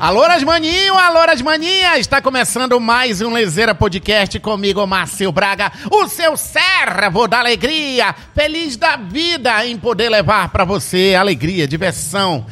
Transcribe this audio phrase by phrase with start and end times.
[0.00, 1.98] Alô, Rasmaninho, alô, Rasmaninha!
[1.98, 8.78] Está começando mais um Lezeira Podcast comigo, Márcio Braga, o seu servo da alegria, feliz
[8.78, 12.46] da vida em poder levar para você alegria, diversão,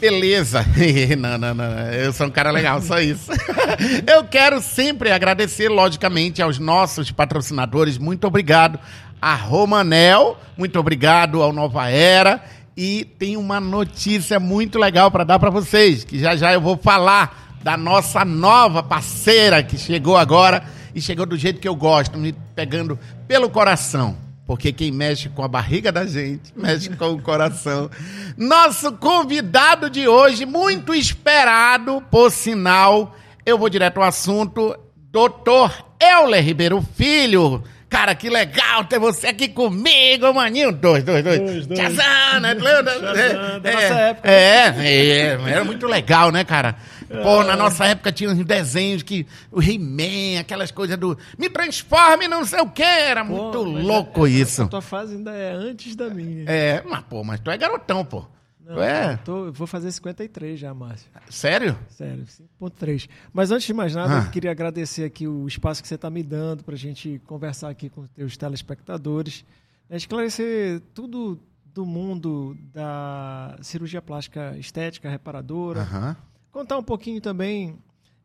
[0.00, 0.64] beleza.
[1.18, 3.30] não, não, não, eu sou um cara legal, só isso.
[4.10, 7.98] eu quero sempre agradecer, logicamente, aos nossos patrocinadores.
[7.98, 8.78] Muito obrigado
[9.20, 12.42] a Romanel, muito obrigado ao Nova Era
[12.80, 16.76] e tem uma notícia muito legal para dar para vocês, que já já eu vou
[16.76, 20.62] falar da nossa nova parceira que chegou agora
[20.94, 22.96] e chegou do jeito que eu gosto, me pegando
[23.26, 24.16] pelo coração.
[24.46, 27.90] Porque quem mexe com a barriga da gente, mexe com o coração.
[28.36, 34.78] Nosso convidado de hoje, muito esperado, por sinal, eu vou direto ao assunto,
[35.10, 40.70] doutor Euler Ribeiro Filho, Cara, que legal ter você aqui comigo, maninho.
[40.70, 41.40] Dois, dois, dois.
[41.40, 41.80] dois, dois.
[41.80, 42.54] Tchazan, né?
[42.54, 44.30] Tchazan, da nossa época.
[44.30, 46.76] É, é, era muito legal, né, cara?
[47.22, 52.28] Pô, na nossa época tinha uns desenhos que o He-Man, aquelas coisas do me transforme,
[52.28, 54.62] não sei o que, era pô, muito louco é, isso.
[54.64, 56.44] A tua fase ainda é antes da minha.
[56.46, 58.26] É, mas pô, mas tu é garotão, pô.
[58.68, 59.16] Não, é?
[59.16, 61.10] Tô, eu vou fazer 53 já, Márcio.
[61.30, 61.78] Sério?
[61.88, 62.24] Sério,
[62.60, 63.08] 5.3.
[63.32, 64.24] Mas antes de mais nada, ah.
[64.26, 67.70] eu queria agradecer aqui o espaço que você está me dando para a gente conversar
[67.70, 69.42] aqui com os teus telespectadores,
[69.88, 76.16] né, esclarecer tudo do mundo da cirurgia plástica estética, reparadora,
[76.52, 77.78] contar um pouquinho também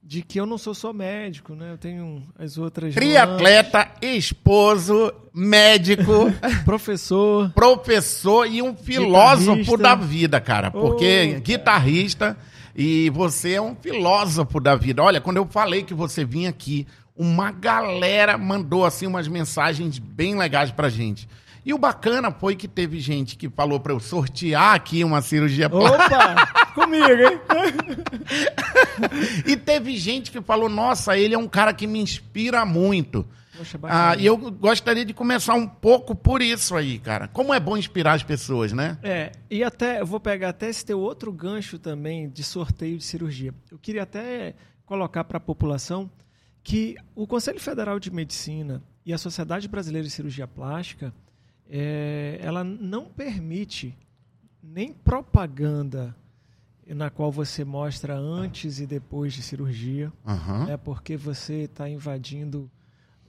[0.06, 1.72] de que eu não sou só médico, né?
[1.72, 2.94] Eu tenho as outras.
[2.94, 6.32] Triatleta, esposo, médico,
[6.66, 7.50] professor.
[7.52, 9.78] Professor e um filósofo guitarrista.
[9.78, 10.70] da vida, cara.
[10.70, 12.38] Porque oh, guitarrista
[12.76, 15.02] e você é um filósofo da vida.
[15.02, 20.36] Olha, quando eu falei que você vinha aqui, uma galera mandou assim umas mensagens bem
[20.38, 21.28] legais pra gente.
[21.66, 25.70] E o bacana foi que teve gente que falou para eu sortear aqui uma cirurgia
[25.70, 26.18] plástica.
[26.18, 26.64] Opa!
[26.74, 27.40] comigo, hein?
[29.46, 33.26] e teve gente que falou: nossa, ele é um cara que me inspira muito.
[33.56, 37.28] Poxa, ah, e eu gostaria de começar um pouco por isso aí, cara.
[37.28, 38.98] Como é bom inspirar as pessoas, né?
[39.04, 43.04] É, e até, eu vou pegar até esse teu outro gancho também de sorteio de
[43.04, 43.54] cirurgia.
[43.72, 44.56] Eu queria até
[44.88, 46.10] colocar para a população
[46.64, 51.14] que o Conselho Federal de Medicina e a Sociedade Brasileira de Cirurgia Plástica
[51.70, 53.98] é, ela não permite
[54.62, 56.16] nem propaganda
[56.88, 60.66] na qual você mostra antes e depois de cirurgia, uhum.
[60.66, 62.70] né, porque você está invadindo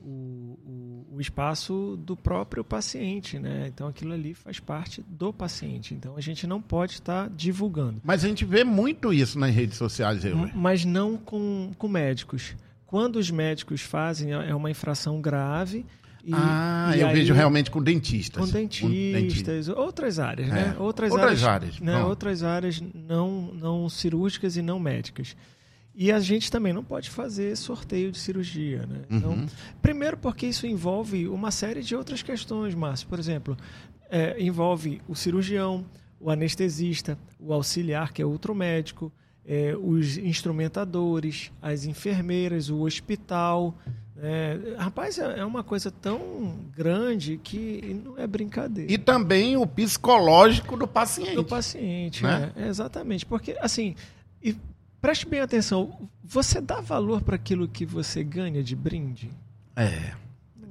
[0.01, 3.69] o, o, o, espaço do próprio paciente, né?
[3.69, 5.95] Então aquilo ali faz parte do paciente.
[5.95, 8.03] Então a gente não pode estar tá divulgando.
[8.05, 10.37] Mas a gente vê muito isso nas redes sociais, eu.
[10.55, 12.55] Mas não com, com médicos.
[12.87, 15.87] Quando os médicos fazem, é uma infração grave
[16.27, 18.43] e, ah, e eu aí, vejo realmente com dentistas.
[18.43, 20.61] Com dentistas, com outras áreas, né?
[20.61, 20.65] é.
[20.69, 20.77] né?
[20.79, 22.03] Outras, outras áreas, áreas né?
[22.03, 25.37] outras áreas não, não cirúrgicas e não médicas.
[25.95, 29.03] E a gente também não pode fazer sorteio de cirurgia, né?
[29.09, 29.47] Então, uhum.
[29.81, 33.07] primeiro porque isso envolve uma série de outras questões, Márcio.
[33.07, 33.57] Por exemplo,
[34.11, 35.85] é, envolve o cirurgião,
[36.19, 39.13] o anestesista, o auxiliar, que é outro médico,
[39.47, 43.79] é, os instrumentadores, as enfermeiras, o hospital,
[44.17, 48.93] é, rapaz, é, é uma coisa tão grande que não é brincadeira.
[48.93, 51.35] E também o psicológico do paciente.
[51.35, 52.53] Do paciente, né?
[52.55, 53.27] É, exatamente.
[53.27, 53.97] Porque, assim,
[54.43, 54.57] e
[55.01, 59.31] preste bem atenção, você dá valor para aquilo que você ganha de brinde?
[59.75, 60.15] É.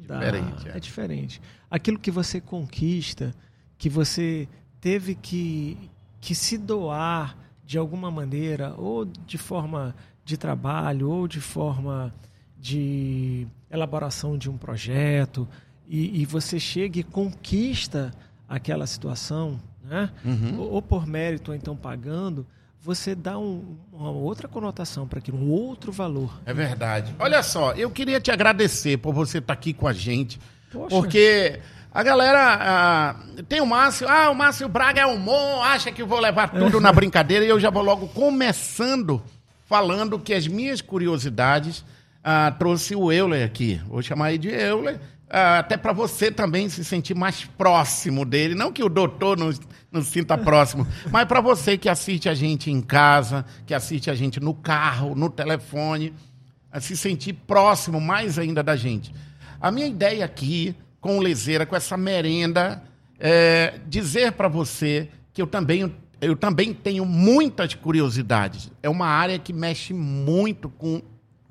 [0.07, 0.69] Dá, diferente.
[0.69, 0.77] É.
[0.77, 1.41] é diferente.
[1.69, 3.35] Aquilo que você conquista,
[3.77, 4.47] que você
[4.79, 5.77] teve que,
[6.21, 9.93] que se doar de alguma maneira, ou de forma
[10.23, 12.13] de trabalho, ou de forma
[12.63, 15.45] de elaboração de um projeto
[15.85, 18.13] e, e você chega e conquista
[18.47, 20.09] aquela situação, né?
[20.23, 20.59] Uhum.
[20.59, 22.47] Ou, ou, por mérito ou então pagando,
[22.79, 26.39] você dá um, uma outra conotação para aquilo, um outro valor.
[26.45, 27.13] É verdade.
[27.19, 30.39] Olha só, eu queria te agradecer por você estar tá aqui com a gente,
[30.71, 30.87] Poxa.
[30.95, 31.59] porque
[31.91, 33.15] a galera ah,
[33.49, 36.93] tem o Márcio, ah, o Márcio Braga é humor, acha que vou levar tudo na
[36.95, 39.21] brincadeira e eu já vou logo começando
[39.65, 41.83] falando que as minhas curiosidades
[42.23, 43.81] ah, trouxe o Euler aqui.
[43.87, 44.99] Vou chamar ele de Euler,
[45.29, 48.55] ah, até para você também se sentir mais próximo dele.
[48.55, 49.51] Não que o doutor não,
[49.91, 54.09] não se sinta próximo, mas para você que assiste a gente em casa, que assiste
[54.09, 56.13] a gente no carro, no telefone,
[56.79, 59.13] se sentir próximo mais ainda da gente.
[59.59, 62.81] A minha ideia aqui, com o Lezeira, com essa merenda,
[63.19, 68.71] é dizer para você que eu também eu também tenho muitas curiosidades.
[68.81, 71.01] É uma área que mexe muito com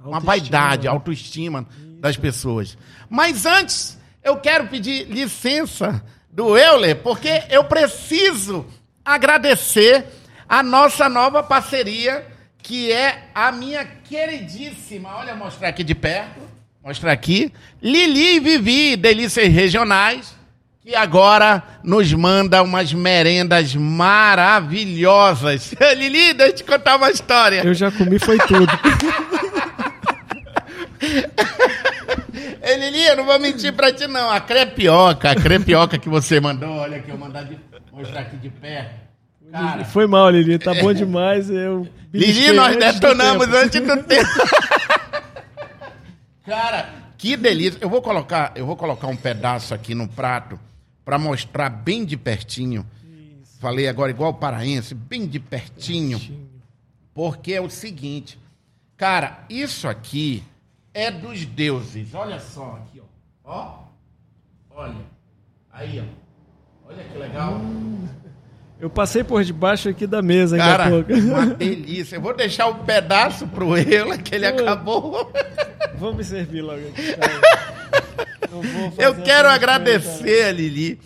[0.04, 1.66] uma vaidade, autoestima
[2.00, 2.76] das pessoas.
[3.08, 8.66] Mas antes, eu quero pedir licença do Euler, porque eu preciso
[9.04, 10.04] agradecer
[10.48, 12.32] a nossa nova parceria
[12.62, 16.40] que é a minha queridíssima, olha, mostrar aqui de perto,
[16.82, 17.52] mostrar aqui,
[17.82, 20.34] Lili e Vivi, Delícias Regionais,
[20.80, 25.74] que agora nos manda umas merendas maravilhosas.
[25.96, 27.62] Lili, deixa eu te contar uma história.
[27.64, 28.72] Eu já comi, foi tudo.
[32.62, 34.30] Ei, Lili, eu não vou mentir pra ti, não.
[34.30, 37.58] A crepioca, a crepioca que você mandou, olha aqui, eu mandar de,
[37.92, 39.02] mostrar aqui de perto.
[39.50, 41.50] Cara, foi mal, Lili, tá bom demais.
[41.50, 44.30] Eu Lili, nós detonamos antes do tempo.
[46.46, 47.78] Cara, que delícia.
[47.80, 50.58] Eu vou colocar, eu vou colocar um pedaço aqui no prato
[51.04, 52.86] para mostrar bem de pertinho.
[53.42, 53.58] Isso.
[53.60, 56.18] Falei agora igual o paraense, bem de pertinho.
[56.18, 56.48] pertinho.
[57.14, 58.38] Porque é o seguinte,
[58.96, 60.42] cara, isso aqui
[60.94, 62.14] é dos deuses.
[62.14, 63.04] Olha só aqui, ó.
[63.44, 63.78] Ó.
[64.70, 65.04] Olha.
[65.72, 66.88] Aí, ó.
[66.90, 67.54] Olha que legal.
[67.54, 68.08] Hum.
[68.80, 72.16] Eu passei por debaixo aqui da mesa Cara, uma delícia.
[72.16, 75.32] Eu vou deixar um pedaço pro Eula, que ele acabou.
[75.96, 77.14] Vamos servir logo aqui.
[78.98, 81.00] Eu, Eu quero agradecer a Lili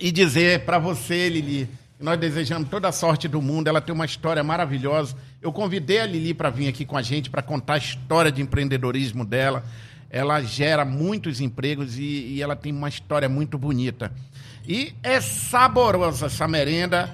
[0.00, 1.68] e dizer para você, Lili,
[1.98, 3.68] nós desejamos toda a sorte do mundo.
[3.68, 5.16] Ela tem uma história maravilhosa.
[5.40, 8.42] Eu convidei a Lili para vir aqui com a gente para contar a história de
[8.42, 9.64] empreendedorismo dela.
[10.10, 14.12] Ela gera muitos empregos e, e ela tem uma história muito bonita.
[14.68, 17.10] E é saborosa essa merenda.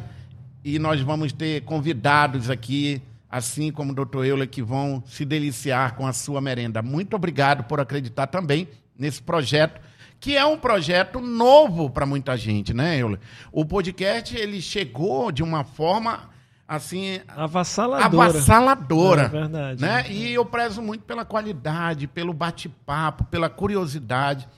[0.65, 3.01] E nós vamos ter convidados aqui,
[3.31, 6.83] assim como o doutor Euler, que vão se deliciar com a sua merenda.
[6.83, 9.81] Muito obrigado por acreditar também nesse projeto,
[10.23, 13.19] que é um projeto novo para muita gente, né, Euler?
[13.51, 16.31] O podcast, ele chegou de uma forma
[16.67, 20.05] assim avassaladora, avassaladora, é verdade, né?
[20.09, 24.49] E eu prezo muito pela qualidade, pelo bate-papo, pela curiosidade.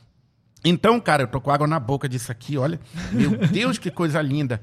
[0.62, 2.78] Então, cara, eu tô com água na boca disso aqui, olha.
[3.10, 4.62] Meu Deus, que coisa linda.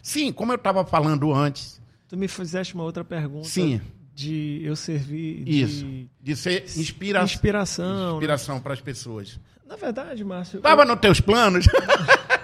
[0.00, 1.82] Sim, como eu estava falando antes.
[2.08, 3.48] Tu me fizeste uma outra pergunta.
[3.48, 3.80] Sim.
[4.14, 5.42] De eu servir.
[5.42, 6.08] De, Isso.
[6.22, 7.24] De ser inspira...
[7.24, 8.12] inspiração.
[8.12, 8.60] Inspiração né?
[8.60, 9.40] para as pessoas.
[9.66, 10.58] Na verdade, Márcio.
[10.58, 10.86] Estava eu...
[10.86, 11.66] nos teus planos?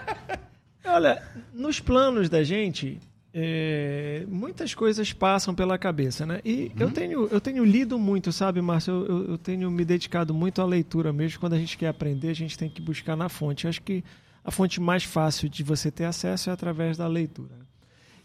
[0.84, 1.22] olha,
[1.54, 3.00] nos planos da gente,
[3.32, 6.40] é, muitas coisas passam pela cabeça, né?
[6.44, 6.70] E uhum.
[6.80, 9.06] eu, tenho, eu tenho lido muito, sabe, Márcio?
[9.08, 11.40] Eu, eu, tenho me dedicado muito à leitura mesmo.
[11.40, 13.64] Quando a gente quer aprender, a gente tem que buscar na fonte.
[13.64, 14.04] Eu acho que
[14.44, 17.62] a fonte mais fácil de você ter acesso é através da leitura.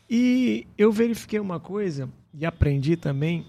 [0.09, 3.45] E eu verifiquei uma coisa, e aprendi também,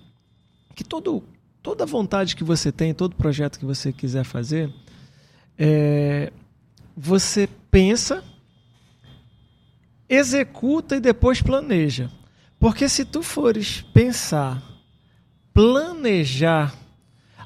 [0.74, 1.22] que todo,
[1.62, 4.72] toda vontade que você tem, todo projeto que você quiser fazer,
[5.58, 6.32] é,
[6.96, 8.22] você pensa
[10.08, 12.10] executa e depois planeja.
[12.58, 14.62] Porque se tu fores pensar,
[15.52, 16.74] planejar,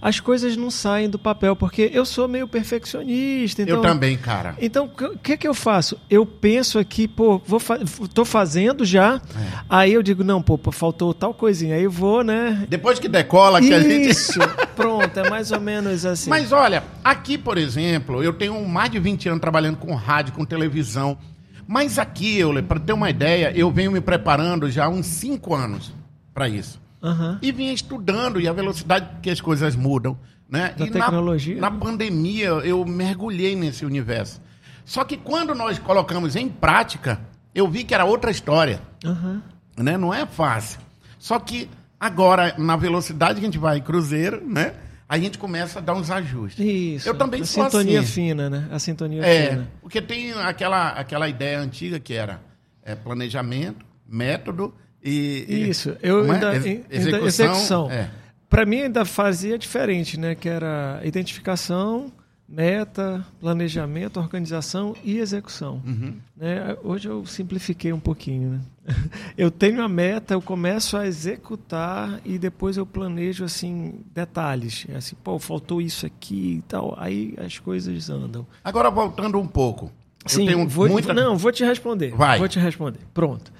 [0.03, 3.63] as coisas não saem do papel, porque eu sou meio perfeccionista.
[3.63, 4.57] Então, eu também, cara.
[4.61, 5.97] Então, o que, que eu faço?
[6.11, 7.79] Eu penso aqui, pô, vou fa
[8.13, 9.61] tô fazendo já, é.
[9.71, 12.67] aí eu digo, não, pô, faltou tal coisinha, aí eu vou, né?
[12.69, 14.11] Depois que decola, que Isso, a gente...
[14.11, 14.41] Isso,
[14.75, 16.29] pronto, é mais ou menos assim.
[16.29, 20.45] Mas olha, aqui, por exemplo, eu tenho mais de 20 anos trabalhando com rádio, com
[20.45, 21.17] televisão,
[21.65, 25.95] mas aqui, para ter uma ideia, eu venho me preparando já há uns cinco anos
[26.35, 26.82] para isso.
[27.03, 27.39] Uhum.
[27.43, 30.17] E vinha estudando, e a velocidade que as coisas mudam.
[30.49, 30.75] Né?
[30.77, 31.55] Da e tecnologia.
[31.57, 34.41] Na, na pandemia, eu mergulhei nesse universo.
[34.85, 37.21] Só que quando nós colocamos em prática,
[37.55, 38.81] eu vi que era outra história.
[39.05, 39.41] Uhum.
[39.79, 39.97] Né?
[39.97, 40.81] Não é fácil.
[41.19, 41.69] Só que
[41.99, 44.75] agora, na velocidade que a gente vai cruzeiro, né?
[45.13, 46.65] a gente começa a dar uns ajustes.
[46.65, 47.07] Isso.
[47.07, 48.13] Eu também a sou sintonia assim.
[48.13, 48.67] fina, né?
[48.71, 49.69] A sintonia é, fina.
[49.83, 52.41] Porque tem aquela, aquela ideia antiga que era
[52.83, 55.69] é, planejamento, método e.
[55.69, 55.97] Isso.
[56.03, 56.31] Eu é?
[56.31, 57.27] ainda, Ex execução.
[57.27, 57.91] execução.
[57.91, 58.11] É.
[58.49, 60.35] Para mim ainda fazia diferente, né?
[60.35, 62.13] Que era identificação,
[62.53, 65.81] meta, planejamento, organização e execução.
[65.87, 66.17] Uhum.
[66.37, 66.77] Né?
[66.85, 68.51] Hoje eu simplifiquei um pouquinho.
[68.51, 68.61] Né?
[69.39, 74.85] Eu tenho a meta, eu começo a executar e depois eu planejo assim detalhes.
[74.89, 76.95] É assim, pô, faltou isso aqui e tal.
[76.99, 78.47] Aí as coisas andam.
[78.63, 79.91] Agora voltando um pouco.
[80.27, 81.15] Sim, eu tenho vou, muita...
[81.15, 82.11] não, vou te responder.
[82.11, 82.39] Vai.
[82.39, 83.01] Vou te responder.
[83.15, 83.53] Pronto.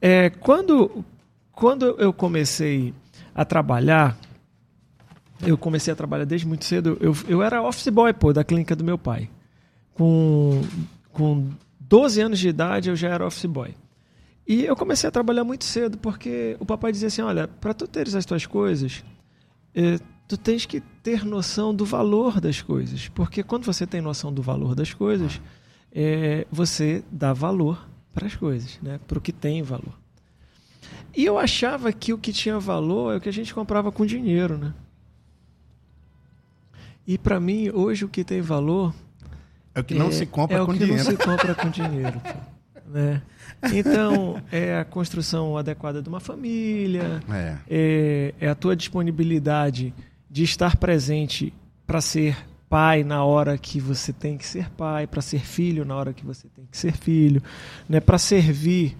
[0.00, 1.04] É, quando,
[1.52, 2.94] quando eu comecei
[3.34, 4.18] a trabalhar,
[5.42, 6.96] eu comecei a trabalhar desde muito cedo.
[7.00, 9.28] Eu, eu era office boy, pô, da clínica do meu pai.
[9.94, 10.62] Com,
[11.12, 11.48] com
[11.80, 13.74] 12 anos de idade, eu já era office boy.
[14.46, 17.86] E eu comecei a trabalhar muito cedo, porque o papai dizia assim: olha, para tu
[17.86, 19.02] teres as tuas coisas,
[19.74, 19.98] eh,
[20.28, 23.08] tu tens que ter noção do valor das coisas.
[23.08, 25.40] Porque quando você tem noção do valor das coisas,
[25.92, 29.00] eh, você dá valor para as coisas, né?
[29.06, 29.98] para o que tem valor.
[31.16, 34.06] E eu achava que o que tinha valor é o que a gente comprava com
[34.06, 34.58] dinheiro.
[34.58, 34.74] Né?
[37.06, 38.94] E para mim, hoje, o que tem valor.
[39.74, 40.92] É o que não é, se compra é com dinheiro.
[40.92, 42.20] É o que não se compra com dinheiro.
[42.86, 43.22] Né?
[43.72, 47.58] Então, é a construção adequada de uma família, É.
[47.68, 49.94] é, é a tua disponibilidade
[50.30, 51.52] de estar presente
[51.86, 52.36] para ser
[52.74, 56.26] pai na hora que você tem que ser pai, para ser filho na hora que
[56.26, 57.40] você tem que ser filho,
[57.88, 58.00] né?
[58.00, 58.96] para servir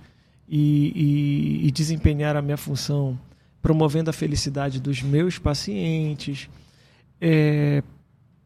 [0.49, 3.19] e, e- e desempenhar a minha função,
[3.61, 6.49] promovendo a felicidade dos meus pacientes,
[7.21, 7.83] é,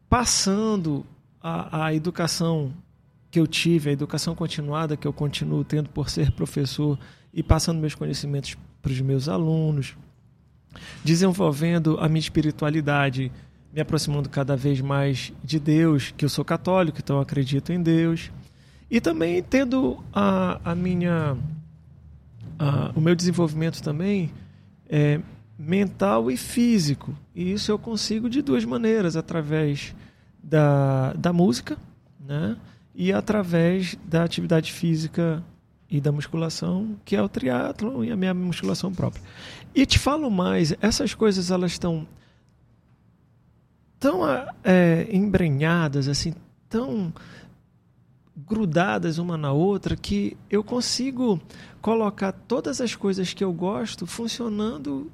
[0.09, 1.05] passando
[1.39, 2.73] a, a educação
[3.29, 6.97] que eu tive, a educação continuada que eu continuo tendo por ser professor
[7.31, 9.95] e passando meus conhecimentos para os meus alunos,
[11.05, 13.31] desenvolvendo a minha espiritualidade,
[13.73, 18.31] me aproximando cada vez mais de Deus, que eu sou católico, então acredito em Deus,
[18.89, 21.37] e também tendo a, a minha
[22.57, 24.31] a- o meu desenvolvimento também
[24.89, 25.19] é
[25.57, 27.15] mental e físico.
[27.35, 29.93] E isso eu consigo de duas maneiras, através
[30.43, 31.77] da, da música,
[32.19, 32.57] né?
[32.95, 35.43] E através da atividade física
[35.89, 39.23] e da musculação, que é o triatlo e a minha musculação própria.
[39.73, 42.07] E te falo mais, essas coisas elas estão
[43.99, 44.21] tão
[44.63, 46.33] é, embrenhadas, assim,
[46.69, 47.13] tão
[48.47, 51.39] grudadas uma na outra que eu consigo
[51.81, 55.11] colocar todas as coisas que eu gosto funcionando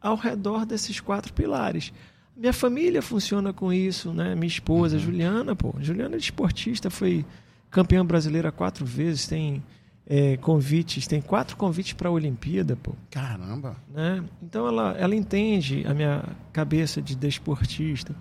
[0.00, 1.92] ao redor desses quatro pilares.
[2.36, 4.34] Minha família funciona com isso, né?
[4.34, 7.24] Minha esposa, Juliana, pô, Juliana é esportista, foi
[7.70, 9.62] campeã brasileira quatro vezes, tem
[10.10, 13.76] é, convites, tem quatro convites para a Olimpíada, pô Caramba.
[13.92, 14.24] né?
[14.42, 18.16] Então ela, ela entende a minha cabeça de desportista.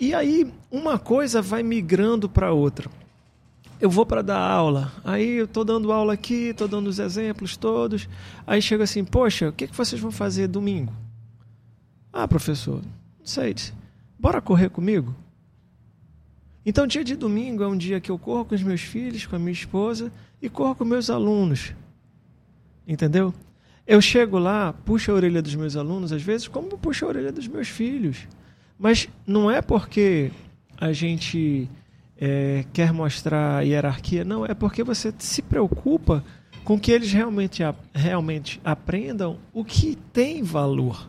[0.00, 2.90] E aí uma coisa vai migrando para outra.
[3.80, 7.56] Eu vou para dar aula, aí eu estou dando aula aqui, estou dando os exemplos
[7.56, 8.08] todos.
[8.44, 10.92] Aí chega assim, poxa, o que, que vocês vão fazer domingo?
[12.12, 13.54] Ah, professor, não sei.
[14.18, 15.14] Bora correr comigo?
[16.64, 19.34] Então, dia de domingo é um dia que eu corro com os meus filhos, com
[19.34, 20.12] a minha esposa
[20.42, 21.72] e corro com meus alunos.
[22.86, 23.32] Entendeu?
[23.86, 27.32] Eu chego lá, puxo a orelha dos meus alunos, às vezes, como puxo a orelha
[27.32, 28.28] dos meus filhos.
[28.78, 30.32] Mas não é porque
[30.80, 31.68] a gente
[32.16, 36.24] é, quer mostrar hierarquia, não, é porque você se preocupa
[36.64, 41.08] com que eles realmente, realmente aprendam o que tem valor.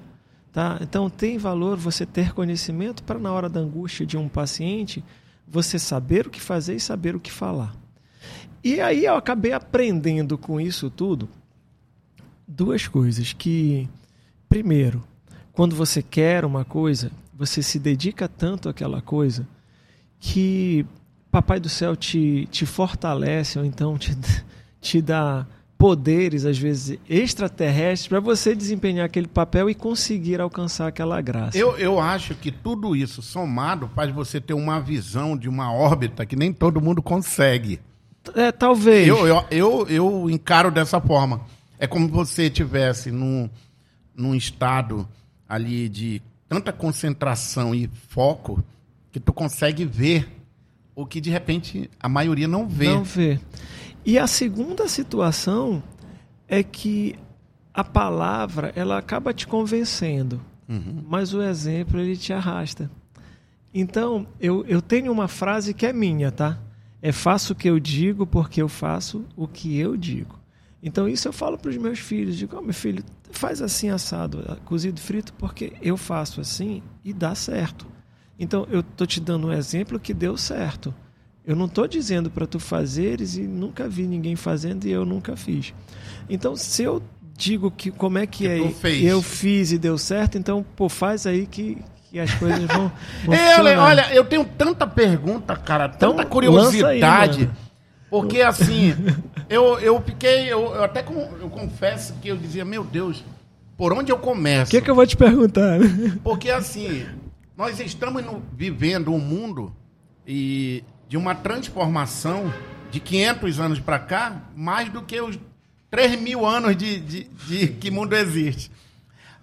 [0.51, 0.77] Tá?
[0.81, 5.03] Então, tem valor você ter conhecimento para, na hora da angústia de um paciente,
[5.47, 7.75] você saber o que fazer e saber o que falar.
[8.63, 11.29] E aí eu acabei aprendendo com isso tudo
[12.47, 13.89] duas coisas que
[14.47, 15.03] primeiro,
[15.51, 19.47] quando você quer uma coisa, você se dedica tanto àquela coisa
[20.19, 20.85] que
[21.31, 24.15] papai do céu te, te fortalece ou então te,
[24.79, 31.19] te dá poderes às vezes extraterrestres para você desempenhar aquele papel e conseguir alcançar aquela
[31.19, 31.57] graça.
[31.57, 36.25] Eu, eu acho que tudo isso somado faz você ter uma visão de uma órbita
[36.25, 37.81] que nem todo mundo consegue.
[38.35, 39.07] É, talvez.
[39.07, 41.41] Eu, eu, eu, eu encaro dessa forma.
[41.77, 43.49] É como você estivesse num,
[44.15, 45.07] num estado
[45.47, 48.63] ali de tanta concentração e foco
[49.11, 50.27] que tu consegue ver
[50.95, 52.87] o que de repente a maioria não vê.
[52.87, 53.39] Não vê.
[54.05, 55.81] E a segunda situação
[56.47, 57.15] é que
[57.73, 60.39] a palavra ela acaba te convencendo,
[61.07, 62.89] mas o exemplo ele te arrasta.
[63.73, 66.59] Então eu, eu tenho uma frase que é minha, tá?
[67.05, 70.39] É faço o que eu digo porque eu faço o que eu digo.
[70.81, 74.57] Então isso eu falo para os meus filhos, digo, oh, meu filho, faz assim assado,
[74.63, 77.85] cozido frito, porque eu faço assim e dá certo.
[78.39, 80.95] Então eu tô te dando um exemplo que deu certo.
[81.45, 85.35] Eu não estou dizendo para tu fazeres e nunca vi ninguém fazendo e eu nunca
[85.35, 85.73] fiz.
[86.29, 87.03] Então se eu
[87.35, 88.47] digo que como é que,
[89.01, 91.77] Que é eu fiz e deu certo, então pô faz aí que,
[92.13, 92.91] que as coisas vão,
[93.25, 97.41] vão Eu, olha, eu tenho tanta pergunta, cara, Então, tanta lança curiosidade.
[97.41, 97.49] aí,
[98.09, 98.93] porque assim,
[99.49, 103.23] eu, eu fiquei, eu, eu até com- eu confesso que eu dizia, meu Deus,
[103.75, 104.69] por onde eu começo?
[104.69, 105.79] O que, que eu vou te perguntar?
[106.23, 107.03] Porque assim,
[107.57, 109.73] nós estamos no- vivendo um mundo
[110.27, 112.53] e de uma transformação
[112.91, 115.39] de 500 anos para cá, mais do que os
[115.89, 118.69] 3 mil anos de, de, de que mundo existe.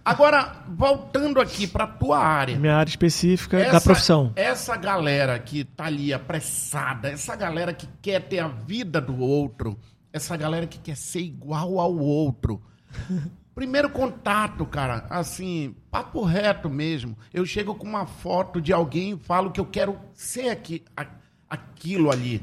[0.05, 2.59] Agora, voltando aqui para tua área.
[2.59, 4.33] Minha área específica da profissão.
[4.35, 9.79] Essa galera que tá ali apressada, essa galera que quer ter a vida do outro,
[10.13, 12.61] essa galera que quer ser igual ao outro.
[13.55, 17.17] Primeiro contato, cara, assim, papo reto mesmo.
[17.35, 21.07] Eu chego com uma foto de alguém e falo que eu quero ser aqui, a-
[21.49, 22.41] aquilo ali.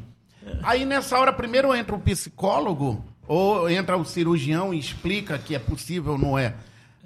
[0.62, 5.60] Aí nessa hora, primeiro entra o psicólogo ou entra o cirurgião e explica que é
[5.60, 6.54] possível ou não é.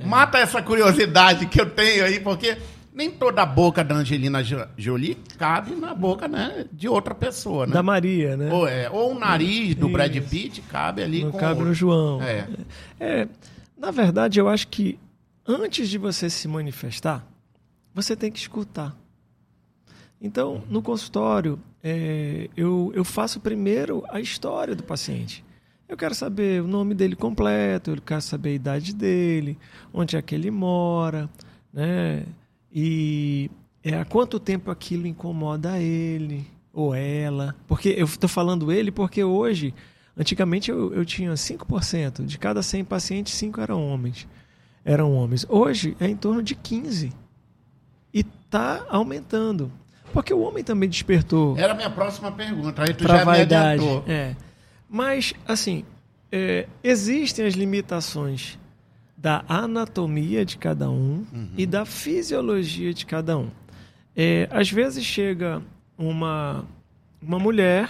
[0.04, 2.58] Mata essa curiosidade que eu tenho aí, porque
[2.94, 4.44] nem toda a boca da Angelina
[4.78, 7.74] Jolie cabe na boca né, de outra pessoa, né?
[7.74, 8.52] Da Maria, né?
[8.52, 9.94] Ou, é, ou o nariz do Isso.
[9.94, 12.22] Brad Pitt cabe ali Não com cabe no João.
[12.22, 12.48] É.
[13.00, 13.28] é.
[13.78, 15.00] Na verdade, eu acho que
[15.48, 17.26] antes de você se manifestar,
[17.94, 18.96] você tem que escutar.
[20.22, 25.44] Então, no consultório, é, eu, eu faço primeiro a história do paciente.
[25.92, 29.60] Eu quero saber o nome dele completo, eu quero saber a idade dele,
[29.94, 31.30] onde é que ele mora,
[31.74, 32.24] né?
[32.74, 33.52] E
[33.84, 37.54] é, há quanto tempo aquilo incomoda ele ou ela.
[37.68, 39.74] Porque eu estou falando ele porque hoje,
[40.18, 42.24] antigamente eu, eu tinha 5%.
[42.26, 44.26] De cada 100 pacientes, 5 eram homens.
[44.86, 45.46] Eram homens.
[45.50, 47.12] Hoje é em torno de 15%.
[48.14, 49.70] E está aumentando.
[50.14, 51.58] Porque o homem também despertou.
[51.58, 52.82] Era a minha próxima pergunta.
[52.82, 53.84] Aí tu já vaidade.
[53.84, 54.38] me É.
[54.94, 55.86] Mas, assim,
[56.30, 58.60] é, existem as limitações
[59.16, 61.54] da anatomia de cada um uhum.
[61.58, 63.50] e da fisiologia de cada um.
[64.14, 65.64] É, às vezes chega
[65.98, 66.66] uma,
[67.22, 67.90] uma mulher,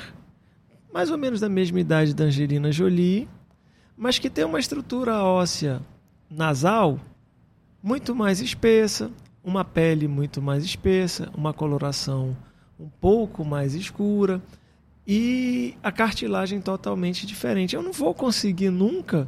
[0.93, 3.27] mais ou menos da mesma idade da Angelina Jolie,
[3.98, 5.81] mas que tem uma estrutura óssea
[6.29, 7.00] nasal
[7.81, 9.10] muito mais espessa,
[9.43, 12.38] uma pele muito mais espessa, uma coloração
[12.79, 14.39] um pouco mais escura
[15.13, 17.75] e a cartilagem totalmente diferente.
[17.75, 19.27] Eu não vou conseguir nunca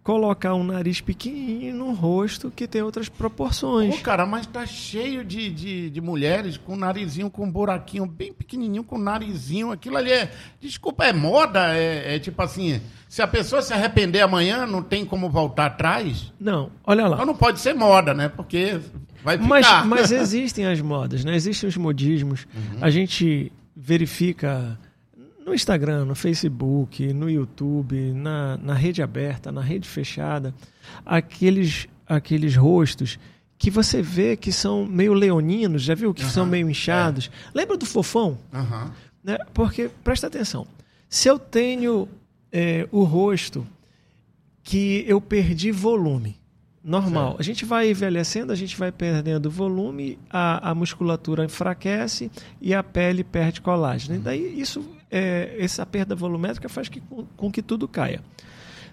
[0.00, 3.96] colocar um nariz pequenininho no rosto que tem outras proporções.
[3.96, 8.32] Pô, cara, mas tá cheio de, de, de, mulheres com narizinho com um buraquinho bem
[8.32, 9.72] pequenininho, com narizinho.
[9.72, 10.30] Aquilo ali é.
[10.60, 11.74] Desculpa, é moda?
[11.76, 12.80] É, é, tipo assim.
[13.08, 16.32] Se a pessoa se arrepender amanhã, não tem como voltar atrás?
[16.38, 17.14] Não, olha lá.
[17.16, 18.28] Então não pode ser moda, né?
[18.28, 18.78] Porque
[19.24, 19.48] vai ficar.
[19.48, 21.34] Mas, mas existem as modas, né?
[21.34, 22.46] Existem os modismos.
[22.54, 22.78] Uhum.
[22.80, 24.78] A gente verifica
[25.44, 30.54] no Instagram, no Facebook, no YouTube, na, na rede aberta, na rede fechada,
[31.04, 33.18] aqueles, aqueles rostos
[33.58, 36.12] que você vê que são meio leoninos, já viu?
[36.12, 37.30] Que uhum, são meio inchados.
[37.48, 37.58] É.
[37.58, 38.38] Lembra do fofão?
[38.52, 38.90] Uhum.
[39.22, 39.38] Né?
[39.52, 40.66] Porque, presta atenção,
[41.08, 42.08] se eu tenho
[42.52, 43.66] é, o rosto
[44.62, 46.38] que eu perdi volume,
[46.82, 47.28] normal.
[47.28, 47.40] Certo.
[47.40, 52.30] A gente vai envelhecendo, a gente vai perdendo volume, a, a musculatura enfraquece
[52.60, 54.14] e a pele perde colágeno.
[54.14, 54.20] Uhum.
[54.20, 58.20] E daí isso, é, essa perda volumétrica faz que, com, com, que tudo caia.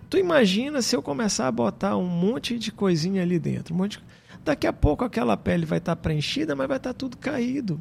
[0.08, 3.74] Tu imagina se eu começar a botar um monte de coisinha ali dentro.
[3.74, 4.04] Um monte de...
[4.46, 7.80] Daqui a pouco aquela pele vai estar tá preenchida, mas vai estar tá tudo caído.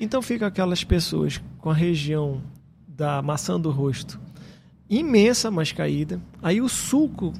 [0.00, 2.42] Então fica aquelas pessoas com a região
[2.88, 4.18] da maçã do rosto
[4.88, 6.20] imensa, mas caída.
[6.42, 7.34] Aí o suco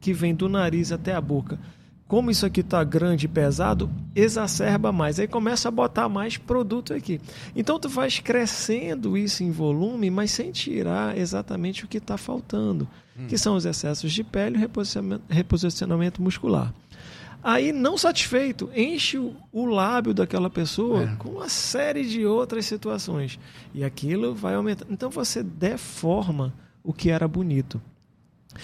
[0.00, 1.58] que vem do nariz até a boca,
[2.08, 5.20] como isso aqui está grande e pesado, exacerba mais.
[5.20, 7.20] Aí começa a botar mais produto aqui.
[7.54, 12.88] Então tu vais crescendo isso em volume, mas sem tirar exatamente o que está faltando,
[13.16, 13.26] hum.
[13.28, 16.72] que são os excessos de pele e reposicionamento, reposicionamento muscular.
[17.44, 21.16] Aí, não satisfeito, enche o, o lábio daquela pessoa é.
[21.16, 23.38] com uma série de outras situações.
[23.72, 24.86] E aquilo vai aumentar.
[24.90, 27.80] Então você deforma o que era bonito.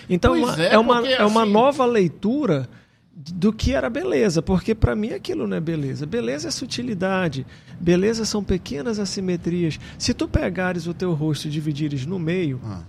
[0.08, 1.52] Então é, é, uma, porque, é uma assim...
[1.52, 2.68] nova leitura
[3.16, 6.04] do que era beleza, porque para mim aquilo não é beleza.
[6.04, 7.46] Beleza é sutilidade,
[7.80, 9.78] beleza são pequenas assimetrias.
[9.98, 12.82] Se tu pegares o teu rosto e dividires no meio, ah.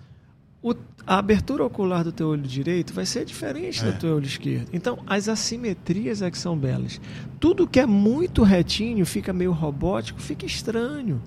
[0.63, 0.73] o,
[1.05, 3.91] a abertura ocular do teu olho direito vai ser diferente é.
[3.91, 4.69] do teu olho esquerdo.
[4.73, 6.99] Então, as assimetrias é que são belas.
[7.39, 11.21] Tudo que é muito retinho, fica meio robótico, fica estranho.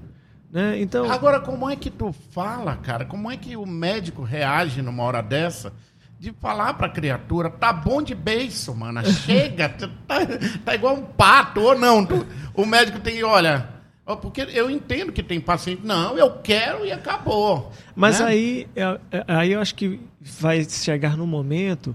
[0.51, 0.81] Né?
[0.81, 1.11] Então...
[1.11, 3.05] Agora, como é que tu fala, cara?
[3.05, 5.73] Como é que o médico reage numa hora dessa?
[6.19, 9.05] De falar pra criatura, tá bom de beijo, mano.
[9.07, 9.69] Chega,
[10.07, 10.19] tá,
[10.65, 12.05] tá, igual um pato, ou não.
[12.05, 13.69] Tu, o médico tem, olha,
[14.17, 17.71] porque eu entendo que tem paciente, não, eu quero e acabou.
[17.95, 18.27] Mas né?
[18.27, 21.95] aí, é, é, aí eu acho que vai chegar no momento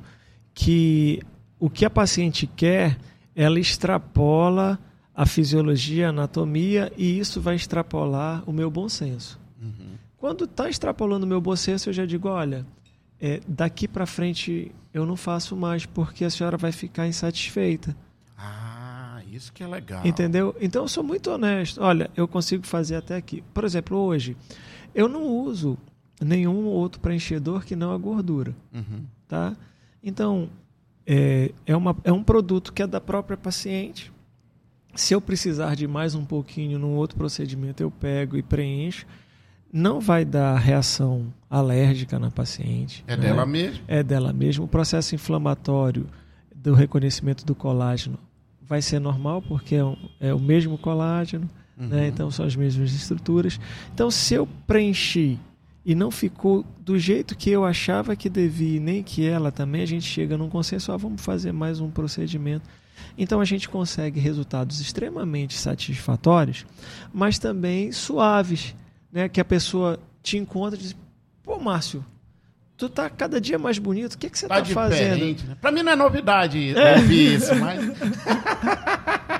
[0.53, 1.21] que
[1.59, 2.97] o que a paciente quer,
[3.35, 4.79] ela extrapola
[5.15, 9.39] a fisiologia, a anatomia, e isso vai extrapolar o meu bom senso.
[9.61, 9.93] Uhum.
[10.17, 12.65] Quando está extrapolando o meu bom senso, eu já digo: olha,
[13.23, 17.95] é, daqui para frente eu não faço mais, porque a senhora vai ficar insatisfeita.
[18.37, 20.05] Ah, isso que é legal.
[20.05, 20.53] Entendeu?
[20.59, 21.81] Então eu sou muito honesto.
[21.81, 23.41] Olha, eu consigo fazer até aqui.
[23.53, 24.35] Por exemplo, hoje,
[24.93, 25.77] eu não uso
[26.19, 28.53] nenhum outro preenchedor que não a gordura.
[28.73, 29.05] Uhum.
[29.25, 29.55] Tá?
[30.03, 30.49] Então,
[31.07, 34.11] é, é, uma, é um produto que é da própria paciente
[34.95, 39.05] se eu precisar de mais um pouquinho num outro procedimento, eu pego e preencho.
[39.73, 43.03] Não vai dar reação alérgica na paciente.
[43.07, 43.23] É né?
[43.23, 43.83] dela mesmo?
[43.87, 44.65] É dela mesmo.
[44.65, 46.05] O processo inflamatório
[46.55, 48.19] do reconhecimento do colágeno
[48.61, 51.87] vai ser normal, porque é, um, é o mesmo colágeno, uhum.
[51.87, 52.07] né?
[52.07, 53.59] então são as mesmas estruturas.
[53.93, 55.39] Então, se eu preenchi
[55.83, 59.87] e não ficou do jeito que eu achava que devia, nem que ela também, a
[59.87, 62.69] gente chega num consenso, ah, vamos fazer mais um procedimento.
[63.17, 66.65] Então a gente consegue resultados extremamente satisfatórios,
[67.13, 68.75] mas também suaves,
[69.13, 69.29] né?
[69.29, 70.95] Que a pessoa te encontra e diz:
[71.43, 72.03] "Pô, Márcio,
[72.75, 74.15] tu tá cada dia mais bonito.
[74.15, 75.57] O que que você tá, tá fazendo?" Né?
[75.61, 76.95] Para mim não é novidade é.
[76.97, 77.79] ouvir isso, mas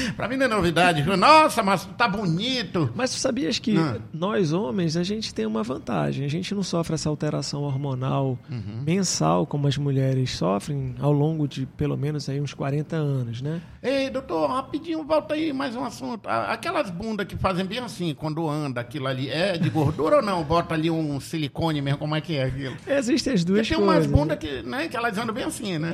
[0.16, 1.02] pra mim não é novidade.
[1.16, 2.90] Nossa, mas tá bonito.
[2.94, 3.98] Mas tu sabias que ah.
[4.12, 6.24] nós homens, a gente tem uma vantagem.
[6.24, 8.82] A gente não sofre essa alteração hormonal uhum.
[8.84, 13.60] mensal como as mulheres sofrem ao longo de pelo menos aí uns 40 anos, né?
[13.82, 16.28] Ei, doutor, rapidinho, volta aí mais um assunto.
[16.28, 20.42] Aquelas bundas que fazem bem assim, quando anda aquilo ali, é de gordura ou não?
[20.42, 22.76] Bota ali um silicone mesmo, como é que é aquilo?
[22.86, 25.92] Existem as duas Porque tem umas bundas que, né, que elas andam bem assim, né?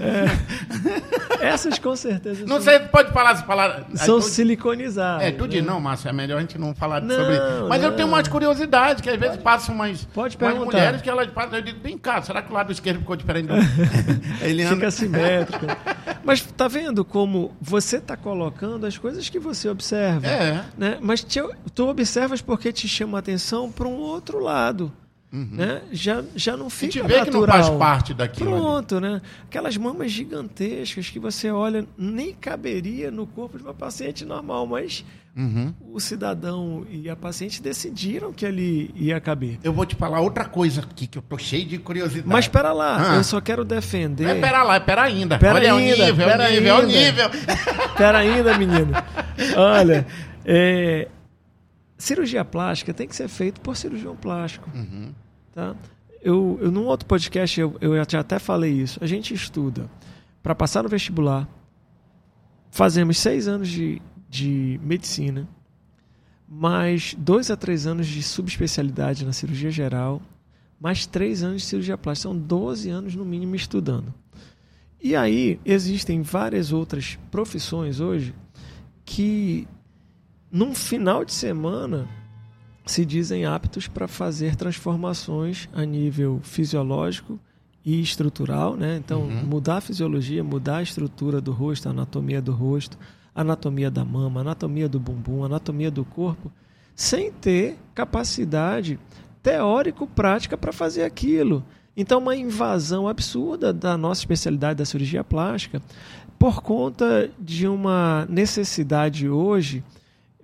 [1.41, 1.47] É.
[1.53, 2.47] Essas com certeza.
[2.47, 4.27] Não sei, pode falar as palavras são tu...
[4.27, 5.25] siliconizados.
[5.25, 5.61] É, tudo né?
[5.61, 7.67] não, Márcio, é melhor a gente não falar não, sobre isso.
[7.69, 7.89] Mas não.
[7.89, 11.59] eu tenho umas curiosidades, que às vezes passam umas, Pode umas mulheres que elas passam,
[11.59, 13.49] eu digo, vem cá, será que o lado esquerdo ficou diferente?
[14.43, 14.77] Ele anda...
[14.77, 15.67] Fica simétrico.
[16.25, 20.27] Mas tá vendo como você tá colocando as coisas que você observa.
[20.27, 20.65] É.
[20.77, 20.99] Né?
[21.01, 21.41] Mas te,
[21.75, 24.93] tu observas porque te chama a atenção para um outro lado.
[25.33, 25.49] Uhum.
[25.53, 25.81] Né?
[25.91, 27.43] Já, já não fica A gente vê natural.
[27.43, 28.51] que não faz parte daquilo.
[28.51, 29.09] Pronto, ali.
[29.09, 29.23] né?
[29.45, 35.03] Aquelas mamas gigantescas que você olha, nem caberia no corpo de uma paciente normal, mas
[35.35, 35.73] uhum.
[35.91, 39.59] o cidadão e a paciente decidiram que ali ia caber.
[39.65, 42.29] Eu vou te falar outra coisa aqui, que eu tô cheio de curiosidade.
[42.29, 43.17] Mas espera lá, ah.
[43.17, 44.29] eu só quero defender...
[44.29, 45.39] É, espera lá, espera ainda.
[45.39, 46.93] Pera Olha, ainda, é o nível, pera é o nível, ainda.
[46.93, 47.31] é o nível.
[47.87, 48.93] Espera ainda, menino.
[49.57, 50.07] Olha,
[50.45, 51.09] é...
[51.97, 54.69] Cirurgia plástica tem que ser feito por cirurgião plástico.
[54.75, 55.15] Uhum.
[55.53, 55.77] Tá?
[56.23, 58.99] Eu, eu, num outro podcast, eu, eu até falei isso.
[59.03, 59.91] A gente estuda
[60.43, 61.49] para passar no vestibular,
[62.71, 65.49] fazemos seis anos de, de medicina,
[66.49, 70.21] mais dois a três anos de subespecialidade na cirurgia geral,
[70.81, 72.29] mais três anos de cirurgia plástica.
[72.29, 74.13] São 12 anos, no mínimo, estudando.
[75.01, 78.35] E aí, existem várias outras profissões hoje
[79.05, 79.67] que,
[80.51, 82.09] num final de semana,
[82.85, 87.39] se dizem aptos para fazer transformações a nível fisiológico
[87.85, 88.97] e estrutural, né?
[88.97, 89.45] Então, uhum.
[89.45, 92.99] mudar a fisiologia, mudar a estrutura do rosto, a anatomia do rosto,
[93.35, 96.51] anatomia da mama, anatomia do bumbum, anatomia do corpo,
[96.95, 98.99] sem ter capacidade
[99.43, 101.65] teórico-prática para fazer aquilo.
[101.97, 105.83] Então, uma invasão absurda da nossa especialidade da cirurgia plástica
[106.39, 109.85] por conta de uma necessidade hoje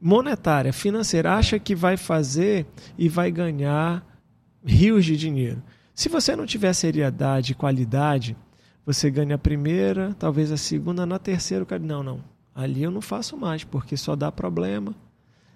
[0.01, 4.05] monetária, financeira, acha que vai fazer e vai ganhar
[4.65, 5.63] rios de dinheiro.
[5.95, 8.37] Se você não tiver seriedade e qualidade,
[8.87, 12.25] você ganha a primeira, talvez a segunda, na terceira, não, não.
[12.55, 14.95] Ali eu não faço mais, porque só dá problema.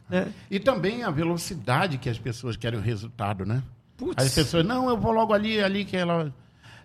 [0.08, 0.32] Né?
[0.50, 3.62] E também a velocidade que as pessoas querem o resultado, né?
[3.96, 4.22] Putz.
[4.22, 6.34] As pessoas, não, eu vou logo ali, ali que ela.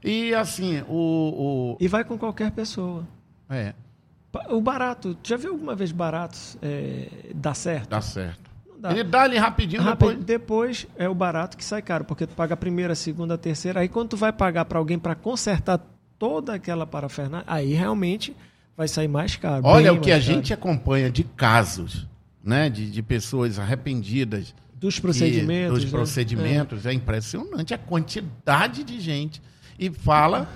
[0.04, 1.74] E assim, o.
[1.74, 1.78] o...
[1.80, 3.06] E vai com qualquer pessoa.
[3.50, 3.74] É.
[4.50, 7.90] O barato, já viu alguma vez baratos é, dar certo?
[7.90, 8.48] Dá certo.
[8.80, 8.92] Dá.
[8.92, 10.18] Ele dá ali rapidinho depois.
[10.24, 13.38] Depois é o barato que sai caro, porque tu paga a primeira, a segunda, a
[13.38, 13.80] terceira.
[13.80, 15.80] Aí quando tu vai pagar para alguém para consertar
[16.20, 18.36] toda aquela parafernália, aí realmente
[18.76, 19.66] vai sair mais caro.
[19.66, 20.24] Olha o que a caro.
[20.24, 22.06] gente acompanha de casos,
[22.44, 25.90] né, de, de pessoas arrependidas dos procedimentos, dos né?
[25.90, 26.92] procedimentos é.
[26.92, 29.42] é impressionante a quantidade de gente
[29.80, 30.48] e fala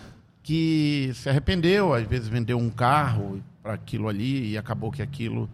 [0.44, 5.50] que se arrependeu, às vezes vendeu um carro para aquilo ali e acabou que aquilo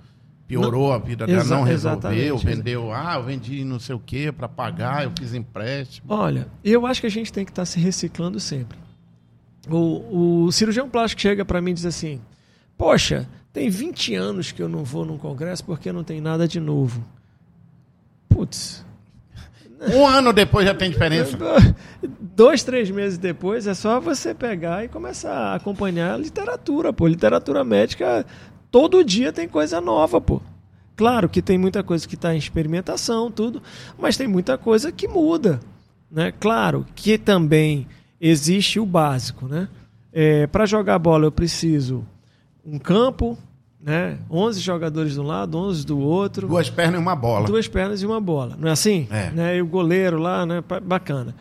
[0.47, 4.31] piorou não, a vida dela, não resolveu, vendeu, ah, eu vendi não sei o que
[4.31, 6.07] para pagar, eu fiz empréstimo.
[6.09, 8.77] Olha, eu acho que a gente tem que estar tá se reciclando sempre.
[9.69, 12.21] O, o cirurgião plástico chega para mim e diz assim:
[12.77, 16.59] Poxa, tem 20 anos que eu não vou num congresso porque não tem nada de
[16.59, 17.03] novo.
[18.29, 18.85] Putz,
[19.93, 21.37] um ano depois já tem diferença.
[22.37, 27.07] Dois, três meses depois é só você pegar e começar a acompanhar a literatura, pô.
[27.07, 28.23] Literatura médica,
[28.69, 30.39] todo dia tem coisa nova, pô.
[30.95, 33.59] Claro que tem muita coisa que está em experimentação, tudo,
[33.97, 35.59] mas tem muita coisa que muda.
[36.11, 36.31] Né?
[36.39, 37.87] Claro que também
[38.21, 39.47] existe o básico.
[39.47, 39.67] Né?
[40.13, 42.05] É, Para jogar bola eu preciso
[42.63, 43.35] um campo,
[43.81, 44.19] né?
[44.29, 46.47] 11 jogadores de um lado, 11 do outro.
[46.47, 47.47] Duas pernas e uma bola.
[47.47, 48.55] Duas pernas e uma bola.
[48.59, 49.07] Não é assim?
[49.09, 49.31] É.
[49.31, 49.57] Né?
[49.57, 50.63] E o goleiro lá, né?
[50.83, 51.33] Bacana.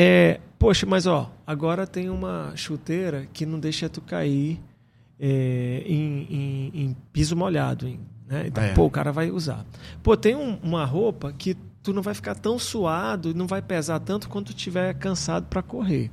[0.00, 4.60] É, poxa, mas ó, agora tem uma chuteira que não deixa tu cair
[5.18, 7.88] é, em, em, em, piso molhado.
[7.88, 8.44] Em, né?
[8.46, 8.72] Então, é.
[8.74, 9.66] pô, o cara vai usar.
[10.00, 13.98] Pô, tem um, uma roupa que tu não vai ficar tão suado, não vai pesar
[13.98, 16.12] tanto quando tu estiver cansado para correr.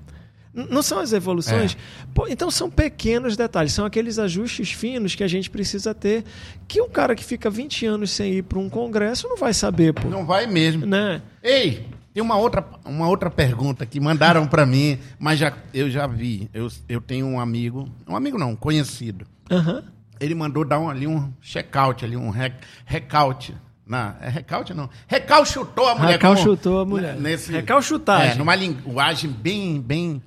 [0.52, 1.76] Não são as evoluções?
[1.76, 2.08] É.
[2.12, 6.24] Pô, então são pequenos detalhes, são aqueles ajustes finos que a gente precisa ter,
[6.68, 9.94] que um cara que fica 20 anos sem ir para um congresso não vai saber,
[9.94, 10.08] pô.
[10.08, 10.88] Não vai mesmo.
[10.88, 11.22] Né?
[11.44, 16.08] Ei, Tem uma outra, uma outra pergunta que mandaram para mim, mas já, eu já
[16.08, 16.50] vi.
[16.54, 19.28] Eu, eu tenho um amigo, um amigo não, um conhecido.
[19.52, 19.84] Aham.
[20.18, 22.54] Ele mandou dar um, ali um check-out, ali um rec,
[22.86, 23.54] recaute.
[23.86, 24.90] Na, é recaute não.
[25.08, 26.12] Recalchutou a mulher.
[26.14, 27.16] Recalchutou a mulher.
[27.18, 28.32] Nesse, Recalchutagem.
[28.32, 30.24] É, numa linguagem bem, bem...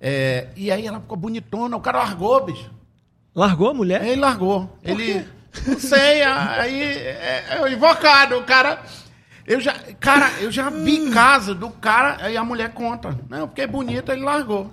[0.00, 2.70] é, e aí ela ficou bonitona, o cara largou, bicho.
[3.34, 4.06] Largou a mulher?
[4.06, 4.78] Ele largou.
[4.80, 5.26] Ele.
[5.66, 8.80] Não sei, aí é, é o invocado, o cara.
[9.46, 13.16] Eu já, cara, eu já vi caso do cara, aí a mulher conta.
[13.28, 14.70] Não, porque é bonita, ele largou.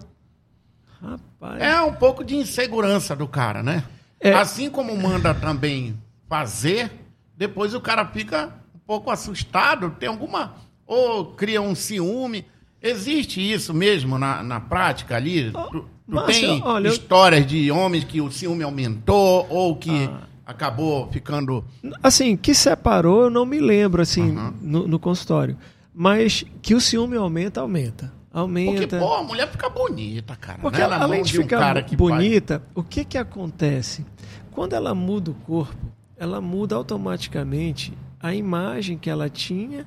[1.02, 1.62] Rapaz.
[1.62, 3.84] É um pouco de insegurança do cara, né?
[4.20, 4.34] É.
[4.34, 5.96] Assim como manda também
[6.30, 6.92] fazer,
[7.38, 10.56] depois o cara fica um pouco assustado, tem alguma.
[10.86, 12.46] Ou cria um ciúme.
[12.82, 15.52] Existe isso mesmo na, na prática ali?
[15.52, 20.06] Tu, tu Márcio, tem olha, eu- histórias de homens que o ciúme aumentou ou que
[20.06, 20.22] Ah.
[20.46, 21.64] Acabou ficando.
[22.02, 24.54] Assim, que separou, eu não me lembro, assim, Aham.
[24.62, 25.58] no, no consultório.
[25.94, 28.12] Mas que o ciúme aumenta, aumenta.
[28.32, 28.82] Aumenta.
[28.82, 30.60] Porque, pô, a mulher fica bonita, cara.
[30.60, 30.84] Porque né?
[30.84, 34.04] ela, além de ficar bonita, o que que acontece?
[34.52, 39.86] Quando ela muda o corpo, ela muda automaticamente a imagem que ela tinha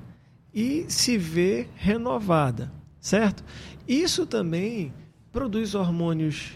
[0.54, 3.42] e se vê renovada, certo?
[3.86, 4.92] Isso também
[5.32, 6.52] produz hormônios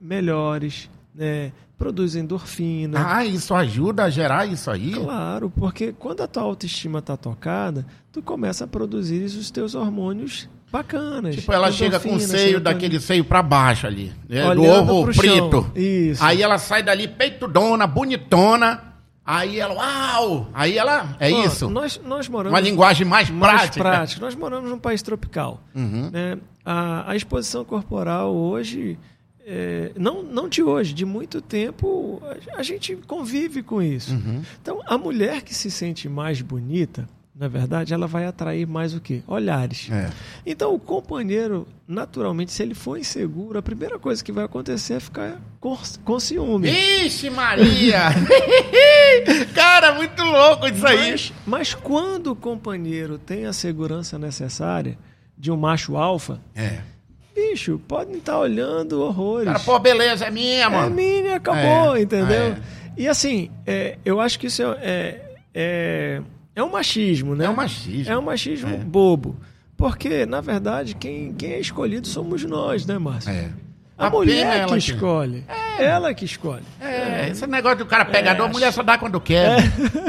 [0.00, 1.52] melhores, né?
[1.78, 3.04] Produz endorfina.
[3.16, 4.92] Ah, isso ajuda a gerar isso aí?
[4.92, 10.48] Claro, porque quando a tua autoestima está tocada, tu começa a produzir os teus hormônios
[10.70, 11.34] bacanas.
[11.34, 14.12] Tipo, ela chega com o seio daquele seio pra baixo ali.
[14.28, 14.54] né?
[14.54, 15.70] Do ovo preto.
[15.74, 16.22] Isso.
[16.24, 18.94] Aí ela sai dali peitudona, bonitona.
[19.26, 20.48] Aí ela, uau!
[20.52, 21.70] Aí ela, é Ó, isso?
[21.70, 23.82] Nós, nós moramos Uma linguagem mais, mais prática.
[23.82, 24.20] prática.
[24.20, 25.62] Nós moramos num país tropical.
[25.74, 26.10] Uhum.
[26.12, 26.36] né?
[26.64, 28.98] A, a exposição corporal hoje,
[29.46, 34.14] é, não, não de hoje, de muito tempo, a, a gente convive com isso.
[34.14, 34.42] Uhum.
[34.60, 39.00] Então, a mulher que se sente mais bonita, na verdade, ela vai atrair mais o
[39.00, 39.22] quê?
[39.26, 39.88] Olhares.
[39.90, 40.08] É.
[40.46, 45.00] Então, o companheiro, naturalmente, se ele for inseguro, a primeira coisa que vai acontecer é
[45.00, 46.70] ficar com, com ciúme.
[46.70, 48.10] Vixe, Maria!
[49.52, 51.10] Cara, muito louco isso aí.
[51.10, 54.96] Mas, mas quando o companheiro tem a segurança necessária
[55.36, 56.78] de um macho alfa, É.
[57.34, 59.46] bicho, podem estar olhando horrores.
[59.46, 60.94] Cara, pô, beleza, é minha, é mano.
[60.94, 62.36] mini, acabou, É, entendeu?
[62.36, 62.56] é.
[62.96, 65.20] E assim, é, eu acho que isso é, é,
[65.54, 66.22] é,
[66.54, 67.46] é um machismo, né?
[67.46, 68.12] É um machismo.
[68.12, 68.76] É um machismo É.
[68.76, 69.36] bobo.
[69.76, 73.30] Porque, na verdade, quem, quem é escolhido somos nós, né, Márcio?
[73.32, 73.50] É.
[73.96, 75.44] A, A mulher é que ela que- escolhe.
[75.78, 76.62] Ela que escolhe.
[76.80, 79.56] É, esse negócio do cara pegador, É, a mulher só dá quando quer.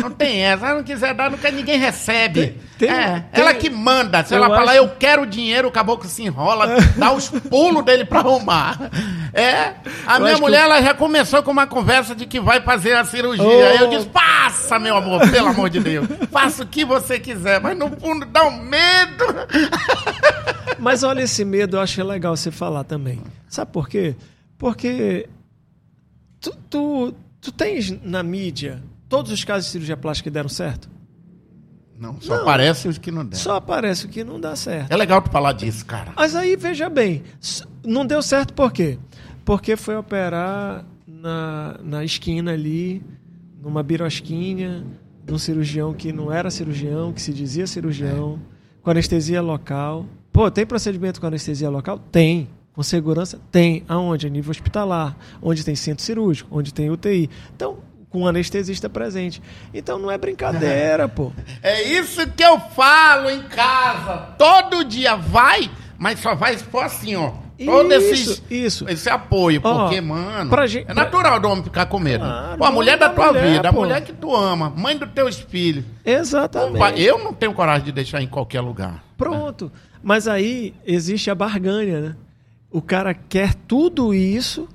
[0.01, 0.59] Não tem essa.
[0.59, 2.59] Se ela não quiser dar, não quer, ninguém recebe.
[2.79, 4.23] Tem- é, tem- ela que manda.
[4.23, 6.67] Se Eu ela falar, acho- eu quero o dinheiro, o caboclo se enrola,
[6.97, 8.89] dá os pulos dele pra arrumar.
[9.35, 9.75] É.
[10.07, 13.03] A Eu minha mulher, ela já começou com uma conversa de que vai fazer a
[13.03, 13.43] cirurgia.
[13.45, 13.65] Oh.
[13.65, 16.07] Aí eu disse, passa, meu amor, pelo amor de Deus.
[16.31, 19.25] Faça o que você quiser, mas no fundo dá um medo.
[20.77, 23.21] Mas olha esse medo, eu acho legal você falar também.
[23.47, 24.13] Sabe por quê?
[24.57, 25.27] Porque
[26.39, 30.89] tu, tu, tu tens na mídia todos os casos de cirurgia plástica que deram certo?
[31.97, 32.45] Não, só Não.
[32.45, 33.41] parece os que não deram.
[33.41, 34.91] Só aparece o que não dá certo.
[34.91, 36.11] É legal tu falar disso, cara.
[36.15, 37.23] Mas aí, veja bem,
[37.83, 38.99] não deu certo por quê?
[39.45, 43.03] Porque foi operar na, na esquina ali,
[43.61, 44.83] numa birosquinha,
[45.27, 48.39] num cirurgião que não era cirurgião, que se dizia cirurgião,
[48.81, 50.05] com anestesia local.
[50.33, 51.99] Pô, tem procedimento com anestesia local?
[52.11, 52.49] Tem.
[52.73, 53.39] Com segurança?
[53.51, 53.83] Tem.
[53.87, 54.27] Aonde?
[54.27, 57.29] A nível hospitalar, onde tem centro cirúrgico, onde tem UTI.
[57.55, 57.77] Então,
[58.09, 59.41] com um anestesista presente.
[59.73, 61.31] Então não é brincadeira, pô.
[61.61, 64.33] É isso que eu falo em casa.
[64.37, 67.44] Todo dia vai, mas só vai expor assim, ó.
[67.63, 68.89] Todo Isso, esse, isso.
[68.89, 69.61] esse apoio.
[69.63, 72.25] Ó, porque, mano, gente- é natural do homem ficar com medo.
[72.25, 73.79] Claro, pô, a mulher da tua mulher, vida, a pô.
[73.79, 75.85] mulher que tu ama, mãe dos teus filhos.
[76.03, 76.77] Exatamente.
[76.79, 79.03] Vai- Eu não tenho coragem de deixar em qualquer lugar.
[79.17, 79.71] Pronto.
[80.03, 82.15] Mas aí existe a barganha, né?
[82.69, 84.67] O cara quer tudo isso,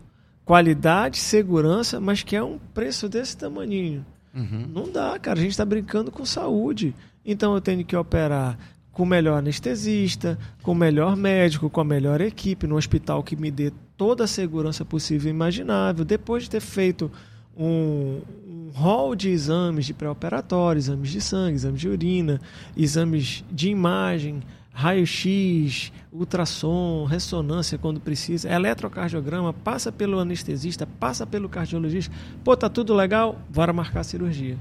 [0.45, 4.05] qualidade, segurança, mas quer um preço desse tamaninho.
[4.33, 5.39] Não dá, cara.
[5.39, 6.95] A gente está brincando com saúde.
[7.27, 8.57] Então eu tenho que operar
[8.93, 13.37] com o melhor anestesista, com o melhor médico, com a melhor equipe, no hospital que
[13.37, 16.05] me dê toda a segurança possível e imaginável.
[16.05, 17.11] Depois de ter feito
[17.57, 22.41] um, um rol de exames de pré-operatório, exames de sangue, exames de urina,
[22.77, 32.15] exames de imagem, raio-x, ultrassom, ressonância quando precisa, eletrocardiograma, passa pelo anestesista, passa pelo cardiologista.
[32.43, 33.39] Pô, tá tudo legal?
[33.51, 34.59] Bora marcar a cirurgia.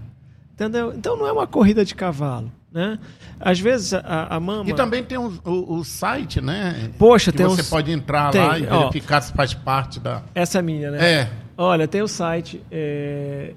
[0.54, 0.94] Entendeu?
[0.94, 2.99] Então não é uma corrida de cavalo, né?
[3.39, 4.69] Às vezes a, a mama...
[4.69, 6.89] E também tem o, o- o site, né?
[6.97, 8.79] Poxa, que tem você uns- pode entrar tem, lá e ó.
[8.82, 10.21] verificar se faz parte da.
[10.36, 11.12] Essa é minha, né?
[11.21, 11.29] É.
[11.58, 13.53] Olha, tem o site é,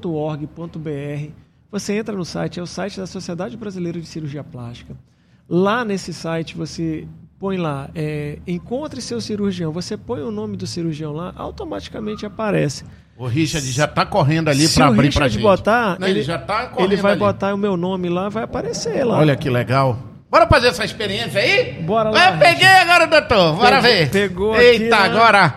[0.00, 1.30] cirurgiaplástica.org.br.
[1.70, 4.96] Você entra no site, é o site da Sociedade Brasileira de Cirurgia Plástica.
[5.48, 7.06] Lá nesse site você
[7.38, 9.72] põe lá, é, encontre seu cirurgião.
[9.72, 12.84] Você põe o nome do cirurgião lá, automaticamente aparece.
[13.20, 15.42] O Richard já está correndo ali para abrir para gente.
[15.42, 17.20] botar, Não, ele, ele já tá correndo ele vai ali.
[17.20, 19.18] botar o meu nome lá, vai aparecer lá.
[19.18, 19.98] Olha que legal.
[20.30, 21.74] Bora fazer essa experiência aí?
[21.82, 23.56] Bora lá, Eu peguei agora, doutor.
[23.56, 24.10] Bora Pegou- ver.
[24.10, 25.04] pegou aqui, Eita, né?
[25.04, 25.54] agora.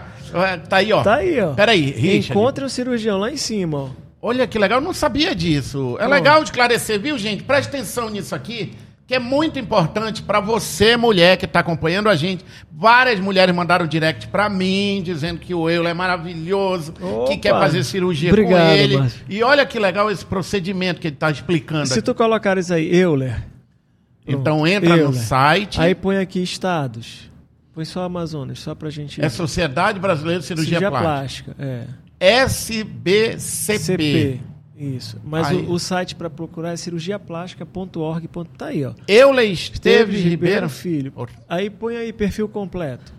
[0.67, 1.03] Tá aí, ó.
[1.03, 1.53] Tá aí, ó.
[1.53, 2.31] Peraí, Richard.
[2.37, 3.89] Encontre o cirurgião lá em cima, ó.
[4.21, 5.95] Olha que legal, eu não sabia disso.
[5.95, 6.11] É Pronto.
[6.11, 7.43] legal esclarecer, viu, gente?
[7.43, 8.73] Preste atenção nisso aqui,
[9.13, 12.43] que é muito importante para você, mulher que está acompanhando a gente.
[12.71, 17.37] Várias mulheres mandaram direct para mim, dizendo que o Euler é maravilhoso, que Opa.
[17.37, 18.97] quer fazer cirurgia Obrigado, com ele.
[18.97, 19.21] Márcio.
[19.29, 22.01] E olha que legal esse procedimento que ele está explicando Se aqui.
[22.01, 23.45] tu colocares aí, Euler.
[24.27, 25.21] Então entra no Euler.
[25.21, 27.29] site, Aí põe aqui estados.
[27.71, 29.23] Põe só Amazonas, só pra gente.
[29.23, 31.53] é Sociedade Brasileira de Cirurgia, Cirurgia Plástica.
[31.53, 31.87] plástica.
[32.19, 32.35] É.
[32.41, 33.39] SBCP.
[33.39, 34.41] CP.
[34.83, 35.19] Isso.
[35.23, 35.57] Mas Aí.
[35.57, 38.29] o, o site para procurar é cirurgiaplástica.org.
[38.57, 38.93] Tá aí, ó.
[39.07, 40.67] Euler Esteves Ribeiro.
[40.69, 41.13] Filho.
[41.47, 43.13] Aí põe aí perfil completo.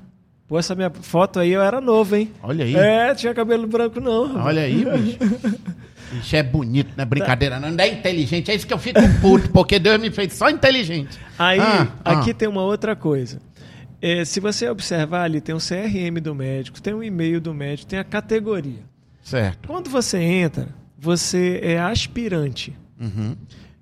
[0.46, 2.31] Pô, essa minha foto aí eu era novo, hein?
[2.42, 2.77] Olha aí.
[2.77, 4.37] É, tinha cabelo branco não.
[4.44, 5.18] Olha aí, bicho.
[6.12, 7.70] Bicho é bonito, não é brincadeira, não.
[7.70, 8.50] Não é inteligente.
[8.50, 11.18] É isso que eu fico puto, porque Deus me fez só inteligente.
[11.37, 12.12] Aí, Ah, ah.
[12.12, 13.40] aqui tem uma outra coisa.
[14.00, 17.88] É, se você observar ali, tem o CRM do médico, tem o e-mail do médico,
[17.88, 18.83] tem a categoria.
[19.22, 19.66] Certo.
[19.66, 20.68] Quando você entra,
[21.05, 22.75] você é aspirante.
[22.99, 23.37] Uhum.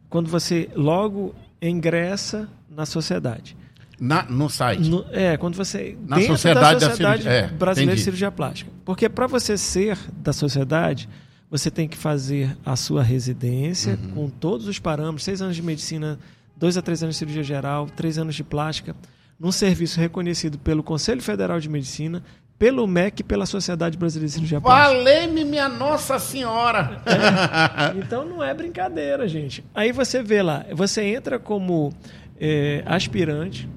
[0.09, 3.57] Quando você logo ingressa na sociedade.
[4.01, 4.89] Na, no site.
[4.89, 5.97] No- é, quando você.
[6.09, 7.99] Na dentro sociedade da da Sociedade cirurgia- é, Brasileira entendi.
[8.01, 8.71] de Cirurgia Plástica.
[8.85, 11.09] Porque para você ser da sociedade,
[11.49, 14.11] você tem que fazer a sua residência Uhum.
[14.11, 16.19] com todos os parâmetros: seis anos de medicina,
[16.57, 18.97] dois a três anos de cirurgia geral, três anos de plástica,
[19.39, 22.25] num serviço reconhecido pelo Conselho Federal de Medicina,
[22.62, 24.94] pelo MEC e pela Sociedade Brasileira de Cirurgia Plástica.
[24.94, 27.03] Valei-me minha Nossa Senhora.
[27.98, 29.64] Então não é brincadeira, gente.
[29.75, 31.92] Aí você vê lá, você entra como
[32.38, 33.68] é, aspirante.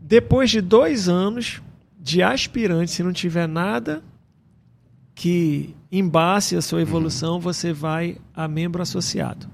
[0.00, 1.62] Depois de dois anos
[2.00, 4.02] de aspirante, se não tiver nada
[5.14, 9.46] que embace a sua evolução, você vai a membro associado.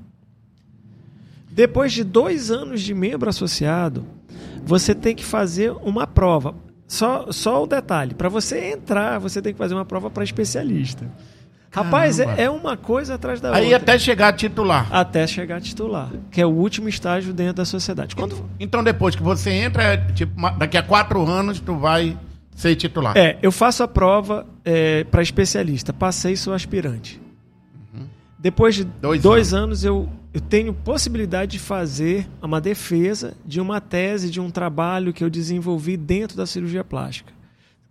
[1.51, 4.07] Depois de dois anos de membro associado,
[4.65, 6.55] você tem que fazer uma prova.
[6.93, 11.11] Só, só o detalhe: para você entrar, você tem que fazer uma prova para especialista.
[11.71, 13.79] Rapaz, é, é uma coisa atrás da Aí outra.
[13.79, 14.87] até chegar a titular.
[14.91, 18.15] Até chegar a titular, que é o último estágio dentro da sociedade.
[18.15, 22.15] Quando Então depois que você entra, é, tipo, daqui a quatro anos tu vai
[22.55, 23.17] ser titular.
[23.17, 24.47] É, eu faço a prova
[25.11, 27.19] para especialista, passei sou aspirante.
[28.39, 28.91] Depois de Uhum.
[29.01, 34.41] Dois dois, anos, eu, eu tenho possibilidade de fazer uma defesa de uma tese, de
[34.41, 37.33] um trabalho que eu desenvolvi dentro da cirurgia plástica.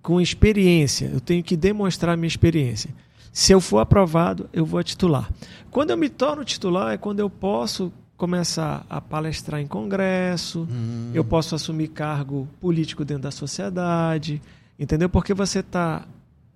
[0.02, 2.90] Com experiência, eu tenho que demonstrar minha experiência.
[3.32, 5.30] Se eu for aprovado, eu vou a titular.
[5.70, 10.68] Quando eu me torno titular, é quando eu posso começar a palestrar em congresso,
[11.14, 14.42] eu posso assumir cargo político dentro da sociedade,
[14.80, 15.10] entendeu?
[15.10, 16.08] Porque você está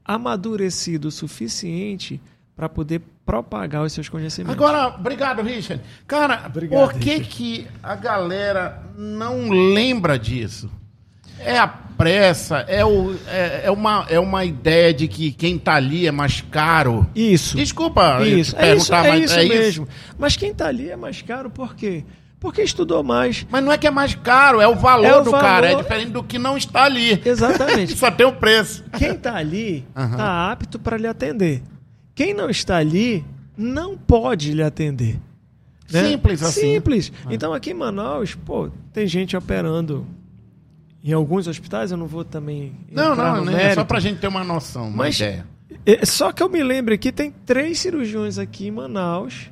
[0.03, 2.19] amadurecido o suficiente
[2.55, 4.55] para poder propagar os seus conhecimentos.
[4.55, 5.83] Agora, obrigado, Richard.
[6.07, 7.27] Cara, Obrigado, por que, Richard.
[7.29, 10.69] que a galera não lembra disso?
[11.39, 15.75] É a pressa, é, o, é, é uma, é uma ideia de que quem tá
[15.75, 17.05] ali é mais caro.
[17.13, 17.57] Isso.
[17.57, 19.53] Desculpa eu Isso, te é isso, perguntar, é mas isso é isso?
[19.53, 19.87] mesmo.
[20.17, 22.05] Mas quem está ali é mais caro por quê?
[22.39, 23.45] Porque estudou mais.
[23.49, 25.67] Mas não é que é mais caro, é o valor É o do cara.
[25.67, 25.83] É valor.
[25.83, 27.19] diferente do que não está ali.
[27.25, 27.95] Exatamente.
[27.97, 28.83] Só tem o preço.
[28.97, 30.51] Quem está ali está Aham.
[30.51, 31.63] apto para lhe atender.
[32.15, 33.23] Quem não está ali
[33.57, 35.19] não pode lhe atender.
[35.91, 36.09] né?
[36.09, 36.61] Simples assim.
[36.75, 37.11] Simples.
[37.29, 40.07] Então aqui em Manaus, pô, tem gente operando
[41.03, 42.73] em alguns hospitais, eu não vou também.
[42.91, 43.65] Não, não, né?
[43.71, 45.45] é só pra gente ter uma noção, uma Mas- ideia.
[45.85, 49.51] É, Só que eu me lembro que tem três cirurgiões aqui em Manaus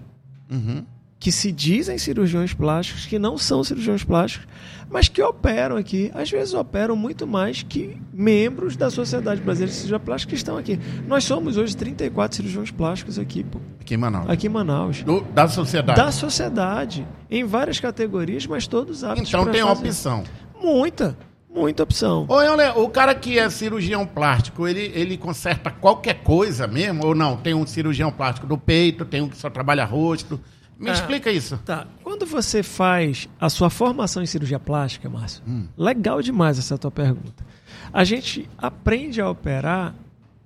[0.49, 0.83] Uhum.
[1.23, 4.45] Que se dizem cirurgiões plásticos, que não são cirurgiões plásticos,
[4.89, 6.11] mas que operam aqui.
[6.13, 10.57] Às vezes operam muito mais que membros da Sociedade Brasileira de Cirurgia Plástica que estão
[10.57, 10.77] aqui.
[11.07, 14.29] Nós somos hoje 34 cirurgiões plásticos aqui, pô, Aqui em Manaus.
[14.29, 15.01] aqui em Manaus.
[15.01, 15.97] Do- da sociedade.
[15.97, 19.79] Da sociedade, em várias categorias, mas todos aptos Então tem fazer.
[19.79, 20.23] opção.
[20.61, 21.17] Muita,
[21.49, 22.25] muita opção.
[22.27, 27.05] Ô, Euler, o cara que é cirurgião plástico, ele, ele conserta qualquer coisa mesmo?
[27.05, 27.37] Ou não?
[27.37, 30.37] Tem um cirurgião plástico do peito, tem um que só trabalha rosto.
[30.79, 30.93] Me Ah.
[30.93, 31.57] explica isso.
[31.65, 31.87] Tá.
[32.03, 35.67] Quando você faz a sua formação em cirurgia plástica, Márcio, Hum.
[35.77, 37.45] legal demais essa tua pergunta.
[37.91, 39.93] A gente aprende a operar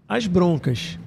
[0.07, 0.99] as broncas,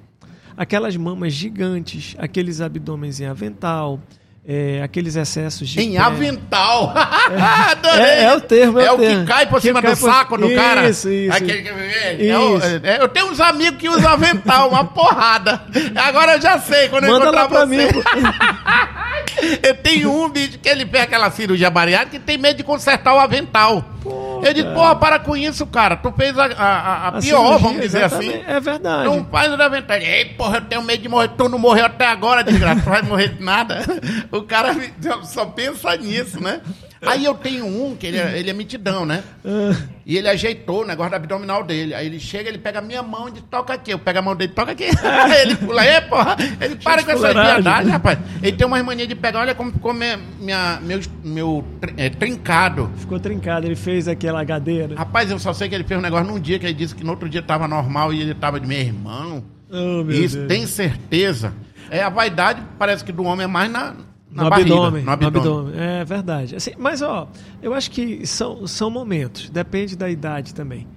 [0.57, 3.99] aquelas mamas gigantes, aqueles abdômenes em avental,
[4.47, 5.97] é, aqueles excessos de Em pé.
[5.99, 6.93] avental.
[7.71, 7.99] Adorei.
[8.05, 9.25] É, é o termo, é, É o que termo.
[9.27, 10.89] cai por Que cima cai do por- saco do cara.
[10.89, 11.35] Isso, isso.
[11.35, 12.65] Aquele que- é, é Isso.
[12.83, 15.61] é, eu tenho uns amigos que usam avental, uma porrada.
[15.95, 16.89] Agora eu já sei.
[16.89, 17.75] Quando eu Manda encontrar lá pra você.
[17.75, 17.87] mim.
[19.63, 23.13] Eu tenho um bicho que ele fez aquela cirurgia bariátrica que tem medo de consertar
[23.15, 23.83] o avental.
[24.03, 24.75] Pô, eu disse, cara.
[24.75, 25.95] porra, para com isso, cara.
[25.95, 28.35] Tu fez a, a- a- pior, cirurgia, vamos dizer exatamente.
[28.35, 28.43] assim.
[28.47, 29.03] É verdade.
[29.05, 29.97] Não faz o avental.
[29.97, 31.29] Ei, porra, eu tenho medo de morrer.
[31.29, 32.81] Tu não morreu até agora, desgraça.
[32.81, 33.79] Tu vai morrer de nada.
[34.31, 34.75] O cara
[35.23, 36.61] só pensa nisso, né?
[37.03, 39.23] Aí eu tenho um que ele é, ele é mitidão, né?
[39.43, 39.75] Ah,
[40.05, 41.95] E ele ajeitou o negócio do abdominal dele.
[41.95, 43.91] Aí ele chega, ele pega a minha mão e diz, toca aqui.
[43.91, 44.83] Eu pego a mão dele, toca aqui.
[45.41, 46.35] ele pula, aí, porra.
[46.59, 48.19] Ele para com essa viadagem, rapaz.
[48.43, 51.65] Ele tem umas manias de pegar, olha como ficou minha, minha- meu, meu
[51.97, 52.91] é, trincado.
[52.97, 54.95] ficou trincado, ele fez aquela HD, né?
[54.95, 57.03] Rapaz, eu só sei que ele fez um negócio num dia que ele disse que
[57.03, 59.43] no outro dia tava normal e ele tava de meu irmão.
[59.71, 60.47] Oh, meu Isso, Deus.
[60.47, 61.53] tem certeza.
[61.89, 63.95] É, a vaidade parece que do homem é mais na
[64.31, 65.73] no barriga, abdômen, no abdômen.
[65.75, 66.55] É verdade.
[66.55, 67.27] Assim, mas, ó,
[67.61, 69.49] eu acho que são, são momentos.
[69.49, 70.87] Depende da idade também.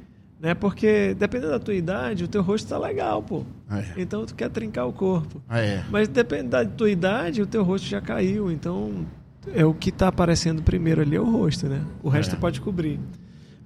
[0.41, 0.55] Né?
[0.55, 3.45] Porque, dependendo da tua idade, o teu rosto tá legal, pô.
[3.71, 3.85] É.
[3.97, 5.41] Então, tu quer trincar o corpo.
[5.51, 5.83] É.
[5.91, 8.53] Mas, dependendo da tua idade, o teu rosto já caiu.
[8.53, 9.07] Então,
[9.55, 11.83] é o que tá aparecendo primeiro ali é o rosto, né?
[12.03, 12.39] O resto É.
[12.39, 13.01] pode cobrir.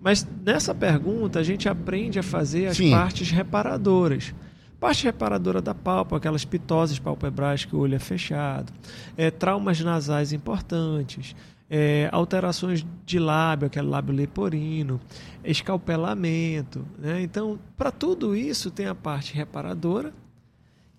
[0.01, 2.93] Mas, nessa pergunta, a gente aprende a fazer as Sim.
[2.93, 4.33] partes reparadoras.
[4.81, 8.73] Parte reparadora da pálpebra, aquelas pitoses palpebrais que o olho é fechado,
[9.17, 11.35] é, traumas nasais importantes,
[11.69, 15.01] é, alterações de lábio, aquele lábio leporino,
[15.45, 16.87] escalpelamento.
[16.97, 17.23] Né?
[17.23, 20.13] Então, para tudo isso, tem a parte reparadora,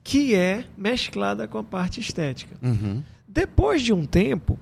[0.04, 2.56] que é mesclada com a parte estética.
[2.62, 3.02] Uhum.
[3.28, 4.60] Depois de um tempo,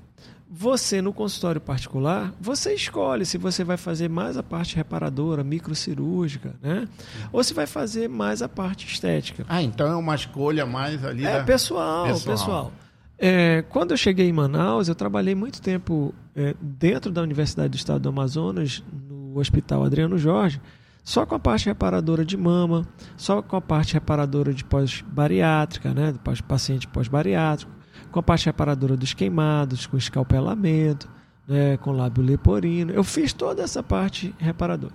[0.50, 6.56] você no consultório particular, você escolhe se você vai fazer mais a parte reparadora, microcirúrgica,
[6.62, 6.88] né?
[7.32, 9.46] Ou se vai fazer mais a parte estética.
[9.50, 11.44] Ah, então é uma escolha mais ali É da...
[11.44, 12.38] pessoal, Pessoal.
[12.38, 12.72] pessoal.
[13.20, 17.76] É, quando eu cheguei em Manaus, eu trabalhei muito tempo é, dentro da Universidade do
[17.76, 20.62] Estado do Amazonas, no Hospital Adriano Jorge,
[21.04, 26.12] só com a parte reparadora de mama, só com a parte reparadora de pós-bariátrica, né,
[26.12, 27.72] do paciente pós-bariátrico,
[28.12, 31.08] com a parte reparadora dos queimados, com escalpelamento,
[31.48, 32.92] né, com lábio leporino.
[32.92, 34.94] Eu fiz toda essa parte reparadora.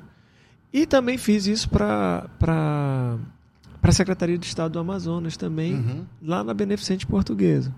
[0.73, 2.29] E também fiz isso para
[3.83, 6.05] a Secretaria de Estado do Amazonas também, Uhum.
[6.23, 7.75] lá na Beneficente Portuguesa.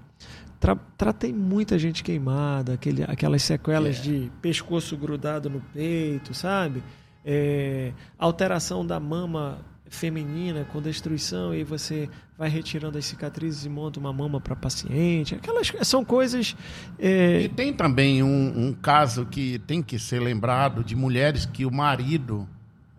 [0.61, 4.03] Tra- tratei muita gente queimada, aquele, aquelas sequelas É.
[4.03, 6.83] de pescoço grudado no peito, sabe?
[7.25, 9.59] É, alteração da mama
[9.95, 15.35] feminina com destruição e você vai retirando as cicatrizes e monta uma mama para paciente.
[15.35, 16.57] Aquelas são coisas
[16.99, 21.65] é, E tem também um, um caso que tem que ser lembrado de mulheres que
[21.65, 22.49] o marido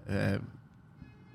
[0.07, 0.39] é,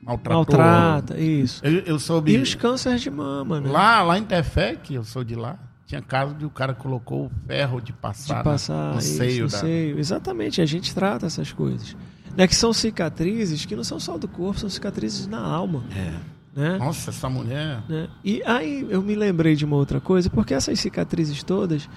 [0.02, 0.36] maltratou.
[0.58, 1.64] maltrata, isso.
[1.64, 2.32] Eu, eu soube.
[2.32, 3.70] E os cânceres de mama, né?
[3.70, 7.26] Lá, lá em Tefé, que eu sou de lá, tinha caso de o cara colocou
[7.26, 9.58] o ferro de passar, de passar no isso, seio no da.
[9.58, 9.98] seio.
[9.98, 11.96] Exatamente, a gente trata essas coisas.
[12.36, 15.82] Né, que são cicatrizes que não são só do corpo, são cicatrizes na alma.
[15.94, 16.14] É.
[16.54, 16.78] Né?
[16.78, 17.82] Nossa, essa mulher.
[17.88, 18.08] Né?
[18.24, 21.88] E aí eu me lembrei de uma outra coisa, porque essas cicatrizes todas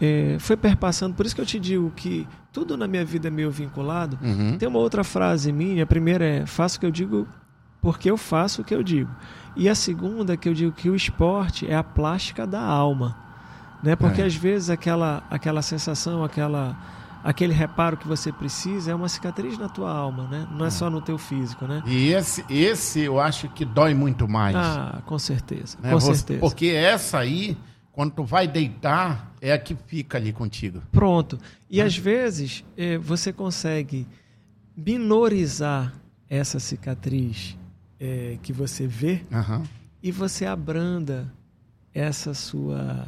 [0.00, 3.30] é, foi perpassando, por isso que eu te digo que tudo na minha vida é
[3.30, 4.18] meio vinculado.
[4.22, 4.56] Uhum.
[4.56, 7.26] Tem uma outra frase minha, a primeira é faço o que eu digo
[7.80, 9.10] porque eu faço o que eu digo.
[9.54, 13.16] E a segunda é que eu digo que o esporte é a plástica da alma.
[13.82, 13.94] Né?
[13.94, 14.24] Porque É.
[14.24, 16.76] às vezes aquela, aquela sensação, aquela,
[17.24, 20.48] aquele reparo que você precisa é uma cicatriz na tua alma, né?
[20.50, 21.66] não é só no teu físico.
[21.66, 21.82] Né?
[21.86, 24.56] E esse, esse eu acho que dói muito mais.
[24.56, 25.76] Ah, com certeza.
[25.82, 25.90] né?
[25.92, 26.40] Com Você- certeza.
[26.40, 27.56] Porque essa aí,
[27.92, 30.82] quando tu vai deitar, é a que fica ali contigo.
[30.92, 31.38] Pronto.
[31.70, 34.06] E às vezes eh, você consegue
[34.76, 35.92] minorizar
[36.30, 37.56] essa cicatriz
[38.00, 39.64] eh, que você vê Aham.
[40.02, 41.32] e você abranda
[41.92, 43.06] essa sua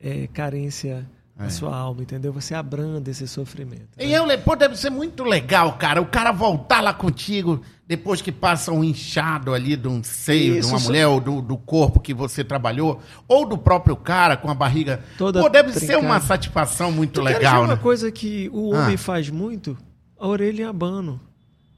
[0.00, 1.08] eh, carência
[1.38, 1.42] É.
[1.44, 2.32] na sua alma, entendeu?
[2.32, 3.88] Você abranda esse sofrimento.
[3.98, 6.00] E eu, pô, deve ser muito legal, cara.
[6.00, 10.68] O cara voltar lá contigo depois que passa um inchado ali de um seio Isso,
[10.68, 14.36] de uma só- mulher ou do, do corpo que você trabalhou, ou do próprio cara
[14.36, 15.02] com a barriga.
[15.18, 16.06] Toda pô, deve ser trincada.
[16.06, 17.80] uma satisfação muito Tu legal, uma né?
[17.82, 18.98] coisa que o homem Ah.
[18.98, 19.76] faz muito?
[20.18, 21.20] A orelha em abano.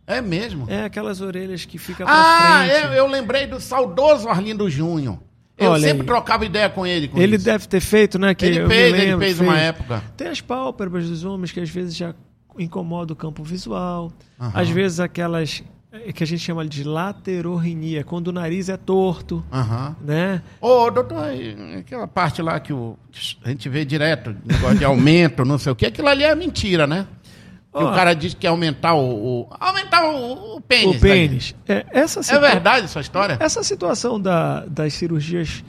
[0.07, 0.65] É mesmo.
[0.69, 2.85] É aquelas orelhas que ficam pra ah, frente.
[2.87, 5.19] eu, eu lembrei do saudoso Arlindo Júnior.
[5.59, 6.07] Eu Olha sempre aí.
[6.07, 7.09] trocava ideia com ele.
[7.09, 7.45] Com Ele isso.
[7.45, 8.35] deve ter feito, né?
[8.35, 10.03] Que Ele fez, ele lembro, fez uma época.
[10.17, 12.15] Tem as pálpebras dos homens que às vezes já
[12.59, 14.13] incomodam o campo visual.
[14.41, 14.53] Aham.
[14.55, 19.45] Às vezes aquelas eh, que a gente chama de laterorrinia, quando o nariz é torto,
[19.53, 19.97] Aham.
[20.01, 20.43] né?
[20.61, 21.25] Ô, doutor,
[21.79, 22.97] aquela parte lá que o,
[23.45, 26.87] a gente vê direto, negócio de aumento, não sei o que, aquilo ali é mentira,
[26.87, 27.07] né?
[27.73, 27.91] Ó.
[27.91, 29.43] o cara diz que é aumentar o.
[29.43, 30.97] o- aumentar o, o pênis.
[30.97, 31.55] o pênis.
[31.69, 33.37] É, essa É situa- verdade essa história?
[33.41, 35.63] Essa situação da- das cirurgias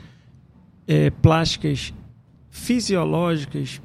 [0.88, 1.94] eh, plásticas
[2.50, 3.82] fisiológicas,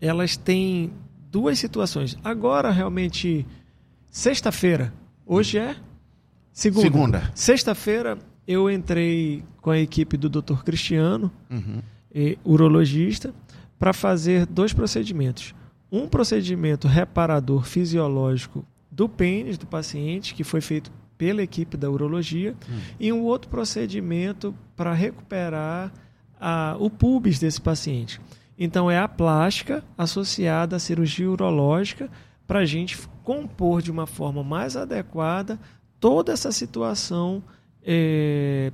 [0.00, 0.92] elas têm
[1.30, 2.16] duas situações.
[2.22, 3.46] Agora, realmente,
[4.10, 4.92] sexta-feira,
[5.26, 5.74] hoje é
[6.52, 6.82] segunda.
[6.82, 7.30] Segunda.
[7.34, 10.62] Sexta-feira, eu entrei com a equipe do Dr.
[10.62, 11.82] Cristiano, Uhum.
[12.44, 13.34] urologista,
[13.78, 15.54] para fazer dois procedimentos.
[15.92, 22.56] Um procedimento reparador fisiológico do pênis do paciente, que foi feito pela equipe da urologia,
[22.68, 22.80] hum.
[22.98, 25.92] e um outro procedimento para recuperar
[26.40, 28.20] a, o pubis desse paciente.
[28.58, 32.10] Então, é a plástica associada à cirurgia urológica
[32.46, 35.58] para a gente compor de uma forma mais adequada
[36.00, 37.42] toda essa situação
[37.84, 38.72] é,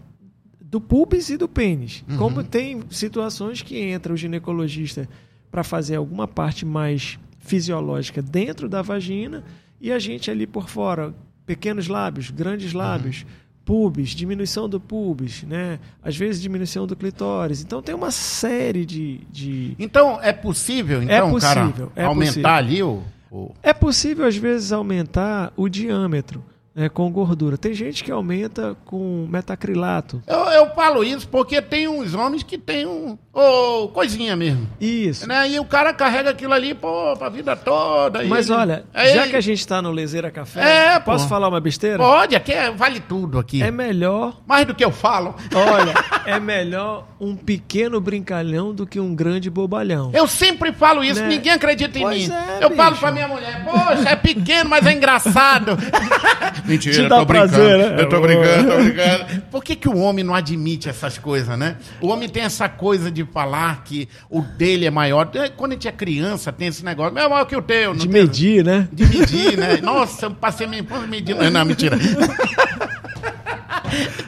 [0.61, 2.05] do pubis e do pênis.
[2.09, 2.17] Uhum.
[2.17, 5.09] Como tem situações que entra o ginecologista
[5.51, 9.45] para fazer alguma parte mais fisiológica dentro da vagina
[9.81, 11.15] e a gente ali por fora,
[11.47, 13.29] pequenos lábios, grandes lábios, uhum.
[13.65, 15.79] pubis, diminuição do pubis, né?
[16.03, 17.63] Às vezes diminuição do clitóris.
[17.63, 19.21] Então tem uma série de.
[19.31, 19.75] de...
[19.79, 22.51] Então é possível, então, é possível, cara, é aumentar possível.
[22.51, 23.55] ali o, o.
[23.63, 26.43] É possível, às vezes, aumentar o diâmetro
[26.79, 27.59] é, com gordura.
[27.59, 30.23] Tem gente que aumenta com metacrilato.
[30.27, 33.19] Eu, eu falo isso porque tem uns homens que tem um.
[33.33, 34.69] Oh, coisinha mesmo.
[34.81, 35.27] Isso.
[35.27, 35.51] Né?
[35.51, 38.23] E o cara carrega aquilo ali, pô, pra vida toda.
[38.25, 38.59] Mas ele...
[38.59, 41.31] olha, é já que a gente tá no Lezeira Café, é, posso pô.
[41.31, 41.99] falar uma besteira?
[41.99, 43.63] Pode, aqui é, vale tudo aqui.
[43.63, 44.41] É melhor.
[44.47, 45.35] Mais do que eu falo.
[45.55, 45.95] Olha,
[46.27, 50.11] é melhor um pequeno brincalhão do que um grande bobalhão.
[50.13, 51.29] Eu sempre falo isso, né?
[51.29, 52.35] ninguém acredita em pois mim.
[52.35, 52.81] É, eu bicho.
[52.83, 55.77] falo pra minha mulher, poxa, é pequeno, mas é engraçado.
[56.69, 57.97] Mentira, tô prazer, brincando.
[57.97, 58.03] Né?
[58.03, 59.43] Eu tô brincando, tô brincando.
[59.51, 61.77] Por que, que o homem não admite essas coisas, né?
[62.01, 65.31] O homem tem essa coisa de falar que o dele é maior.
[65.35, 67.95] É, quando a gente é criança, tem esse negócio, é maior que o teu.
[67.95, 68.09] de tem...
[68.09, 68.89] medir, né?
[68.93, 69.79] De medir, né?
[69.83, 71.51] Nossa, eu passei minha infância medindo.
[71.51, 71.97] Não, mentira.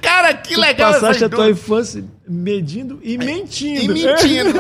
[0.01, 3.97] Cara, que tu legal passaste a tua infância medindo e mentindo.
[3.97, 4.59] E mentindo.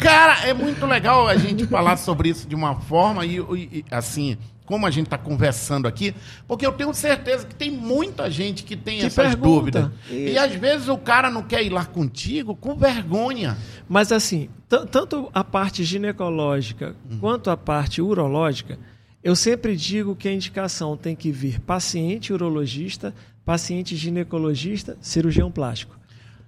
[0.00, 4.36] Cara, é muito legal a gente falar sobre isso de uma forma e, e assim,
[4.70, 6.14] como a gente está conversando aqui,
[6.46, 9.42] porque eu tenho certeza que tem muita gente que tem que essas pergunta.
[9.48, 9.90] dúvidas.
[10.08, 10.30] E...
[10.30, 10.38] e...
[10.38, 13.58] às vezes o cara não quer ir lá contigo com vergonha.
[13.88, 17.18] Mas assim, tanto a parte ginecológica hum.
[17.18, 18.78] quanto a parte urológica,
[19.24, 23.12] eu sempre digo que a indicação tem que vir paciente urologista,
[23.44, 25.98] paciente ginecologista, cirurgião plástico.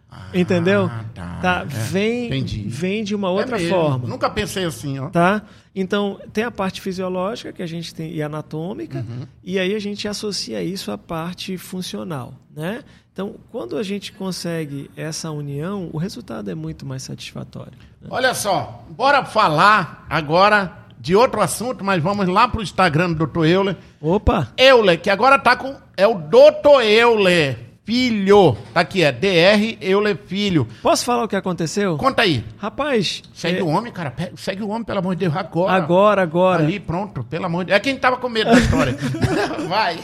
[0.08, 0.88] Ah, Entendeu?
[1.12, 1.38] Tá.
[1.42, 1.62] tá.
[1.62, 4.06] É, vem, vem de uma outra é forma.
[4.06, 5.08] Nunca pensei assim, ó.
[5.08, 5.42] Tá?
[5.74, 9.26] Então, tem a parte fisiológica que a gente tem e anatômica, uhum.
[9.42, 12.82] e aí a gente associa isso à parte funcional, né?
[13.12, 17.72] Então, quando a gente consegue essa união, o resultado é muito mais satisfatório.
[18.00, 18.08] Né?
[18.10, 23.26] Olha só, bora falar agora de outro assunto, mas vamos lá para o Instagram do
[23.26, 23.44] Dr.
[23.44, 23.76] Euler.
[24.00, 24.52] Opa!
[24.56, 25.76] Euler, que agora tá com.
[25.96, 26.80] É o Dr.
[26.84, 27.71] Euler.
[27.84, 28.56] Filho.
[28.72, 30.68] Tá aqui, é DR Euler Filho.
[30.80, 31.96] Posso falar o que aconteceu?
[31.96, 32.44] Conta aí.
[32.56, 33.22] Rapaz.
[33.34, 33.62] Segue é...
[33.62, 34.14] o homem, cara.
[34.36, 35.72] Segue o homem, pelo amor de Deus, agora.
[35.72, 36.62] Agora, agora.
[36.62, 37.76] Ali, pronto, pelo amor de Deus.
[37.76, 38.96] É quem tava com medo da história.
[39.68, 39.98] Vai.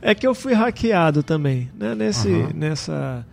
[0.00, 1.94] É que eu fui hackeado também, né?
[1.94, 2.50] Nesse, uhum.
[2.54, 3.24] Nessa.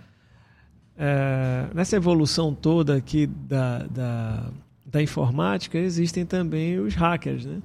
[0.95, 4.43] É, nessa evolução toda aqui da, da,
[4.85, 7.57] da informática, existem também os hackers, né?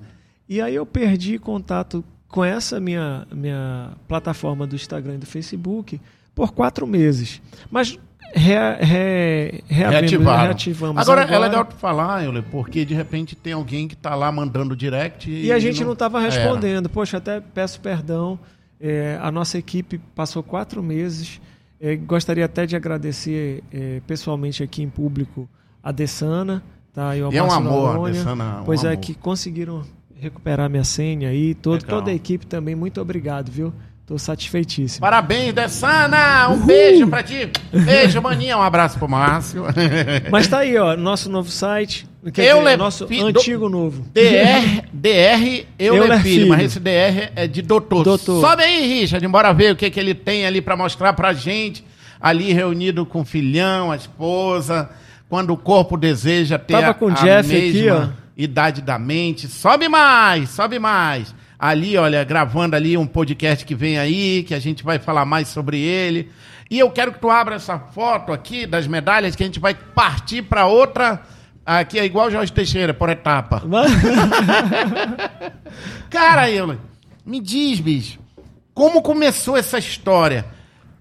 [0.48, 2.04] E aí eu perdi contato
[2.34, 6.00] com essa minha, minha plataforma do Instagram e do Facebook
[6.34, 7.40] por quatro meses.
[7.70, 7.96] Mas
[8.34, 11.00] re, re, reativamos.
[11.00, 14.74] Agora, agora, é legal falar, Euler, porque de repente tem alguém que está lá mandando
[14.74, 15.30] direct.
[15.30, 16.86] E, e a gente não estava respondendo.
[16.86, 16.88] Era.
[16.88, 18.36] Poxa, até peço perdão.
[18.80, 21.40] É, a nossa equipe passou quatro meses.
[21.80, 25.48] É, gostaria até de agradecer é, pessoalmente aqui em público
[25.80, 26.64] a Dessana.
[26.92, 28.62] Tá, e, e é um amor, Dessana.
[28.62, 28.96] Um pois é, amor.
[28.96, 29.84] que conseguiram
[30.24, 31.54] recuperar minha senha aí.
[31.54, 33.72] Todo, toda a equipe também, muito obrigado, viu?
[34.06, 35.00] Tô satisfeitíssimo.
[35.00, 36.48] Parabéns, Dessana!
[36.50, 36.66] Um Uhul.
[36.66, 37.50] beijo pra ti.
[37.72, 38.58] Beijo, maninha.
[38.58, 39.64] Um abraço pro Márcio.
[40.30, 42.06] Mas tá aí, ó, nosso novo site.
[42.32, 44.02] Quer eu dizer, nosso fi, antigo do, novo.
[44.12, 48.02] DR, DR eu, eu filho, filho, mas esse DR é de doutor.
[48.02, 48.40] doutor.
[48.40, 51.84] Sobe aí, Richard, embora ver o que, que ele tem ali para mostrar pra gente.
[52.18, 54.88] Ali reunido com o filhão, a esposa.
[55.28, 57.68] Quando o corpo deseja ter Tava com o Jeff mesma...
[57.68, 59.48] aqui, ó Idade da Mente.
[59.48, 61.34] Sobe mais, sobe mais.
[61.58, 65.48] Ali, olha, gravando ali um podcast que vem aí, que a gente vai falar mais
[65.48, 66.30] sobre ele.
[66.70, 69.74] E eu quero que tu abra essa foto aqui das medalhas, que a gente vai
[69.74, 71.22] partir para outra.
[71.64, 73.62] Aqui é igual Jorge Teixeira, por etapa.
[76.10, 76.78] Cara, eu,
[77.24, 78.18] me diz, bicho,
[78.74, 80.44] como começou essa história?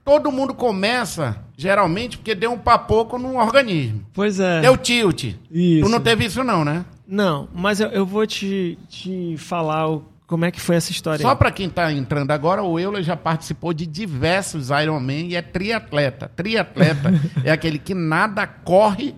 [0.05, 4.05] Todo mundo começa, geralmente, porque deu um papoco no organismo.
[4.13, 4.61] Pois é.
[4.61, 5.35] Deu tilt.
[5.49, 5.85] Isso.
[5.85, 6.85] Tu não teve isso não, né?
[7.07, 11.21] Não, mas eu, eu vou te, te falar o, como é que foi essa história.
[11.21, 15.41] Só para quem está entrando agora, o Euler já participou de diversos Ironman e é
[15.41, 16.31] triatleta.
[16.35, 17.11] Triatleta
[17.43, 19.13] é aquele que nada, corre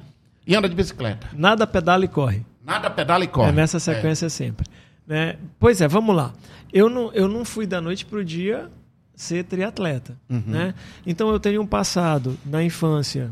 [0.46, 1.28] e anda de bicicleta.
[1.34, 2.46] Nada pedala e corre.
[2.64, 3.50] Nada pedala e corre.
[3.50, 4.30] É nessa sequência é.
[4.30, 4.66] sempre.
[5.08, 5.38] Né?
[5.60, 6.34] Pois é, vamos lá.
[6.74, 8.70] Eu não, eu não fui da noite para o dia
[9.16, 10.18] ser triatleta.
[10.30, 10.44] Uhum.
[10.48, 10.74] Né?
[11.06, 13.32] Então eu tenho um passado na infância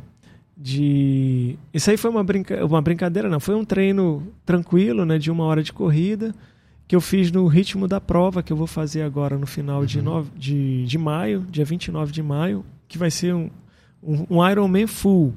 [0.56, 1.58] de.
[1.74, 2.66] Isso aí foi uma, brinca...
[2.66, 3.40] uma brincadeira, não.
[3.40, 5.18] Foi um treino tranquilo, né?
[5.18, 6.34] De uma hora de corrida,
[6.88, 9.86] que eu fiz no ritmo da prova, que eu vou fazer agora no final uhum.
[9.86, 10.28] de, no...
[10.36, 13.50] de, de maio, dia 29 de maio, que vai ser um,
[14.02, 15.34] um, um Ironman full.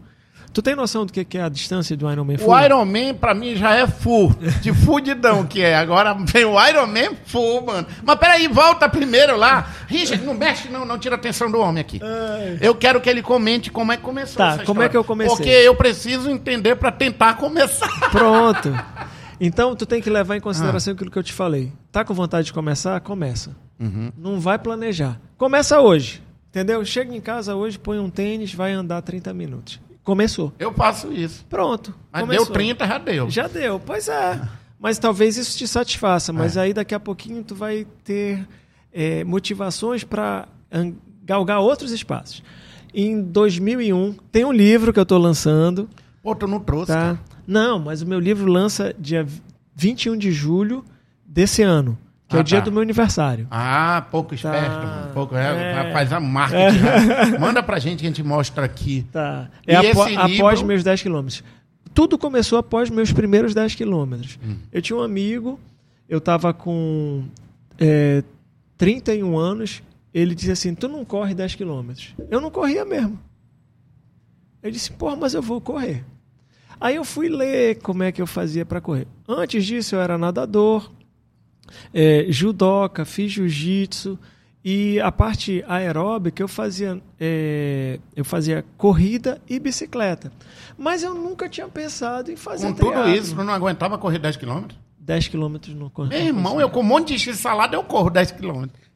[0.56, 2.48] Tu tem noção do que é a distância do Ironman full?
[2.48, 4.34] O Ironman, pra mim, já é full.
[4.62, 5.76] De fudidão que é.
[5.76, 7.86] Agora vem o Ironman full, mano.
[8.02, 9.70] Mas peraí, volta primeiro lá.
[9.86, 12.00] Richard, não mexe, não, não tira a atenção do homem aqui.
[12.02, 12.56] Ai.
[12.62, 15.36] Eu quero que ele comente como é que começou tá, como é que eu comecei?
[15.36, 18.08] Porque eu preciso entender pra tentar começar.
[18.08, 18.72] Pronto.
[19.38, 20.94] Então, tu tem que levar em consideração ah.
[20.94, 21.70] aquilo que eu te falei.
[21.92, 22.98] Tá com vontade de começar?
[23.02, 23.54] Começa.
[23.78, 24.10] Uhum.
[24.16, 25.20] Não vai planejar.
[25.36, 26.22] Começa hoje.
[26.48, 26.82] Entendeu?
[26.86, 29.84] Chega em casa hoje, põe um tênis, vai andar 30 minutos.
[30.06, 30.52] Começou.
[30.56, 31.44] Eu faço isso.
[31.50, 31.92] Pronto.
[32.12, 32.44] Mas começou.
[32.44, 33.28] deu 30, já deu.
[33.28, 34.40] Já deu, pois é.
[34.78, 36.32] Mas talvez isso te satisfaça.
[36.32, 36.60] Mas é.
[36.60, 38.46] aí daqui a pouquinho tu vai ter
[38.92, 40.46] é, motivações para
[41.24, 42.40] galgar outros espaços.
[42.94, 45.90] Em 2001, tem um livro que eu estou lançando.
[46.22, 47.00] Pô, tu não trouxe, tá?
[47.00, 47.20] Cara.
[47.44, 49.26] Não, mas o meu livro lança dia
[49.74, 50.84] 21 de julho
[51.26, 51.98] desse ano.
[52.28, 52.64] Que ah, é o dia tá.
[52.64, 53.46] do meu aniversário.
[53.50, 54.34] Ah, pouco tá.
[54.34, 54.80] esperto.
[54.80, 55.10] Tá.
[55.14, 55.92] Pouco, é, é.
[55.92, 56.78] Faz a marketing.
[57.34, 57.38] É.
[57.38, 59.06] Manda pra gente que a gente mostra aqui.
[59.12, 59.48] Tá.
[59.66, 60.22] É apo livro...
[60.22, 61.44] após meus 10 quilômetros.
[61.94, 64.38] Tudo começou após meus primeiros 10 quilômetros.
[64.44, 64.56] Hum.
[64.72, 65.58] Eu tinha um amigo,
[66.08, 67.24] eu tava com
[67.78, 68.24] é,
[68.76, 72.14] 31 anos, ele dizia assim, tu não corre 10 quilômetros.
[72.28, 73.18] Eu não corria mesmo.
[74.62, 76.04] Eu disse, porra, mas eu vou correr.
[76.80, 79.06] Aí eu fui ler como é que eu fazia para correr.
[79.26, 80.90] Antes disso eu era nadador,
[81.92, 84.18] é, judoca, fiz jiu-jitsu
[84.64, 90.32] e a parte aeróbica eu fazia é, eu fazia corrida e bicicleta.
[90.76, 94.36] Mas eu nunca tinha pensado em fazer Com tudo isso, eu não aguentava correr 10
[94.36, 94.78] quilômetros?
[94.98, 96.10] 10 quilômetros no corpo.
[96.10, 98.86] Meu irmão, eu com um monte de x salada eu corro 10 quilômetros.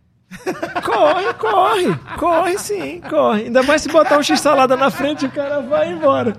[0.85, 3.45] Corre, corre, corre sim, corre.
[3.45, 6.37] Ainda mais se botar um x-salada na frente, o cara vai embora.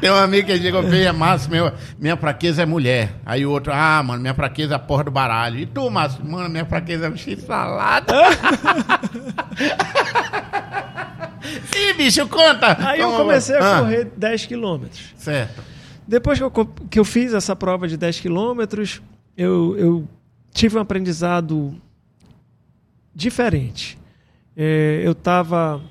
[0.00, 3.12] Tem um amigo que chegou bem, é Márcio, meu, minha fraqueza é mulher.
[3.26, 5.58] Aí o outro, ah, mano, minha fraqueza é a porra do baralho.
[5.58, 6.24] E tu, Márcio?
[6.24, 8.14] Mano, minha fraqueza é um x-salada.
[11.74, 12.76] Ih, bicho, conta!
[12.86, 13.80] Aí eu comecei a ah.
[13.80, 15.14] correr 10 quilômetros.
[15.16, 15.62] Certo.
[16.06, 16.50] Depois que eu,
[16.90, 19.02] que eu fiz essa prova de 10 quilômetros,
[19.36, 20.08] eu, eu
[20.52, 21.80] tive um aprendizado
[23.18, 23.98] diferente.
[24.56, 25.82] É, eu estava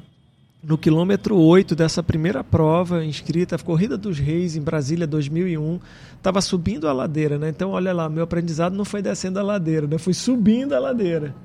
[0.64, 5.80] no quilômetro 8 dessa primeira prova inscrita, Corrida dos Reis, em Brasília, 2001.
[6.16, 7.50] Estava subindo a ladeira, né?
[7.50, 9.98] Então, olha lá, meu aprendizado não foi descendo a ladeira, né?
[9.98, 11.36] Foi subindo a ladeira.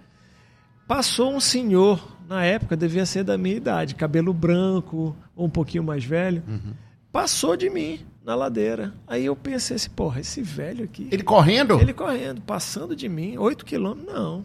[0.86, 5.82] Passou um senhor, na época devia ser da minha idade, cabelo branco, ou um pouquinho
[5.82, 6.44] mais velho.
[6.46, 6.74] Uhum.
[7.10, 8.94] Passou de mim na ladeira.
[9.06, 11.08] Aí eu pensei assim, porra, esse velho aqui.
[11.10, 11.80] Ele correndo?
[11.80, 14.44] Ele correndo, passando de mim, 8 quilômetros, não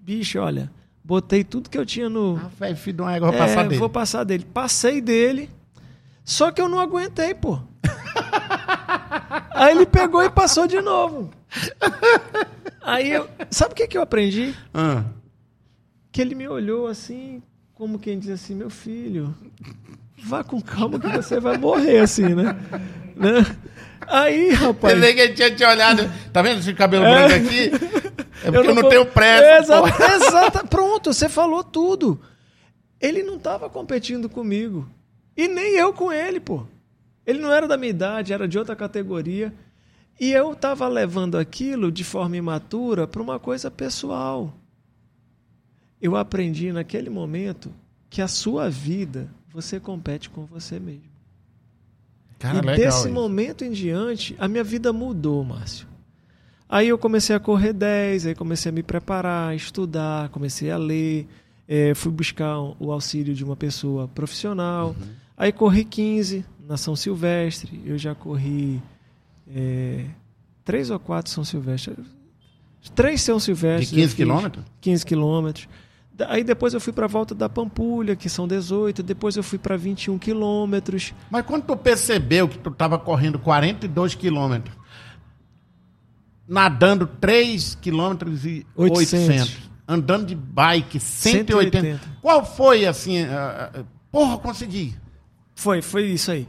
[0.00, 0.70] bicho, olha,
[1.04, 2.40] botei tudo que eu tinha no.
[2.42, 3.78] Ah, velho, filho de uma égua, vou é, passar dele.
[3.78, 4.46] Vou passar dele.
[4.52, 5.50] Passei dele,
[6.24, 7.60] só que eu não aguentei, pô.
[9.54, 11.30] Aí ele pegou e passou de novo.
[12.82, 13.28] Aí eu.
[13.50, 14.54] Sabe o que, que eu aprendi?
[14.72, 15.04] Ah.
[16.10, 17.42] Que ele me olhou assim,
[17.74, 19.34] como quem diz assim, meu filho,
[20.24, 22.56] vá com calma que você vai morrer assim, né?
[23.14, 23.46] né?
[24.06, 24.98] Aí, rapaz.
[24.98, 26.10] Vê que ele tinha te olhado.
[26.32, 27.28] Tá vendo esse cabelo é.
[27.28, 27.70] branco aqui?
[28.42, 29.74] É porque eu não, não tenho pressa.
[29.74, 32.20] Exato, exato, pronto, você falou tudo.
[33.00, 34.88] Ele não estava competindo comigo.
[35.36, 36.66] E nem eu com ele, pô.
[37.26, 39.54] Ele não era da minha idade, era de outra categoria.
[40.18, 44.54] E eu estava levando aquilo de forma imatura para uma coisa pessoal.
[46.00, 47.72] Eu aprendi naquele momento
[48.08, 51.10] que a sua vida você compete com você mesmo.
[52.38, 53.10] Cara, e desse isso.
[53.10, 55.86] momento em diante, a minha vida mudou, Márcio.
[56.70, 61.26] Aí eu comecei a correr 10, aí comecei a me preparar, estudar, comecei a ler,
[61.66, 64.90] é, fui buscar o auxílio de uma pessoa profissional.
[64.90, 65.08] Uhum.
[65.36, 68.80] Aí corri 15 na São Silvestre, eu já corri
[69.52, 70.04] é,
[70.64, 71.96] três ou quatro São Silvestre.
[72.94, 73.86] Três São Silvestre.
[73.86, 74.64] De 15 quilômetros?
[74.80, 75.68] 15 quilômetros.
[76.28, 79.02] Aí depois eu fui para a volta da Pampulha, que são 18.
[79.02, 81.14] Depois eu fui para 21 quilômetros.
[81.30, 84.79] Mas quando tu percebeu que tu estava correndo 42 quilômetros,
[86.50, 89.28] nadando 3 quilômetros e 800.
[89.28, 89.70] 800.
[89.86, 91.78] Andando de bike 180.
[91.78, 92.00] 180.
[92.20, 93.22] Qual foi assim?
[93.22, 94.94] Uh, porra, consegui.
[95.54, 96.48] Foi, foi isso aí.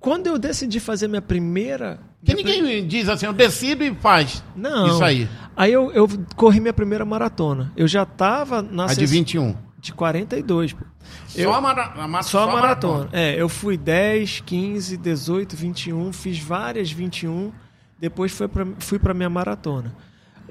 [0.00, 2.00] Quando eu decidi fazer minha primeira.
[2.24, 2.82] Que ninguém pre...
[2.82, 4.42] diz assim, eu decido e faz.
[4.56, 4.88] Não.
[4.88, 5.28] Isso aí.
[5.56, 7.72] Aí eu, eu corri minha primeira maratona.
[7.76, 8.86] Eu já estava na.
[8.86, 9.56] A de 21.
[9.80, 10.72] De 42.
[10.72, 10.84] Pô.
[11.28, 11.92] Só, eu, a, mara...
[11.96, 12.94] a só, só a maratona.
[12.98, 13.10] maratona.
[13.12, 17.52] É, eu fui 10, 15, 18, 21, fiz várias 21
[17.98, 19.94] depois foi pra, fui para minha maratona.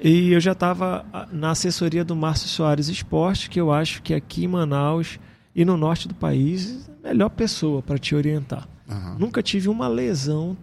[0.00, 4.44] E eu já estava na assessoria do Márcio Soares Esporte, que eu acho que aqui
[4.44, 5.18] em Manaus
[5.54, 8.68] e no norte do país, melhor pessoa para te orientar.
[8.88, 9.16] Uhum.
[9.18, 10.56] Nunca tive uma lesão,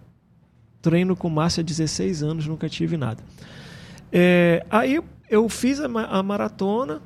[0.80, 3.22] treino com Márcia há 16 anos, nunca tive nada.
[4.10, 7.02] É, aí eu fiz a, a, maratona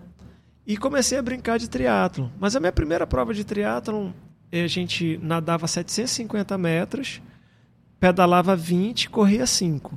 [0.67, 2.29] e comecei a brincar de triatlon.
[2.39, 4.11] Mas a minha primeira prova de triatlon,
[4.53, 7.21] a gente nadava 750 metros,
[8.01, 9.97] pedalava 20, corria 5.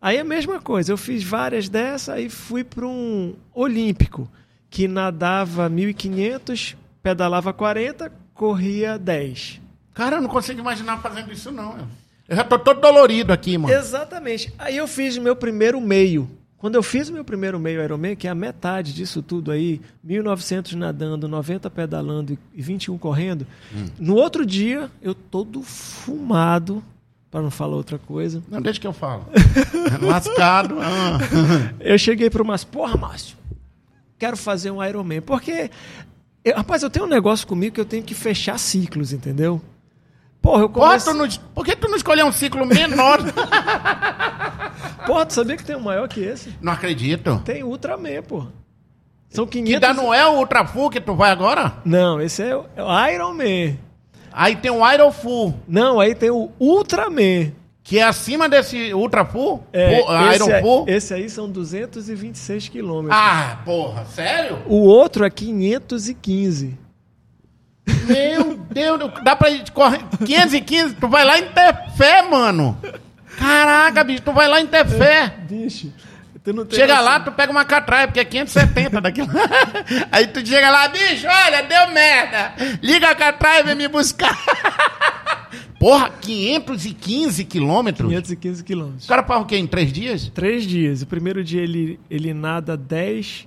[0.00, 4.28] Aí a mesma coisa, eu fiz várias dessas, aí fui para um olímpico,
[4.68, 9.60] que nadava 1.500, pedalava 40, corria 10.
[9.94, 11.76] Cara, eu não consigo imaginar fazendo isso, não.
[12.28, 13.72] Eu já tô todo dolorido aqui, mano.
[13.72, 14.52] Exatamente.
[14.58, 16.28] Aí eu fiz meu primeiro meio.
[16.56, 19.82] Quando eu fiz o meu primeiro meio Ironman, que é a metade disso tudo aí,
[20.06, 23.86] 1.900 nadando, 90 pedalando e 21 correndo, hum.
[23.98, 26.82] no outro dia, eu todo fumado,
[27.34, 28.40] para não falar outra coisa.
[28.48, 29.26] Não, deixa que eu falo.
[30.00, 30.76] Lascado.
[30.80, 31.18] Ah.
[31.80, 33.36] eu cheguei para o Márcio, porra, Márcio,
[34.16, 35.20] quero fazer um Ironman.
[35.20, 35.68] Porque,
[36.44, 39.60] eu, rapaz, eu tenho um negócio comigo que eu tenho que fechar ciclos, entendeu?
[40.40, 41.12] Porra, eu comecei...
[41.12, 41.36] Porra, não...
[41.52, 43.18] Por que tu não escolheu um ciclo menor?
[45.04, 46.54] porra, tu sabia que tem um maior que esse?
[46.60, 47.42] Não acredito.
[47.44, 48.52] Tem Ultraman, porra.
[49.28, 49.68] São 500...
[49.68, 51.78] Que ainda não é o Ultra Full que tu vai agora?
[51.84, 53.76] Não, esse é o Iron Man.
[54.36, 55.54] Aí tem o Iron Full.
[55.68, 57.52] Não, aí tem o Ultraman.
[57.84, 59.62] Que é acima desse Ultra Full?
[59.72, 60.00] É,
[60.34, 60.84] Iron esse Full?
[60.88, 63.16] esse aí são 226 quilômetros.
[63.16, 64.58] Ah, porra, sério?
[64.66, 66.76] O outro é 515.
[68.06, 72.76] Meu Deus, dá pra gente correr 515, tu vai lá em Tefé, mano.
[73.38, 75.34] Caraca, bicho, tu vai lá em Tefé.
[75.48, 75.92] Bicho.
[76.70, 79.28] Chega lá, tu pega uma catraia, porque é 570 daquilo.
[80.12, 82.54] Aí tu chega lá, bicho, olha, deu merda.
[82.82, 84.36] Liga a catraia e vem me buscar.
[85.80, 88.08] Porra, 515 quilômetros?
[88.08, 89.04] 515 quilômetros.
[89.04, 89.56] O cara faz o quê?
[89.56, 90.30] Em três dias?
[90.34, 91.02] Três dias.
[91.02, 93.46] O primeiro dia ele, ele nada 10,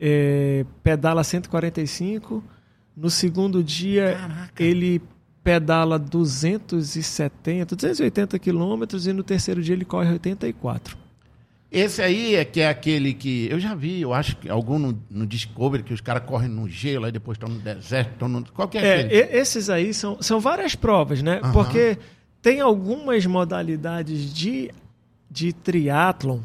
[0.00, 2.42] é, pedala 145
[2.96, 4.62] no segundo dia, Caraca.
[4.62, 5.02] ele
[5.42, 11.01] pedala 270, 280 quilômetros e no terceiro dia ele corre 84.
[11.72, 15.02] Esse aí é que é aquele que eu já vi, eu acho que algum no,
[15.10, 18.44] no Discovery que os caras correm no gelo, aí depois estão no deserto, estão no.
[18.52, 19.38] Qual que é, é aquele?
[19.38, 21.40] Esses aí são, são várias provas, né?
[21.42, 21.52] Uhum.
[21.52, 21.96] Porque
[22.42, 24.70] tem algumas modalidades de,
[25.30, 26.40] de triatlon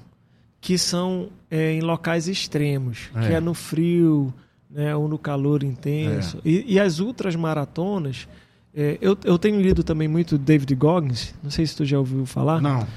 [0.62, 3.28] que são é, em locais extremos, é.
[3.28, 4.34] que é no frio,
[4.70, 6.38] né, ou no calor intenso.
[6.38, 6.50] É.
[6.50, 8.28] E, e, as ultras maratonas,
[8.74, 12.26] é, eu, eu tenho lido também muito David Goggins, não sei se tu já ouviu
[12.26, 12.62] falar.
[12.62, 12.88] Não.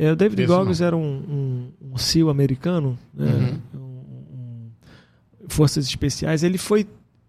[0.00, 1.02] É, o David Isso Goggins era um,
[1.82, 3.80] um, um SEAL americano, né, uhum.
[3.80, 4.70] um,
[5.48, 6.44] forças especiais.
[6.44, 6.86] Ele foi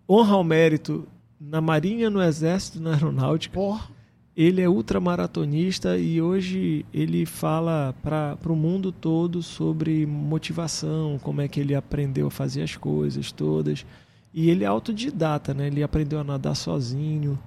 [0.08, 1.08] honra ao mérito
[1.42, 3.56] na Marinha, no Exército, na Aeronáutica.
[3.56, 3.90] Porra.
[4.38, 11.48] Ele é ultramaratonista e hoje ele fala para o mundo todo sobre motivação, como é
[11.48, 13.84] que ele aprendeu a fazer as coisas todas.
[14.32, 15.68] E ele é autodidata, né?
[15.68, 17.38] Ele aprendeu a nadar sozinho,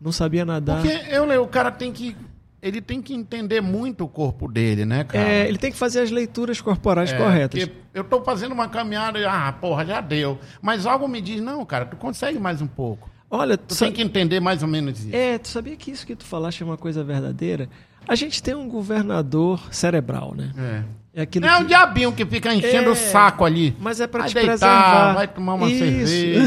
[0.00, 0.82] não sabia nadar.
[0.82, 2.16] Porque eu, o cara tem que
[2.62, 5.28] ele tem que entender muito o corpo dele, né, cara?
[5.28, 7.68] É, ele tem que fazer as leituras corporais é, corretas.
[7.92, 10.38] eu estou fazendo uma caminhada e, ah, porra, já deu.
[10.62, 13.10] Mas algo me diz, não, cara, tu consegue mais um pouco.
[13.28, 15.16] Olha, tu, tu tem que entender mais ou menos isso.
[15.16, 17.68] É, tu sabia que isso que tu falaste é uma coisa verdadeira?
[18.06, 20.52] A gente tem um governador cerebral, né?
[20.56, 21.01] É.
[21.14, 21.62] É, aquilo é que...
[21.62, 23.76] um diabinho que fica enchendo é, o saco ali.
[23.78, 25.14] Mas é pra vai te deitar, preservar.
[25.14, 25.78] Vai tomar uma Isso.
[25.78, 26.40] cerveja.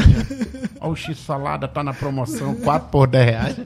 [0.80, 3.56] Olha o X-salada, tá na promoção, 4 por 10 reais.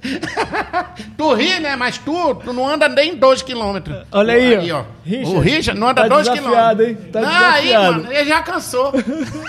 [1.17, 1.75] tu ri, né?
[1.75, 4.05] Mas tu, tu não anda nem 2 quilômetros.
[4.13, 4.85] Olha aí, aí ó.
[5.03, 6.89] Richard, o Richard não anda 2 tá quilômetros.
[6.89, 6.99] Hein?
[7.11, 8.93] Tá não, aí, mano, ele já cansou.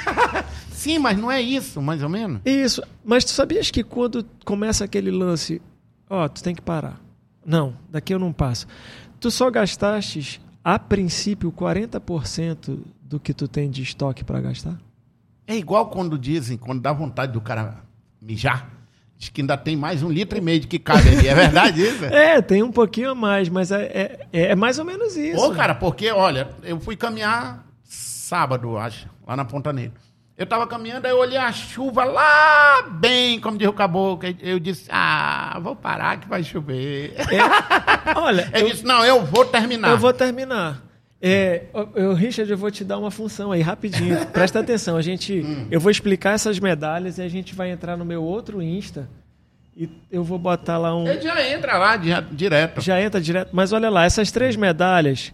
[0.72, 2.42] Sim, mas não é isso, mais ou menos?
[2.46, 2.82] Isso.
[3.04, 5.62] Mas tu sabias que quando começa aquele lance,
[6.10, 7.00] ó, tu tem que parar.
[7.46, 8.66] Não, daqui eu não passo.
[9.20, 14.78] Tu só gastaste, a princípio, 40% do que tu tem de estoque para gastar?
[15.48, 17.84] É igual quando dizem, quando dá vontade do cara
[18.22, 18.70] mijar,
[19.18, 21.28] diz que ainda tem mais um litro e meio de que cabe ali.
[21.28, 22.06] É verdade isso?
[22.06, 25.44] é, tem um pouquinho a mais, mas é, é, é mais ou menos isso.
[25.44, 30.00] Ô, cara, porque, olha, eu fui caminhar sábado, acho, lá na Ponta Negra.
[30.42, 34.28] Eu estava caminhando, aí eu olhei a chuva lá bem, como diz o caboclo.
[34.42, 37.14] Eu disse, ah, vou parar que vai chover.
[37.16, 38.50] É, olha.
[38.52, 39.92] Ele eu, disse, não, eu vou terminar.
[39.92, 40.82] Eu vou terminar.
[41.22, 44.26] É, eu, Richard, eu vou te dar uma função aí, rapidinho.
[44.34, 45.42] Presta atenção, a gente.
[45.42, 45.68] Hum.
[45.70, 49.08] Eu vou explicar essas medalhas e a gente vai entrar no meu outro Insta.
[49.78, 51.08] E eu vou botar lá um.
[51.08, 52.82] Ele já entra lá direto.
[52.82, 53.50] Já entra direto.
[53.54, 55.32] Mas olha lá, essas três medalhas,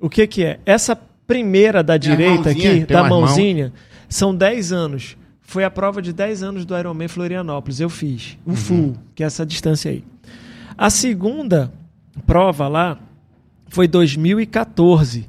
[0.00, 0.58] o que, que é?
[0.66, 0.98] Essa
[1.28, 3.66] primeira da direita aqui, da mãozinha.
[3.66, 3.72] Mão
[4.08, 5.16] são 10 anos.
[5.42, 7.78] Foi a prova de 10 anos do Ironman Florianópolis.
[7.78, 8.38] Eu fiz.
[8.44, 8.56] O uhum.
[8.56, 10.02] full, que é essa distância aí.
[10.76, 11.70] A segunda
[12.26, 12.98] prova lá
[13.68, 15.28] foi 2014.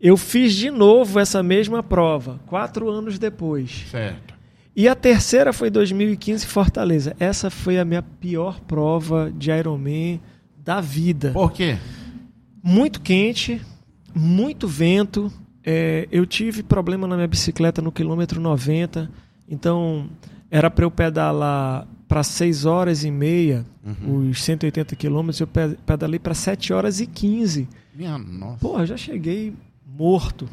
[0.00, 3.86] Eu fiz de novo essa mesma prova, quatro anos depois.
[3.90, 4.34] Certo.
[4.76, 7.16] E a terceira foi 2015 Fortaleza.
[7.18, 10.20] Essa foi a minha pior prova de Ironman
[10.56, 11.32] da vida.
[11.32, 11.78] Por quê?
[12.62, 13.60] Muito quente,
[14.18, 15.32] muito vento.
[15.64, 19.10] É, eu tive problema na minha bicicleta no quilômetro 90.
[19.48, 20.08] Então,
[20.50, 24.30] era para eu pedalar para 6 horas e meia, uhum.
[24.30, 27.68] os 180 quilômetros, eu pedalei para 7 horas e 15.
[27.94, 28.58] Minha nossa.
[28.58, 29.52] Pô, já cheguei
[29.86, 30.48] morto,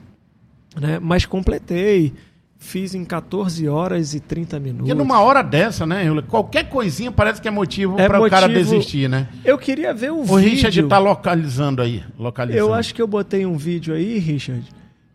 [0.75, 0.99] né?
[0.99, 2.13] Mas completei.
[2.57, 4.89] Fiz em 14 horas e 30 minutos.
[4.89, 8.47] E numa hora dessa, né, Qualquer coisinha parece que é motivo é para o cara
[8.47, 9.27] desistir, né?
[9.43, 10.35] Eu queria ver o, o vídeo.
[10.35, 12.03] O Richard tá localizando aí.
[12.17, 12.59] Localizando.
[12.59, 14.65] Eu acho que eu botei um vídeo aí, Richard,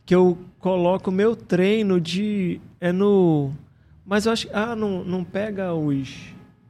[0.05, 2.61] que eu coloco meu treino de.
[2.81, 3.53] É no.
[4.05, 4.49] Mas eu acho.
[4.53, 6.11] Ah, não, não pega os.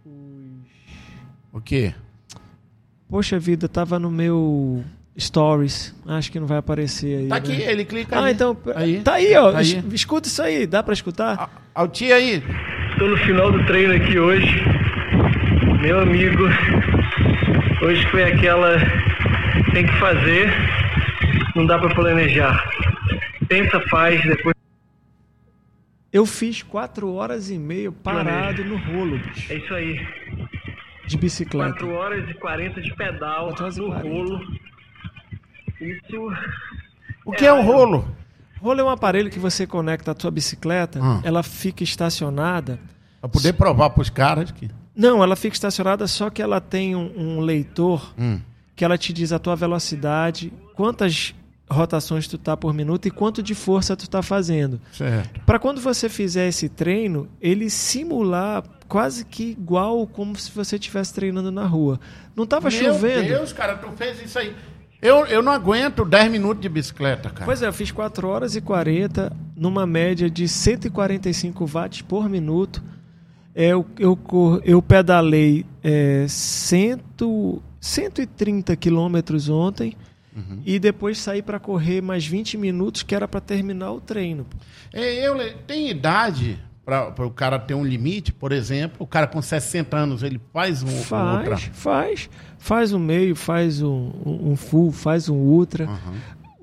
[0.07, 0.71] Os.
[1.53, 1.93] O quê?
[3.09, 4.85] Poxa vida, tava no meu.
[5.21, 5.95] Stories.
[6.07, 7.29] Acho que não vai aparecer aí.
[7.29, 7.71] Tá aqui, né?
[7.73, 8.33] ele clica Ah, aí.
[8.33, 8.57] então.
[8.75, 9.01] Aí.
[9.03, 9.53] Tá aí, ó.
[9.53, 9.85] Tá aí.
[9.93, 11.51] Escuta isso aí, dá pra escutar?
[11.75, 12.43] Altia aí.
[12.99, 14.47] Tô no final do treino aqui hoje.
[15.81, 16.43] Meu amigo.
[17.83, 18.77] Hoje foi aquela.
[19.73, 20.51] Tem que fazer.
[21.55, 22.69] Não dá pra planejar.
[23.49, 24.55] Pensa, faz, depois.
[26.13, 29.53] Eu fiz 4 horas e meia parado no rolo, bicho.
[29.53, 30.01] É isso aí.
[31.07, 31.71] De bicicleta.
[31.71, 34.41] 4 horas e 40 de pedal no rolo.
[35.81, 36.31] Isso.
[37.25, 38.07] O que é, é o rolo?
[38.61, 41.21] Rolo é um aparelho que você conecta à sua bicicleta, ah.
[41.25, 42.79] ela fica estacionada.
[43.21, 44.69] Para poder provar para os caras que.
[44.95, 48.41] Não, ela fica estacionada, só que ela tem um, um leitor hum.
[48.77, 51.35] que ela te diz a tua velocidade, quantas
[51.71, 54.81] rotações tu tá por minuto e quanto de força tu tá fazendo.
[54.93, 55.41] Certo.
[55.47, 61.15] Para quando você fizer esse treino, ele simular quase que igual como se você estivesse
[61.15, 62.01] treinando na rua.
[62.35, 63.21] Não tava Meu chovendo.
[63.21, 64.55] Meu Deus, cara, tu fez isso aí.
[65.03, 67.45] Eu, eu não aguento 10 minutos de bicicleta, cara.
[67.47, 72.83] Pois é, eu fiz 4 horas e 40 numa média de 145 watts por minuto.
[73.55, 74.19] É, eu, eu,
[74.65, 77.01] eu pedalei é, 100,
[77.81, 79.97] 130 quilômetros ontem
[80.37, 80.61] uhum.
[80.67, 84.47] e depois saí para correr mais 20 minutos, que era para terminar o treino.
[84.93, 85.37] É, eu,
[85.67, 88.97] tem idade para o cara ter um limite, por exemplo?
[88.99, 91.57] O cara com 60 anos, ele faz um faz, outra?
[91.57, 92.31] Faz, faz
[92.93, 95.89] um meio, faz um, um full, faz um ultra.
[95.89, 96.19] Uhum.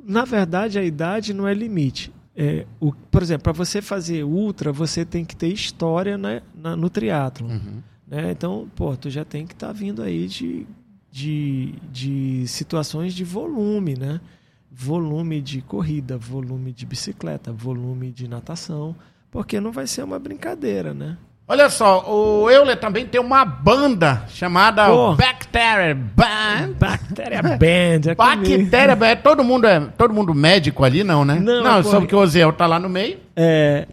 [0.06, 2.14] Na verdade, a idade não é limite.
[2.36, 6.76] É, o, por exemplo, para você fazer ultra, você tem que ter história né, na,
[6.76, 7.48] no triatlo.
[7.48, 7.82] Uhum.
[8.08, 8.32] Né?
[8.32, 10.68] Então, pô, tu já tem que estar tá vindo aí de,
[11.12, 14.22] de, de situações de volume, né?
[14.72, 18.96] Volume de corrida, volume de bicicleta, volume de natação
[19.32, 21.18] porque não vai ser uma brincadeira, né?
[21.50, 25.16] Olha só, o Euler também tem uma banda chamada oh.
[25.16, 26.74] Bacteria Band.
[26.78, 28.12] Bacteria Band.
[28.12, 29.16] É Bacteria Band.
[29.24, 31.40] Todo mundo é todo mundo médico ali, não, né?
[31.40, 33.18] Não, não só porque o Oziel tá lá no meio.
[33.34, 33.88] É.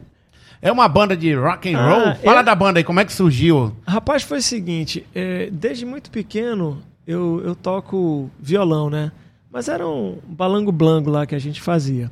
[0.60, 2.08] É uma banda de rock and roll.
[2.08, 2.44] Ah, Fala eu...
[2.44, 3.76] da banda aí, como é que surgiu?
[3.86, 9.12] Rapaz, foi o seguinte, é, desde muito pequeno eu, eu toco violão, né?
[9.52, 12.10] Mas era um balango blango lá que a gente fazia.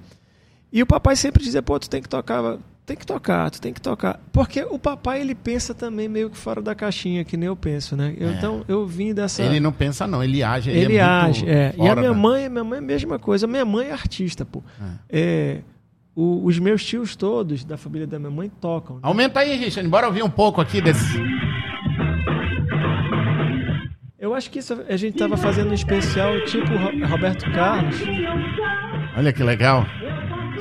[0.72, 3.72] E o papai sempre dizia, pô, tu tem que tocar tem que tocar, tu tem
[3.72, 4.20] que tocar.
[4.32, 7.96] Porque o papai, ele pensa também meio que fora da caixinha, que nem eu penso,
[7.96, 8.14] né?
[8.18, 8.32] Eu, é.
[8.32, 9.42] Então, eu vim dessa...
[9.42, 11.74] Ele não pensa não, ele age, ele, ele é age, é.
[11.78, 13.46] E a minha mãe, minha mãe é a mesma coisa.
[13.46, 14.62] Minha mãe é artista, pô.
[14.80, 14.86] É.
[15.10, 15.58] é
[16.14, 18.96] o, os meus tios todos, da família da minha mãe, tocam.
[18.96, 19.02] Né?
[19.04, 21.18] Aumenta aí, Richard, bora ouvir um pouco aqui desse...
[24.18, 26.68] Eu acho que isso a gente tava fazendo um especial tipo
[27.08, 27.96] Roberto Carlos.
[29.16, 29.84] Olha que legal.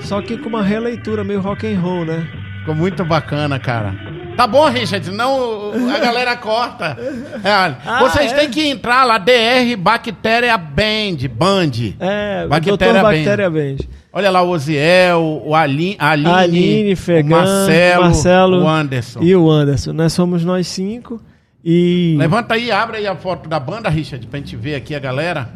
[0.04, 2.28] Só que com uma releitura meio rock and roll, né?
[2.60, 3.94] Ficou muito bacana, cara.
[4.36, 6.98] Tá bom, Richard, não a galera corta.
[7.44, 8.36] É, ah, vocês é?
[8.36, 11.72] têm que entrar lá, DR Bactéria Band, Band.
[12.00, 13.78] É, Bactéria, Bactéria Band.
[13.78, 14.02] Band.
[14.14, 19.20] Olha lá o Oziel, o Aline, Aline, Aline Fegan, o Marcelo, Marcelo o Anderson.
[19.24, 19.94] E o Anderson.
[19.94, 21.20] Nós somos nós cinco.
[21.64, 22.16] E...
[22.20, 25.50] Levanta aí, abre aí a foto da banda, Richard, pra gente ver aqui a galera.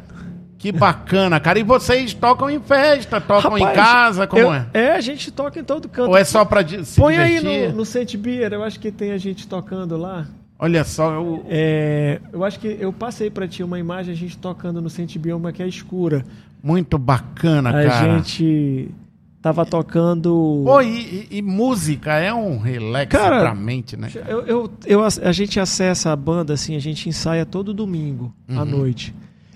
[0.65, 1.59] Que bacana, cara.
[1.59, 4.67] E vocês tocam em festa, tocam Rapaz, em casa, como eu, é?
[4.73, 6.09] É, a gente toca em todo canto.
[6.09, 7.47] Ou é só pra se Põe divertir?
[7.47, 10.25] aí no, no Saint Beer, eu acho que tem a gente tocando lá.
[10.57, 11.45] Olha só, eu...
[11.47, 15.15] É, eu acho que eu passei para ti uma imagem a gente tocando no Saint
[15.19, 16.25] Beer, uma que é escura.
[16.63, 18.13] Muito bacana, a cara.
[18.13, 18.89] A gente
[19.43, 20.63] tava tocando.
[20.65, 24.09] Pô, e, e, e, música é um relax cara, pra mente, né?
[24.27, 28.59] Eu, eu, eu, a gente acessa a banda assim, a gente ensaia todo domingo uhum.
[28.59, 29.13] à noite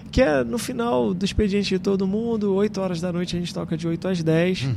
[0.10, 3.53] que é no final do expediente de todo mundo, 8 horas da noite a gente
[3.53, 4.64] toca de 8 às 10.
[4.64, 4.74] Uhum.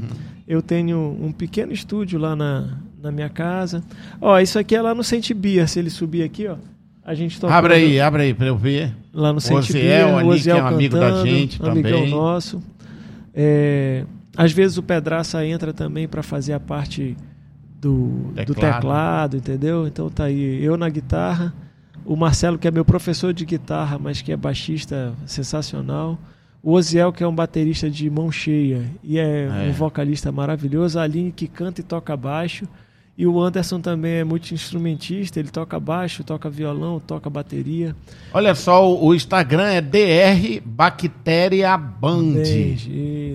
[0.46, 3.82] Eu tenho um pequeno estúdio lá na, na minha casa.
[4.20, 6.56] Ó, isso aqui é lá no Saint Bia, se ele subir aqui, ó.
[7.04, 7.52] A gente toca.
[7.52, 8.94] Abre aí, abre aí pra eu ver.
[9.12, 11.92] Lá no Saint Bia, o ali, que é um amigo da gente também.
[11.92, 12.62] Amigão nosso.
[13.34, 14.04] É,
[14.36, 17.16] às vezes o Pedraça entra também para fazer a parte
[17.80, 18.46] do teclado.
[18.46, 19.86] do teclado, entendeu?
[19.86, 21.52] Então tá aí eu na guitarra,
[22.04, 26.18] o Marcelo que é meu professor de guitarra, mas que é baixista sensacional.
[26.62, 29.68] O Oziel, que é um baterista de mão cheia e é, é.
[29.68, 30.98] um vocalista maravilhoso.
[30.98, 32.68] A Aline, que canta e toca baixo.
[33.18, 37.94] E o Anderson também é multi-instrumentista, ele toca baixo, toca violão, toca bateria.
[38.32, 42.42] Olha só, o Instagram é DR Bactéria Band.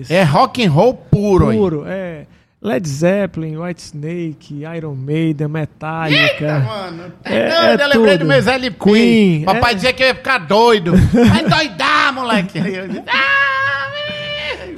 [0.08, 1.52] É rock and roll puro.
[1.52, 1.92] Puro, aí.
[1.92, 2.26] é.
[2.60, 6.22] Led Zeppelin, White Snake, Iron Maiden, Metallica.
[6.24, 7.12] Eita, mano.
[7.22, 8.18] É, não, é eu lembrei tudo.
[8.18, 8.84] do meus LP.
[8.84, 9.44] Queen.
[9.44, 9.74] Papai é...
[9.76, 10.92] dizia que eu ia ficar doido.
[11.12, 12.58] Vai doidar, moleque.
[13.06, 13.88] Ah,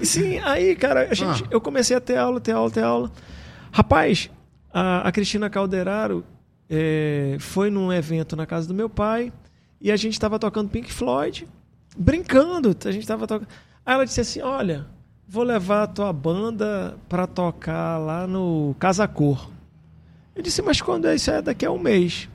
[0.02, 1.48] Sim, aí, cara, a gente, ah.
[1.50, 3.10] eu comecei a ter aula, ter aula, ter aula.
[3.72, 4.30] Rapaz,
[4.72, 6.24] a, a Cristina Calderaro
[6.68, 9.32] é, foi num evento na casa do meu pai
[9.80, 11.48] e a gente estava tocando Pink Floyd,
[11.96, 12.76] brincando.
[12.84, 13.48] A gente estava tocando.
[13.84, 14.86] Aí ela disse assim: Olha,
[15.30, 19.48] vou levar a tua banda para tocar lá no Casa Cor.
[20.34, 21.30] Eu disse: Mas quando é isso?
[21.30, 22.28] É daqui a um mês.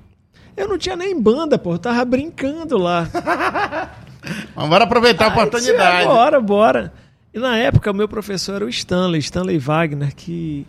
[0.56, 3.10] Eu não tinha nem banda, pô, eu tava brincando lá.
[4.56, 5.98] Mas bora aproveitar a oportunidade.
[5.98, 6.94] Disse, bora, bora.
[7.34, 10.66] E na época o meu professor era o Stanley, Stanley Wagner, que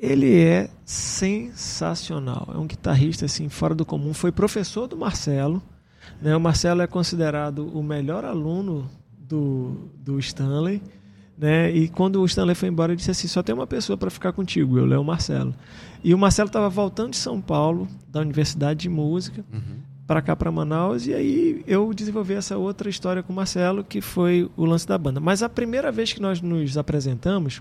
[0.00, 2.50] ele é sensacional.
[2.52, 4.12] É um guitarrista assim fora do comum.
[4.12, 5.62] Foi professor do Marcelo.
[6.20, 6.34] Né?
[6.34, 10.82] O Marcelo é considerado o melhor aluno do, do Stanley.
[11.42, 11.72] Né?
[11.72, 14.32] E quando o Stanley foi embora, ele disse assim: só tem uma pessoa para ficar
[14.32, 15.52] contigo, eu, Léo Marcelo.
[16.04, 19.78] E o Marcelo estava voltando de São Paulo, da Universidade de Música, uhum.
[20.06, 21.08] para cá, para Manaus.
[21.08, 24.96] E aí eu desenvolvi essa outra história com o Marcelo, que foi o lance da
[24.96, 25.18] banda.
[25.18, 27.60] Mas a primeira vez que nós nos apresentamos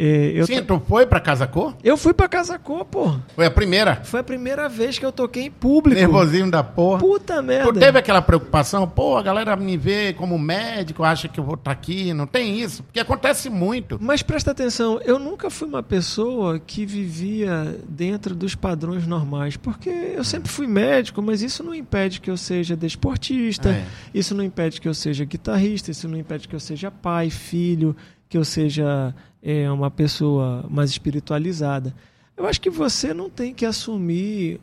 [0.00, 1.74] eu Sim, tu foi pra Casa Cor?
[1.82, 3.16] Eu fui pra Casa Cor, pô.
[3.34, 3.96] Foi a primeira?
[4.04, 5.98] Foi a primeira vez que eu toquei em público.
[6.00, 7.00] Nervosinho da porra.
[7.00, 7.72] Puta merda.
[7.72, 8.88] Tu teve aquela preocupação?
[8.88, 12.14] Pô, a galera me vê como médico, acha que eu vou estar tá aqui.
[12.14, 13.98] Não tem isso, porque acontece muito.
[14.00, 19.90] Mas presta atenção, eu nunca fui uma pessoa que vivia dentro dos padrões normais, porque
[19.90, 23.84] eu sempre fui médico, mas isso não impede que eu seja desportista, é.
[24.14, 27.96] isso não impede que eu seja guitarrista, isso não impede que eu seja pai, filho,
[28.28, 31.94] que eu seja é uma pessoa mais espiritualizada.
[32.36, 34.60] Eu acho que você não tem que assumir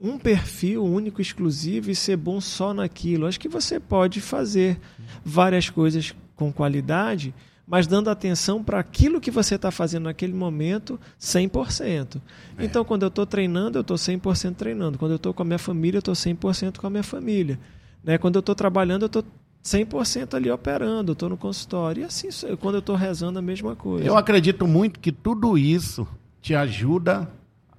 [0.00, 3.26] um perfil único, exclusivo e ser bom só naquilo.
[3.26, 4.78] Acho que você pode fazer
[5.24, 7.34] várias coisas com qualidade,
[7.66, 12.20] mas dando atenção para aquilo que você está fazendo naquele momento 100%.
[12.58, 12.64] É.
[12.64, 14.98] Então, quando eu estou treinando, eu estou 100% treinando.
[14.98, 17.58] Quando eu estou com a minha família, eu estou 100% com a minha família.
[18.02, 18.18] Né?
[18.18, 19.24] Quando eu estou trabalhando, eu estou
[19.64, 22.02] 100% ali operando, estou no consultório.
[22.02, 22.28] E assim,
[22.60, 24.06] quando eu estou rezando, a mesma coisa.
[24.06, 26.06] Eu acredito muito que tudo isso
[26.42, 27.28] te ajuda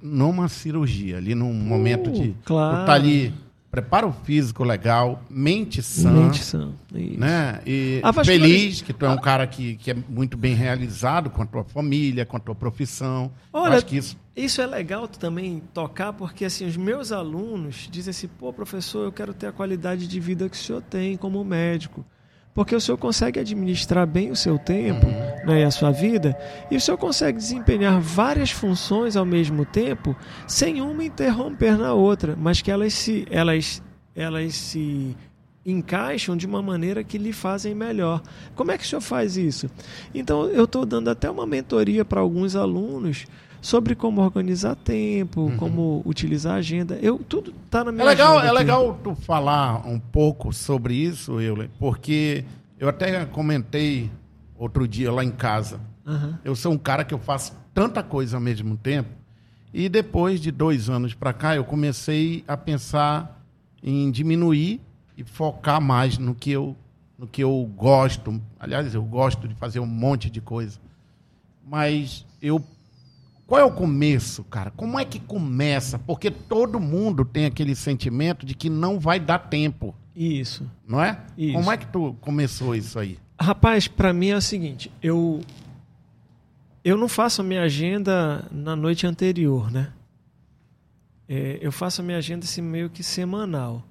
[0.02, 2.36] numa cirurgia, ali num uh, momento de.
[2.44, 2.80] Claro.
[2.80, 3.34] Tu tá ali
[3.70, 6.12] preparo físico legal, mente sã.
[6.12, 7.20] Mente sã, isso.
[7.20, 7.60] Né?
[7.66, 11.46] E feliz que tu é um cara que, que é muito bem realizado com a
[11.46, 13.30] tua família, com a tua profissão.
[13.52, 14.18] Olha, acho que isso...
[14.36, 19.12] isso é legal também tocar, porque assim, os meus alunos dizem assim, pô, professor, eu
[19.12, 22.06] quero ter a qualidade de vida que o senhor tem como médico.
[22.54, 25.46] Porque o senhor consegue administrar bem o seu tempo uhum.
[25.46, 26.38] né, e a sua vida,
[26.72, 30.16] e o senhor consegue desempenhar várias funções ao mesmo tempo,
[30.48, 33.84] sem uma interromper na outra, mas que elas se, elas,
[34.16, 35.16] elas se
[35.66, 38.22] encaixam de uma maneira que lhe fazem melhor.
[38.54, 39.70] Como é que o senhor faz isso?
[40.14, 43.26] Então, eu estou dando até uma mentoria para alguns alunos
[43.66, 45.58] sobre como organizar tempo, uhum.
[45.58, 47.00] como utilizar a agenda.
[47.02, 48.48] Eu tudo está na minha é legal, agenda.
[48.48, 52.46] É legal tu falar um pouco sobre isso, Euler, porque
[52.80, 54.12] eu até comentei
[54.56, 55.80] outro dia lá em casa.
[56.06, 56.36] Uhum.
[56.46, 59.10] Eu sou um cara que eu faço tanta coisa ao mesmo tempo.
[59.74, 63.44] E depois de dois anos para cá, eu comecei a pensar
[63.82, 64.80] em diminuir
[65.18, 66.76] e focar mais no que eu
[67.18, 68.40] no que eu gosto.
[68.60, 70.78] Aliás, eu gosto de fazer um monte de coisa.
[71.68, 72.64] Mas eu
[73.48, 74.72] qual é o começo, cara?
[74.72, 76.00] Como é que começa?
[76.00, 79.96] Porque todo mundo tem aquele sentimento de que não vai dar tempo.
[80.16, 80.70] Isso.
[80.88, 81.20] Não é?
[81.38, 81.54] Isso.
[81.54, 83.20] Como é que tu começou isso aí?
[83.40, 85.42] Rapaz, para mim é o seguinte, eu
[86.84, 89.92] eu não faço a minha agenda na noite anterior, né?
[91.28, 93.84] É, eu faço a minha agenda assim meio que semanal.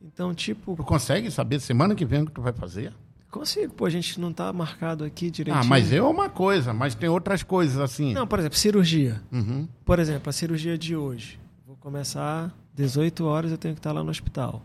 [0.00, 0.74] Então, tipo.
[0.74, 2.94] Tu consegue saber semana que vem o que tu vai fazer?
[3.30, 5.62] Consigo, pô, a gente não tá marcado aqui direitinho.
[5.62, 8.14] Ah, mas é uma coisa, mas tem outras coisas assim.
[8.14, 9.20] Não, por exemplo, cirurgia.
[9.30, 9.68] Uhum.
[9.84, 11.38] Por exemplo, a cirurgia de hoje.
[11.66, 14.62] Vou começar 18 horas, eu tenho que estar lá no hospital.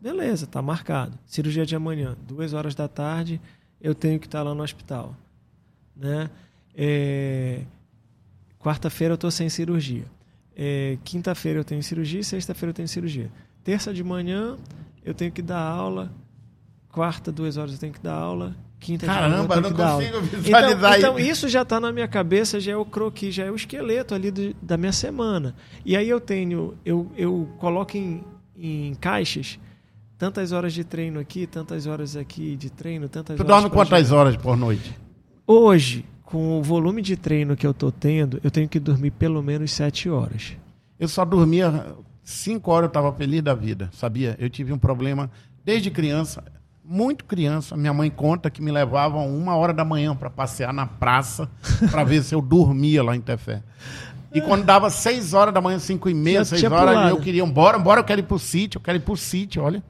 [0.00, 1.18] Beleza, tá marcado.
[1.26, 3.40] Cirurgia de amanhã, 2 horas da tarde,
[3.80, 5.16] eu tenho que estar lá no hospital.
[5.96, 6.30] Né?
[6.74, 7.62] É...
[8.60, 10.04] Quarta-feira eu estou sem cirurgia.
[10.56, 10.98] É...
[11.02, 13.30] Quinta-feira eu tenho cirurgia e sexta-feira eu tenho cirurgia.
[13.64, 14.56] Terça de manhã
[15.04, 16.12] eu tenho que dar aula
[16.94, 18.54] Quarta, duas horas eu tenho que dar aula.
[18.78, 21.28] quinta Caramba, não consigo então, visualizar então, isso.
[21.30, 24.30] isso já está na minha cabeça, já é o croquis, já é o esqueleto ali
[24.30, 25.54] do- da minha semana.
[25.84, 28.22] E aí eu tenho, eu, eu coloco em,
[28.56, 29.58] em caixas
[30.16, 33.76] tantas horas de treino aqui, tantas horas aqui de treino, tantas Tu horas dorme pra
[33.78, 34.20] quantas jogar.
[34.20, 34.94] horas por noite?
[35.46, 39.42] Hoje, com o volume de treino que eu tô tendo, eu tenho que dormir pelo
[39.42, 40.56] menos sete horas.
[41.00, 44.36] Eu só dormia cinco horas, eu estava feliz da vida, sabia?
[44.38, 45.28] Eu tive um problema
[45.64, 46.44] desde criança,
[46.84, 47.76] muito criança.
[47.76, 51.48] Minha mãe conta que me levavam uma hora da manhã para passear na praça
[51.90, 53.62] para ver se eu dormia lá em Tefé.
[54.32, 57.08] E quando dava seis horas da manhã, cinco e meia, Já seis horas, pulado.
[57.10, 59.82] eu queria, bora, bora, eu quero ir pro sítio, eu quero ir pro sítio, olha.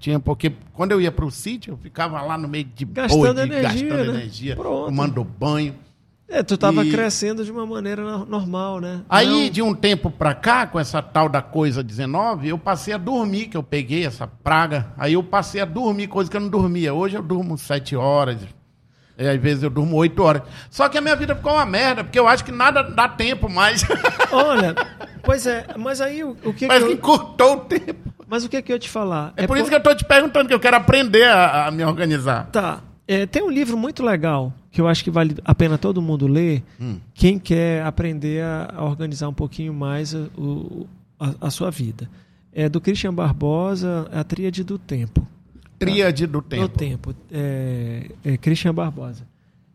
[0.00, 3.32] Tinha, porque quando eu ia pro sítio, eu ficava lá no meio de Gastando boi,
[3.34, 4.18] de- energia, gastando né?
[4.18, 4.86] energia, Pronto.
[4.86, 5.74] tomando banho.
[6.34, 9.02] É, tu tava E- crescendo de uma maneira no- normal, né?
[9.06, 12.94] Aí, Não- de um tempo pra cá, com essa tal da coisa 19, eu passei
[12.94, 14.86] a dormir, que eu peguei essa praga.
[14.96, 16.94] Aí eu passei a dormir, coisa que eu não dormia.
[16.94, 18.38] Hoje eu durmo sete horas.
[19.18, 20.42] E às vezes eu durmo oito horas.
[20.70, 23.46] Só que a minha vida ficou uma merda, porque eu acho que nada dá tempo
[23.50, 23.84] mais.
[24.32, 24.74] Olha,
[25.22, 28.10] pois é, mas aí o, o que, Parece que eu, encurtou o tempo.
[28.26, 29.34] mas o que que eu ia te falar?
[29.36, 31.84] É, por isso que eu tô te perguntando, que eu quero aprender a, a me
[31.84, 32.46] organizar.
[32.50, 32.80] Tá.
[33.06, 36.26] É, tem um livro muito legal que eu acho que vale a pena todo mundo
[36.26, 36.62] ler.
[36.80, 36.96] Hum.
[37.14, 40.88] Quem quer aprender a, a organizar um pouquinho mais a, o-
[41.20, 42.10] a- a sua vida.
[42.52, 45.24] É do Christian Barbosa, A Tríade do Tempo.
[45.78, 46.68] Tríade do Do tempo.
[46.78, 47.14] Tempo.
[47.30, 49.26] É, é Christian Barbosa.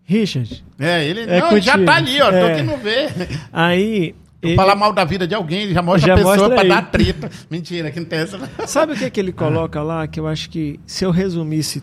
[0.03, 2.29] Richard, É, ele É não, ele já tá ali, ó.
[2.29, 2.55] Tô É.
[2.55, 3.07] que não vê.
[3.51, 4.15] aí.
[4.41, 6.67] Ele- falar mal da vida de alguém, ele já mostra Já a pessoa aí.
[6.69, 7.29] dar treta.
[7.51, 8.39] Mentira, que não tem essa.
[8.67, 9.39] Sabe o que, que ele Ah.
[9.39, 10.07] coloca lá?
[10.07, 11.81] Que eu acho que se eu resumisse,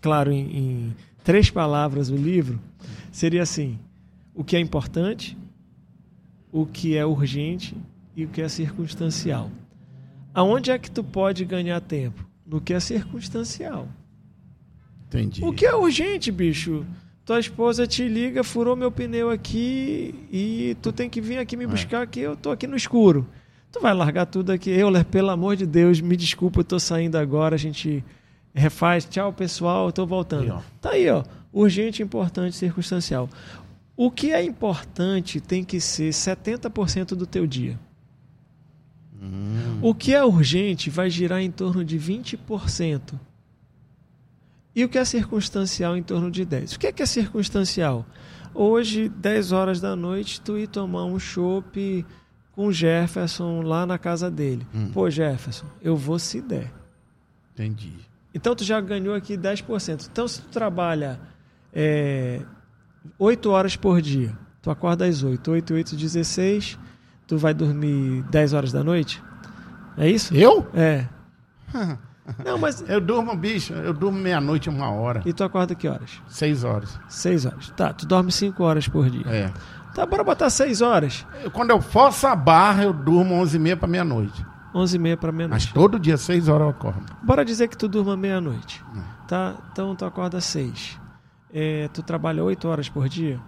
[0.00, 2.60] claro, em, em três palavras o livro,
[3.12, 3.78] seria assim:
[4.34, 5.36] o que é importante,
[6.52, 7.76] o que é urgente
[8.16, 9.50] e o que é circunstancial.
[10.32, 12.24] Aonde é que tu pode ganhar tempo?
[12.46, 13.88] No que é circunstancial.
[15.08, 15.44] Entendi.
[15.44, 16.86] O que é urgente, bicho?
[17.24, 21.66] Tua esposa te liga, furou meu pneu aqui e tu tem que vir aqui me
[21.66, 23.26] buscar que eu tô aqui no escuro.
[23.70, 24.70] Tu vai largar tudo aqui.
[24.70, 28.04] Euler, pelo amor de Deus, me desculpa, eu tô saindo agora, a gente
[28.54, 29.04] refaz.
[29.04, 30.52] Tchau, pessoal, eu tô voltando.
[30.52, 30.60] Ó.
[30.80, 31.24] Tá aí, ó.
[31.52, 33.28] Urgente, importante, circunstancial.
[33.96, 37.78] O que é importante tem que ser 70% do teu dia.
[39.82, 43.18] O que é urgente vai girar em torno de 20%.
[44.74, 46.74] E o que é circunstancial em torno de 10.
[46.74, 48.06] O que é que é circunstancial?
[48.54, 52.06] Hoje, 10 horas da noite, tu ir tomar um chopp
[52.52, 54.66] com o Jefferson lá na casa dele.
[54.92, 56.72] Pô, Jefferson, eu vou se der.
[57.52, 57.92] Entendi.
[58.34, 60.08] Então tu já ganhou aqui 10%.
[60.10, 61.20] Então se tu trabalha
[61.72, 62.42] é,
[63.18, 66.78] 8 horas por dia, tu acorda às 8, 8, 8, 16,
[67.26, 69.22] tu vai dormir 10 horas da noite?
[69.96, 70.34] É isso?
[70.34, 70.68] Eu?
[70.74, 71.06] É.
[72.44, 72.84] Não, mas.
[72.88, 75.22] Eu durmo, bicho, eu durmo meia-noite, uma hora.
[75.26, 76.10] E tu acorda que horas?
[76.28, 76.98] Seis horas.
[77.08, 77.70] 6 horas.
[77.70, 79.24] Tá, tu dorme 5 horas por dia.
[79.26, 79.52] É.
[79.94, 81.26] Tá, bora botar 6 horas.
[81.52, 84.46] Quando eu forço a barra, eu durmo onze e meia pra meia-noite.
[84.74, 85.74] 11 e meia pra Mas meia-noite.
[85.74, 87.16] todo dia, seis horas, eu acordo.
[87.22, 88.82] Bora dizer que tu durma meia-noite.
[89.26, 89.56] Tá?
[89.72, 90.98] Então tu acorda 6.
[91.52, 93.40] É, tu trabalha 8 horas por dia?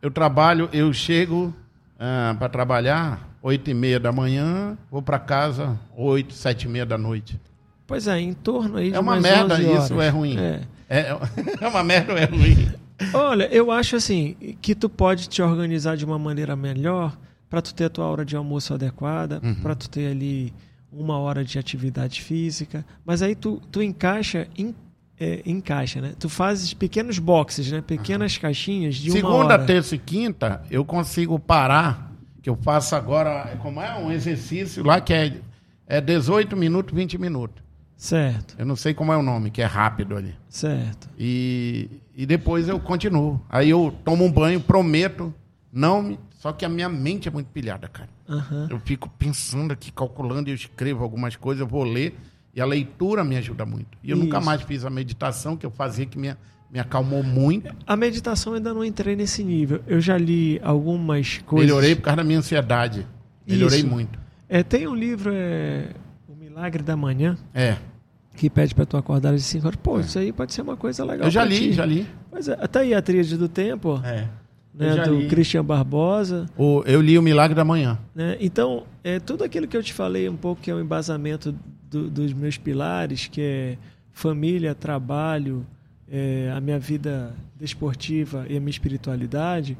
[0.00, 1.52] Eu trabalho, eu chego
[1.98, 6.84] ah, para trabalhar oito e meia da manhã, vou para casa oito, sete e meia
[6.84, 7.40] da noite.
[7.86, 10.36] Pois é, em torno aí de É uma merda 11 isso, é ruim.
[10.36, 10.60] É.
[10.88, 11.00] É,
[11.60, 12.72] é uma merda ou é ruim?
[13.14, 17.16] Olha, eu acho assim que tu pode te organizar de uma maneira melhor
[17.48, 19.54] para tu ter a tua hora de almoço adequada, Uhum.
[19.56, 20.52] para tu ter ali
[20.92, 24.74] uma hora de atividade física, mas aí tu, tu encaixa em,
[25.18, 26.12] é, encaixa, né?
[26.18, 27.80] Tu fazes pequenos boxes, né?
[27.82, 29.64] Pequenas caixinhas de uma Segunda, hora.
[29.64, 32.12] terça e quinta, eu consigo parar,
[32.42, 35.36] que eu faço agora, como é um exercício lá que é,
[35.86, 37.62] é 18 minutos, 20 minutos.
[37.96, 40.34] Certo, Eu não sei como é o nome, que é rápido ali.
[40.50, 41.08] certo.
[41.18, 43.40] E, e depois eu continuo.
[43.48, 45.32] Aí eu tomo um banho, prometo,
[45.72, 46.18] não me.
[46.36, 48.08] Só que a minha mente é muito pilhada, cara.
[48.28, 48.68] Aham.
[48.70, 52.14] Eu fico pensando aqui, calculando, e eu escrevo algumas coisas, eu vou ler,
[52.54, 53.96] e a leitura me ajuda muito.
[54.02, 54.46] E eu nunca Isso.
[54.46, 56.34] mais fiz a meditação, que eu fazia, que me,
[56.70, 57.74] me acalmou muito.
[57.86, 59.82] A meditação ainda não entrei nesse nível.
[59.86, 61.66] Eu já li algumas coisas.
[61.68, 63.06] Melhorei por causa da minha ansiedade.
[63.46, 63.88] Melhorei Isso.
[63.88, 64.18] muito.
[64.48, 65.88] É, tem um livro, é,
[66.28, 67.76] O Milagre da Manhã, É.
[68.36, 69.80] que pede para tu acordar às 5 horas.
[69.82, 71.26] Pô, isso aí pode ser uma coisa legal.
[71.26, 71.72] Eu já li, ti.
[71.72, 72.06] já li.
[72.30, 74.28] Pois é, tá aí a tríade do tempo, É.
[74.76, 75.26] né, do li.
[75.28, 76.46] Christian Barbosa.
[76.56, 77.98] O, eu li o Milagre da Manhã.
[78.14, 78.36] Né?
[78.40, 81.54] Então, é, tudo aquilo que eu te falei um pouco que é o embasamento
[81.90, 83.78] do- dos meus pilares, que é
[84.12, 85.66] família, trabalho,
[86.10, 89.76] é, a minha vida desportiva e a minha espiritualidade,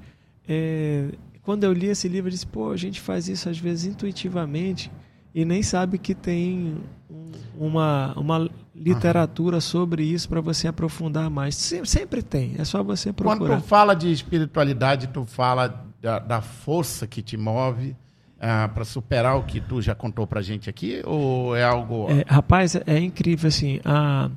[0.48, 1.08] é,
[1.42, 4.90] quando eu li esse livro, eu disse, pô, a gente faz isso às vezes intuitivamente
[5.34, 6.74] e nem sabe que tem
[7.10, 11.54] um- uma, uma literatura sobre isso para você aprofundar mais.
[11.54, 13.38] Sempre, sempre, tem, é só você procurar.
[13.38, 17.96] Quando tu fala de espiritualidade, tu fala da, da força que te move
[18.38, 21.02] ah, para superar o que tu já contou para gente aqui?
[21.04, 22.06] Ou é algo.
[22.10, 23.80] É, rapaz, é, incrível assim.
[23.84, 24.30] A,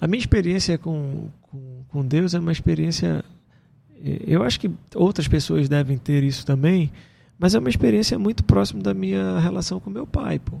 [0.00, 3.24] a minha experiência com, com, com Deus é uma experiência.
[4.04, 6.92] É, eu acho que outras pessoas devem ter isso também,
[7.38, 10.56] mas é uma experiência muito próxima da minha relação com meu pai, pô.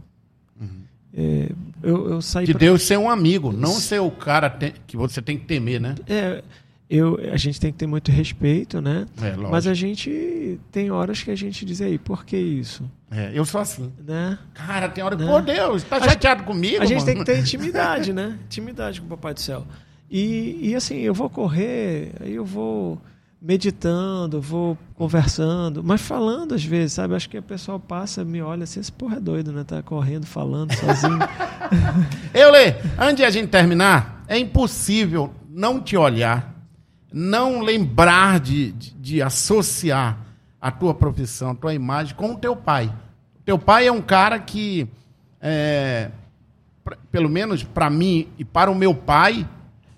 [0.60, 0.87] Uhum.
[1.14, 1.50] É,
[1.82, 2.60] eu, eu saí de pra...
[2.60, 4.50] Deus ser um amigo, não ser o cara
[4.86, 5.94] que você tem que temer, né?
[6.06, 6.42] É,
[6.88, 9.06] eu, a gente tem que ter muito respeito, né?
[9.20, 12.90] É, Mas a gente tem horas que a gente diz aí, por que isso?
[13.10, 13.92] É, eu sou assim.
[14.06, 14.38] Né?
[14.54, 15.30] Cara, tem hora que, né?
[15.30, 16.82] pô, Deus, tá chateado comigo?
[16.82, 18.38] A gente tem que ter intimidade, né?
[18.46, 19.66] Intimidade com o Papai do Céu.
[20.10, 22.98] E, e assim, eu vou correr, aí eu vou
[23.40, 27.14] meditando, vou conversando, mas falando às vezes, sabe?
[27.14, 29.62] Acho que o pessoal passa, me olha assim, esse porra é doido, né?
[29.64, 31.18] Tá correndo, falando sozinho.
[32.34, 36.52] eu, Lê, antes de a gente terminar, é impossível não te olhar,
[37.12, 40.18] não lembrar de, de, de associar
[40.60, 42.92] a tua profissão, a tua imagem com o teu pai.
[43.38, 44.88] O teu pai é um cara que,
[45.40, 46.10] é,
[47.12, 49.48] pelo menos para mim e para o meu pai,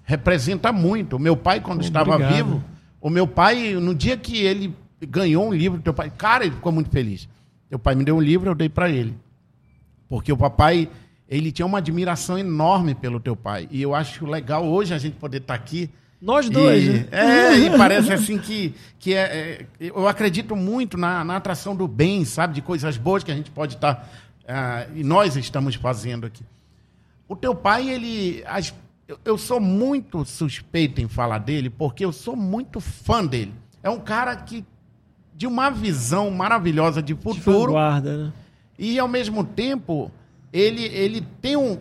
[0.05, 1.17] representa muito.
[1.17, 2.11] O meu pai, quando Obrigado.
[2.11, 2.63] estava vivo
[3.01, 6.71] o meu pai, no dia que ele ganhou um livro, teu pai, cara, ele ficou
[6.71, 7.29] muito feliz.
[7.69, 9.17] Teu pai me deu um livro, eu dei para ele.
[10.09, 10.89] Porque o papai,
[11.29, 13.69] ele tinha uma admiração enorme pelo teu pai.
[13.71, 15.89] E eu acho legal hoje a gente poder estar tá aqui.
[16.21, 17.09] Nós dois, e, né?
[17.11, 21.89] É, e parece assim que, que é, é, eu acredito muito na, na atração do
[21.89, 22.55] bem, sabe?
[22.55, 23.95] De coisas boas que a gente pode estar.
[23.95, 26.45] Tá, uh, e nós estamos fazendo aqui.
[27.27, 28.43] O teu pai, ele.
[28.47, 28.75] As,
[29.25, 33.55] eu, sou muito suspeito em falar dele, porque eu sou muito fã dele.
[33.83, 34.65] É um cara que
[35.35, 37.73] de uma visão maravilhosa de futuro.
[37.73, 38.33] Guarda, né?
[38.79, 40.11] E ao mesmo tempo,
[40.53, 41.79] ele, ele tem um.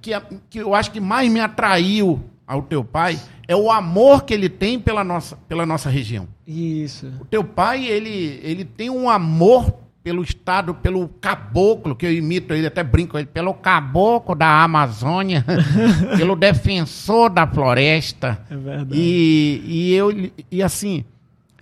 [0.00, 0.12] Que,
[0.48, 4.48] que eu acho que mais me atraiu ao teu pai é o amor que ele
[4.48, 6.28] tem pela nossa, pela nossa região.
[6.46, 7.12] Isso.
[7.20, 9.72] O teu pai, ele, ele tem um amor
[10.02, 15.44] pelo Estado, pelo caboclo, que eu imito ele, até brinco ele, pelo caboclo da Amazônia,
[16.16, 18.40] pelo defensor da floresta.
[18.50, 18.98] É verdade.
[18.98, 20.10] E, e eu,
[20.50, 21.04] e assim,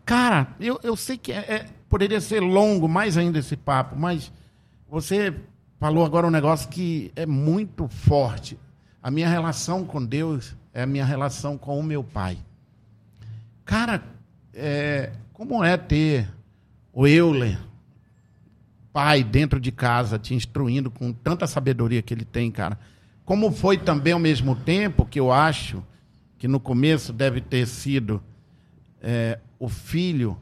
[0.04, 4.30] cara, eu, eu sei que é, é, poderia ser longo mais ainda esse papo, mas
[4.88, 5.34] você
[5.80, 8.58] falou agora um negócio que é muito forte.
[9.02, 12.38] A minha relação com Deus é a minha relação com o meu pai.
[13.64, 14.02] Cara,
[14.54, 16.28] é, como é ter
[16.92, 17.58] o Euler,
[18.92, 22.78] pai dentro de casa te instruindo com tanta sabedoria que ele tem, cara.
[23.24, 25.82] Como foi também ao mesmo tempo que eu acho
[26.38, 28.22] que no começo deve ter sido
[29.02, 30.36] é, o filho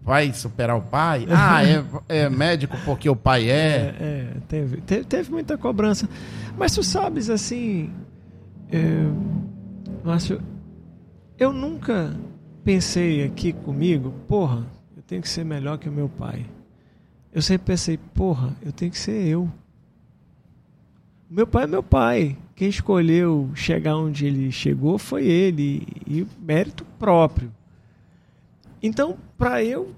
[0.00, 1.26] vai superar o pai?
[1.30, 3.52] Ah, é, é, médico porque o pai é.
[3.52, 4.04] É,
[4.36, 6.08] é teve, teve, teve, muita cobrança.
[6.56, 7.90] Mas tu sabes, assim,
[8.70, 9.04] é,
[10.04, 10.40] Márcio,
[11.38, 12.14] eu nunca
[12.64, 16.46] pensei aqui comigo, porra, eu tenho que ser melhor que o meu pai
[17.32, 19.50] eu sempre pensei, porra, eu tenho que ser eu.
[21.30, 22.36] Meu pai é meu pai.
[22.54, 27.50] Quem escolheu chegar onde ele chegou foi ele, e mérito próprio.
[28.82, 29.94] Então, para eu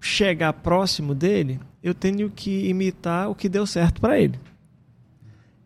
[0.00, 4.38] chegar próximo dele, eu tenho que imitar o que deu certo para ele.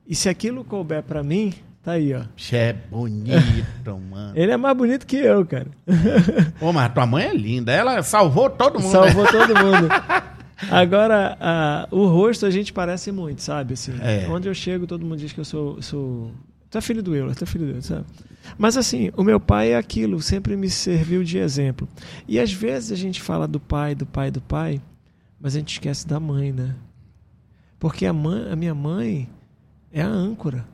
[0.07, 1.53] E se aquilo couber para mim,
[1.83, 2.23] tá aí, ó.
[2.35, 4.33] Você é bonito, mano.
[4.35, 5.69] Ele é mais bonito que eu, cara.
[6.59, 7.73] Pô, mas tua mãe é linda.
[7.73, 8.91] Ela salvou todo mundo.
[8.91, 9.31] Salvou né?
[9.31, 9.89] todo mundo.
[10.71, 13.75] Agora, a, o rosto a gente parece muito, sabe?
[13.75, 14.27] Assim, é.
[14.29, 15.81] Onde eu chego, todo mundo diz que eu sou.
[15.81, 16.33] sou...
[16.71, 18.05] Tu é filho do Euler, tu é filho do Euler, sabe?
[18.57, 21.89] Mas assim, o meu pai é aquilo, sempre me serviu de exemplo.
[22.27, 24.81] E às vezes a gente fala do pai, do pai, do pai,
[25.41, 26.75] mas a gente esquece da mãe, né?
[27.79, 29.29] Porque a, mãe, a minha mãe
[29.93, 30.67] é a âncora.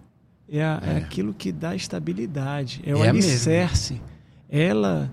[0.49, 0.95] É, a, é.
[0.95, 2.81] é aquilo que dá estabilidade.
[2.85, 4.01] É o é alicerce.
[4.49, 5.11] Ela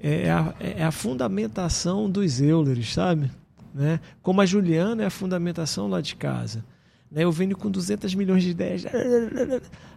[0.00, 3.30] é a, é a fundamentação dos Eulers, sabe?
[3.76, 4.00] Né?
[4.22, 6.64] Como a Juliana é a fundamentação lá de casa.
[7.10, 7.24] Né?
[7.24, 8.84] Eu venho com 200 milhões de ideias.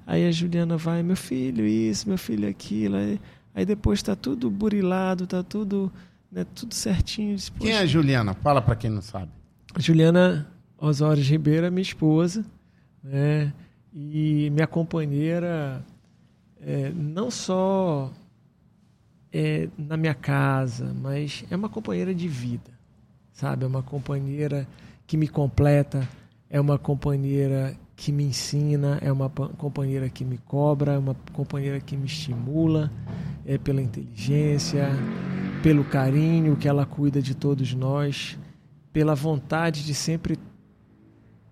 [0.05, 2.97] Aí a Juliana vai, meu filho, isso, meu filho, aquilo.
[2.97, 3.21] Aí,
[3.55, 5.89] aí depois está tudo burilado, está tudo,
[6.29, 7.37] né, tudo certinho.
[7.57, 8.33] Quem é a Juliana?
[8.33, 9.31] Fala para quem não sabe.
[9.77, 12.43] Juliana Osório Ribeiro é minha esposa.
[13.01, 13.53] Né?
[13.93, 15.85] E minha companheira,
[16.59, 18.11] é, não só
[19.31, 22.78] é, na minha casa, mas é uma companheira de vida
[23.39, 23.63] sabe?
[23.63, 24.67] É uma companheira
[25.07, 26.07] que me completa,
[26.49, 31.79] é uma companheira que me ensina, é uma companheira que me cobra, é uma companheira
[31.79, 32.91] que me estimula,
[33.45, 34.89] é pela inteligência,
[35.63, 38.37] pelo carinho que ela cuida de todos nós,
[38.91, 40.43] pela vontade de sempre estar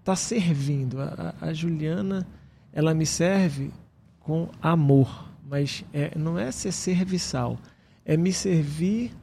[0.03, 0.99] tá servindo.
[1.01, 2.27] A, a, Juliana
[2.73, 3.71] ela me serve
[4.19, 7.57] com amor, mas é, não é ser serviçal,
[8.03, 9.13] é me servir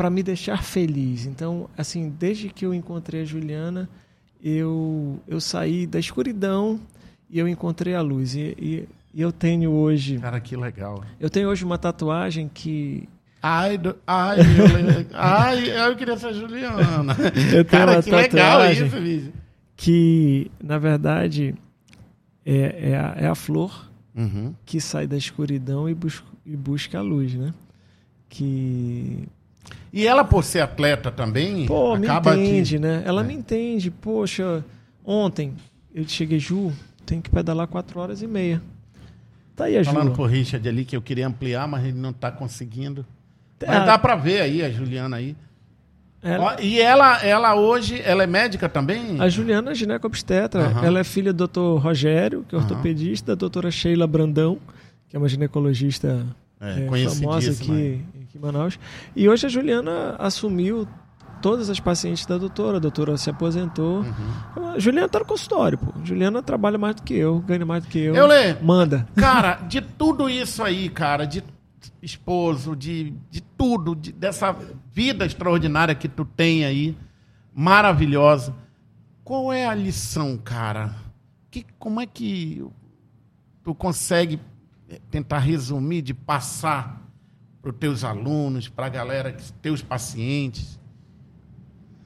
[0.00, 1.26] para me deixar feliz.
[1.26, 3.86] Então, assim, desde que eu encontrei a Juliana,
[4.42, 6.80] eu, eu saí da escuridão
[7.28, 8.34] e eu encontrei a luz.
[8.34, 10.16] E, e, e eu tenho hoje.
[10.18, 11.04] Cara, que legal.
[11.20, 13.06] Eu tenho hoje uma tatuagem que.
[13.42, 17.14] Ai, do, ai, eu, ai, eu queria ser Juliana.
[17.52, 19.32] Eu tenho Cara, uma que legal isso, bicho.
[19.76, 21.54] que, na verdade,
[22.46, 24.54] é, é, a, é a flor Uhum.
[24.64, 27.52] que sai da escuridão e busca, e busca a luz, né?
[28.30, 29.28] Que
[29.92, 32.78] E ela, por ser atleta também, Pô, me acaba entende, que...
[32.80, 33.02] né?
[33.04, 33.24] Ela É.
[33.24, 33.90] me entende.
[33.90, 34.64] Poxa,
[35.04, 35.54] ontem
[35.94, 36.72] eu cheguei, Ju,
[37.04, 38.62] tem que pedalar 4 horas e meia.
[39.56, 39.90] Tá aí a Ju.
[39.92, 43.04] Falando com o Richard ali que eu queria ampliar, mas ele não está conseguindo.
[43.60, 45.36] Mas Ah, dá para ver aí a Juliana aí.
[46.22, 49.20] ela- Ó, e ela, ela hoje, ela é médica também?
[49.20, 50.66] a Juliana é ginecobstetra.
[50.66, 50.84] Aham.
[50.86, 51.78] Ela é filha do Dr.
[51.82, 54.58] Rogério, que é ortopedista, da doutora Sheila Brandão,
[55.08, 56.24] que é uma ginecologista
[56.60, 58.00] É, é, famosa aqui,
[58.30, 58.78] aqui em Manaus.
[59.14, 60.86] E hoje a Juliana assumiu
[61.42, 62.76] todas as pacientes da doutora.
[62.76, 64.00] A doutora se aposentou.
[64.00, 64.68] Uhum.
[64.74, 65.92] A Juliana tá no consultório, pô.
[66.00, 68.14] A Juliana trabalha mais do que eu, ganha mais do que eu.
[68.14, 68.54] Eu lê.
[68.54, 69.06] Manda.
[69.16, 71.42] Cara, de tudo isso aí, cara, de
[72.00, 74.54] esposo, de, de tudo, de- dessa
[74.92, 76.96] vida extraordinária que tu tem aí,
[77.54, 78.54] maravilhosa.
[79.24, 80.94] Qual é a lição, cara?
[81.50, 82.64] Que, como é que
[83.62, 84.40] tu consegue
[84.88, 87.00] eh, tentar resumir, de passar
[87.62, 90.78] para os teus alunos, para a galera, teus pacientes?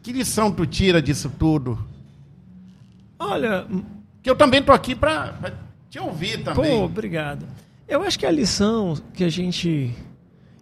[0.02, 1.78] Que lição tu tira disso tudo?
[3.18, 3.66] Olha,
[4.22, 5.54] Que eu também tô aqui para
[5.88, 6.78] te ouvir também.
[6.78, 7.46] pô, obrigado.
[7.86, 9.94] Eu acho que a lição que a gente.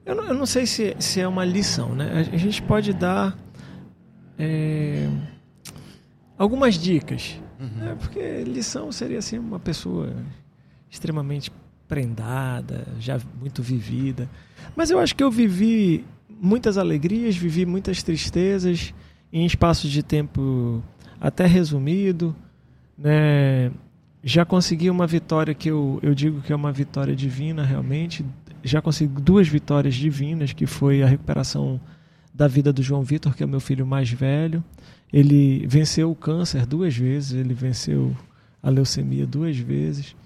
[0.05, 2.29] Eu não, eu não sei se, se é uma lição, né?
[2.33, 3.37] A, gente pode dar
[4.39, 5.09] é,
[6.37, 7.41] algumas dicas.
[7.59, 7.97] né?
[7.99, 10.13] Porque lição seria assim uma pessoa
[10.91, 11.51] extremamente
[11.93, 14.27] prendada, já muito vivida.
[14.75, 16.07] Mas eu acho que eu vivi
[16.41, 18.95] muitas alegrias, vivi muitas tristezas
[19.31, 20.83] em espaços de tempo
[21.21, 22.35] até resumido,
[22.97, 23.71] né?
[24.25, 28.25] Já consegui uma vitória que eu, eu digo que é uma vitória divina realmente.
[28.65, 31.79] Já consegui duas vitórias divinas, que foi a recuperação
[32.33, 34.65] da vida do João Vitor, que é o meu filho mais velho.
[35.13, 38.17] Ele venceu o câncer duas vezes, ele venceu
[38.63, 40.17] a leucemia duas vezes.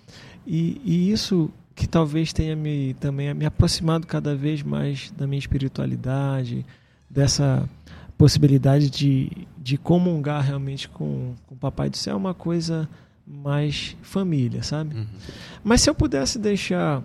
[0.47, 5.39] E, e isso que talvez tenha me também me aproximado cada vez mais da minha
[5.39, 6.64] espiritualidade,
[7.10, 7.68] dessa
[8.16, 12.89] possibilidade de, de comungar realmente com, com o Papai do Céu, é uma coisa
[13.27, 14.94] mais família, sabe?
[15.62, 17.02] Mas se eu pudesse deixar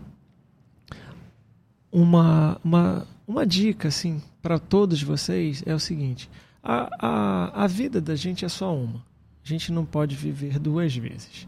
[1.91, 6.30] uma, uma, uma dica assim para todos vocês é o seguinte:
[6.63, 9.03] a, a, a vida da gente é só uma.
[9.43, 11.47] A gente não pode viver duas vezes.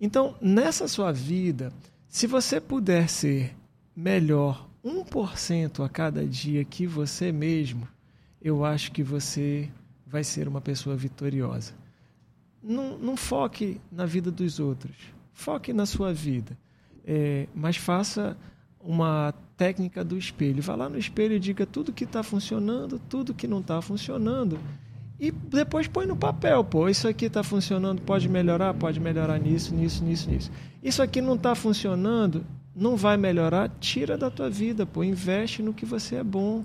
[0.00, 1.72] Então, nessa sua vida,
[2.08, 3.56] se você puder ser
[3.94, 7.88] melhor 1% a cada dia que você mesmo,
[8.40, 9.70] eu acho que você
[10.06, 11.72] vai ser uma pessoa vitoriosa.
[12.62, 14.96] Não, não foque na vida dos outros,
[15.32, 16.56] foque na sua vida.
[17.04, 18.36] É, mas faça
[18.80, 20.62] uma técnica do espelho.
[20.62, 24.58] Vá lá no espelho e diga tudo que está funcionando, tudo que não está funcionando.
[25.18, 29.74] E depois põe no papel, pô, isso aqui está funcionando, pode melhorar, pode melhorar nisso,
[29.74, 30.50] nisso, nisso, nisso.
[30.82, 32.44] Isso aqui não está funcionando,
[32.74, 36.64] não vai melhorar, tira da tua vida, pô, investe no que você é bom.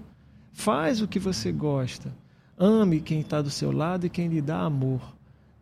[0.52, 2.11] Faz o que você gosta.
[2.57, 5.02] Ame quem está do seu lado e quem lhe dá amor.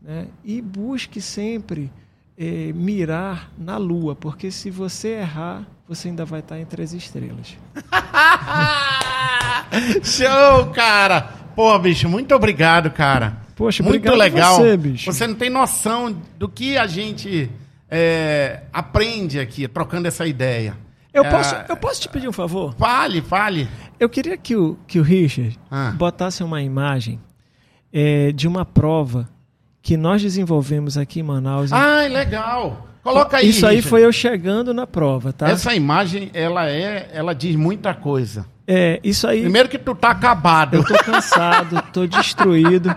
[0.02, 0.28] Né?
[0.44, 1.92] E busque sempre
[2.36, 7.56] eh, mirar na lua, porque se você errar, você ainda vai estar entre as estrelas.
[10.04, 11.39] Show, cara!
[11.60, 13.40] Pô, bicho, muito obrigado, cara.
[13.54, 14.56] Poxa, muito obrigado legal.
[14.56, 15.12] você, bicho.
[15.12, 17.52] Você não tem noção do que a gente
[17.92, 20.78] é, aprende aqui, trocando essa ideia.
[21.14, 22.74] Eu, É, posso, eu posso te pedir um favor?
[22.80, 23.68] Fale, fale.
[24.00, 25.92] Eu queria que o, que o Richard Ah.
[25.98, 27.20] botasse uma imagem
[27.92, 29.28] eh, de uma prova
[29.82, 31.74] que nós desenvolvemos aqui em Manaus.
[31.74, 32.88] Ai, legal.
[33.04, 33.50] Coloca aí.
[33.50, 33.90] Isso aí Richard.
[33.90, 35.50] foi eu chegando na prova, tá?
[35.50, 38.46] Essa imagem, ela é, ela diz muita coisa.
[38.72, 39.42] É, isso aí.
[39.42, 40.76] Primeiro que tu tá acabado.
[40.76, 42.96] Eu tô cansado, tô destruído.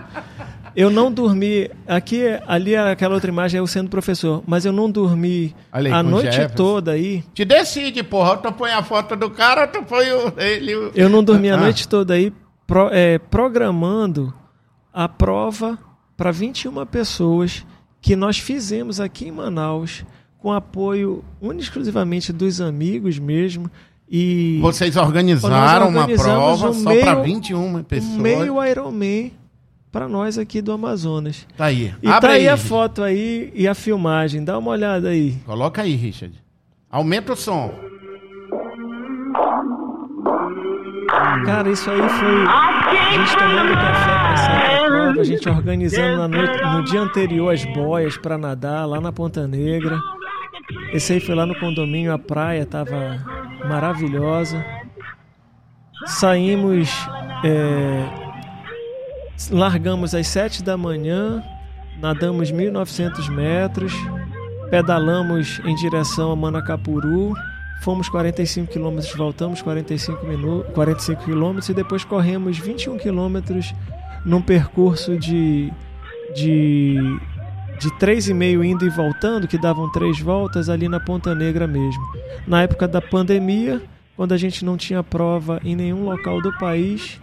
[0.75, 1.67] Eu não dormi.
[1.87, 6.03] Aqui, ali, aquela outra imagem é eu sendo professor, mas eu não dormi aí, a
[6.03, 6.55] noite Jefferson.
[6.55, 7.23] toda aí.
[7.33, 8.37] Te decide, porra.
[8.37, 10.75] Tu põe a foto do cara, tu põe o, ele.
[10.75, 11.57] o- Eu não dormi a Ah.
[11.57, 12.31] noite toda aí
[12.67, 14.31] pro- é, programando
[14.93, 15.77] a prova
[16.15, 17.65] para 21 pessoas
[18.01, 20.03] que nós fizemos aqui em Manaus
[20.37, 23.71] com apoio único e exclusivamente dos amigos mesmo
[24.15, 28.13] e Vocês organizaram uma prova um só para 21 pessoas.
[28.13, 29.31] um meio Ironman
[29.91, 31.47] para nós aqui do Amazonas.
[31.57, 31.91] Tá aí.
[31.99, 34.43] E tá aí, a foto aí e a filmagem.
[34.43, 35.37] Dá uma olhada aí.
[35.43, 36.35] Coloca aí, Richard.
[36.91, 37.73] Aumenta o som.
[41.45, 44.73] Cara, isso aí foi a gente tomando café pra sair
[45.13, 49.11] prova, a gente organizando na noite, no dia anterior as boias para nadar lá na
[49.11, 49.99] Ponta Negra.
[50.93, 54.63] Esse aí foi lá no condomínio, a praia tava maravilhosa.
[56.05, 56.89] Saímos,
[57.43, 58.05] é,
[59.51, 61.43] largamos às 7 da manhã,
[61.99, 63.93] nadamos 1.900 metros,
[64.69, 67.33] pedalamos em direção a Manacapuru
[67.83, 73.75] Fomos 45 quilômetros, voltamos 45 minutos, 45 quilômetros e depois corremos 21 quilômetros
[74.25, 75.69] num percurso de
[76.33, 77.19] de
[77.83, 82.01] de 3,5 indo e voltando, que davam três voltas ali na Ponta Negra mesmo.
[82.47, 83.81] Na época da pandemia,
[84.15, 87.19] quando a gente não tinha prova em nenhum local do país,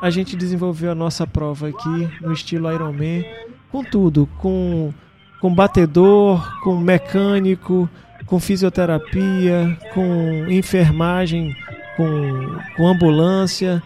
[0.00, 3.24] a gente desenvolveu a nossa prova aqui no estilo Ironman,
[3.70, 4.94] com tudo, com
[5.40, 7.88] com batedor, com mecânico,
[8.26, 11.56] com fisioterapia, com enfermagem,
[11.96, 13.82] com, com ambulância,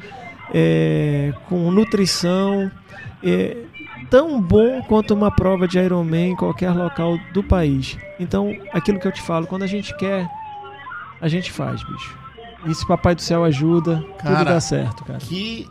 [0.52, 2.70] é, com nutrição.
[3.22, 3.56] É,
[4.12, 7.97] tão bom quanto uma prova de Ironman em qualquer local do país.
[8.20, 10.28] Então, aquilo que eu te falo, quando a gente quer,
[11.18, 12.18] a gente faz, bicho.
[12.66, 15.18] E se Papai do Céu ajuda, cara, tudo dá certo, cara.
[15.18, 15.66] Que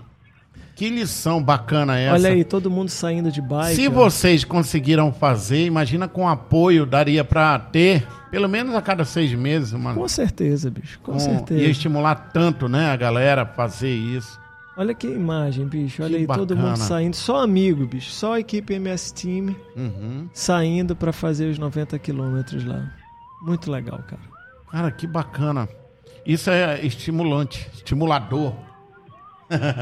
[0.76, 2.16] que lição bacana essa.
[2.16, 3.76] Olha aí, todo mundo saindo de bike.
[3.76, 9.32] Se vocês conseguiram fazer, imagina com apoio daria para ter pelo menos a cada seis
[9.34, 10.00] meses, mano.
[10.00, 11.00] Com certeza, bicho.
[11.04, 11.62] Com, com certeza.
[11.62, 14.41] Ia estimular tanto, né, a galera a fazer isso.
[14.82, 16.02] Olha que imagem, bicho.
[16.02, 16.48] Olha que aí, bacana.
[16.48, 17.16] todo mundo saindo.
[17.16, 18.10] Só amigo, bicho.
[18.10, 20.28] Só a equipe MS Team uhum.
[20.34, 22.92] saindo para fazer os 90 quilômetros lá.
[23.44, 24.22] Muito legal, cara.
[24.72, 25.70] Cara, que bacana.
[26.26, 28.56] Isso é estimulante, estimulador.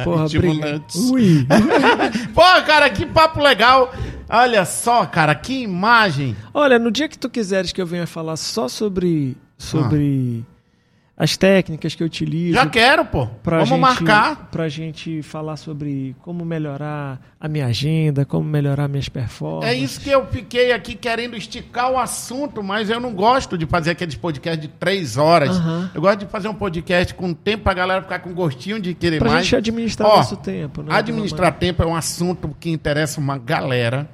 [0.03, 0.97] Porra, estimulante.
[0.97, 1.47] Ui.
[2.35, 3.93] Pô, cara, que papo legal.
[4.29, 6.35] Olha só, cara, que imagem.
[6.53, 10.48] Olha, no dia que tu quiseres que eu venha falar só sobre sobre ah
[11.19, 12.53] as técnicas que eu utilizo.
[12.53, 13.27] Já quero, pô.
[13.43, 14.47] Vamos gente, marcar.
[14.49, 19.69] Pra gente falar sobre como melhorar a minha agenda, como melhorar minhas performances.
[19.69, 23.65] É isso que eu fiquei aqui querendo esticar o assunto, mas eu não gosto de
[23.65, 25.59] fazer aqueles podcasts de três horas.
[25.59, 25.89] Uhum.
[25.93, 29.19] Eu gosto de fazer um podcast com tempo pra galera ficar com gostinho de querer
[29.19, 29.39] pra mais.
[29.39, 30.95] Pra gente administrar Ó, nosso tempo, né?
[30.95, 34.09] Administrar tempo é um assunto que interessa uma galera.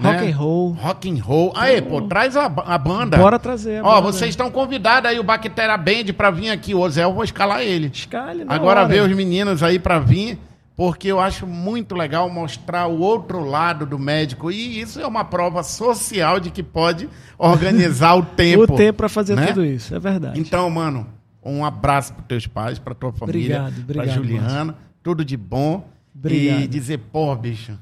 [0.00, 0.30] Rock né?
[0.30, 0.72] and roll.
[0.72, 1.52] Rock and roll.
[1.54, 3.18] Aí, pô, traz a, a banda.
[3.18, 3.82] Bora trazer.
[3.84, 4.00] Ó, banda.
[4.00, 6.74] vocês estão convidados aí, o Bactéria Band, pra vir aqui.
[6.74, 7.90] O Zé, eu vou escalar ele.
[7.92, 8.88] Escale, Agora hora.
[8.88, 10.38] ver os meninos aí pra vir,
[10.74, 14.50] porque eu acho muito legal mostrar o outro lado do médico.
[14.50, 17.08] E isso é uma prova social de que pode
[17.38, 18.72] organizar o tempo.
[18.72, 19.48] o tempo pra fazer né?
[19.48, 20.40] tudo isso, é verdade.
[20.40, 21.06] Então, mano,
[21.44, 24.64] um abraço pros teus pais, pra tua família, obrigado, obrigado, pra Juliana.
[24.64, 24.74] Márcio.
[25.02, 25.86] Tudo de bom.
[26.14, 26.60] Obrigado.
[26.62, 27.78] E dizer, pô, bicho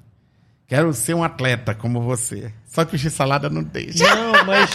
[0.69, 2.53] Quero ser um atleta como você.
[2.67, 4.05] Só que o x-salada não deixa.
[4.05, 4.69] Não, mas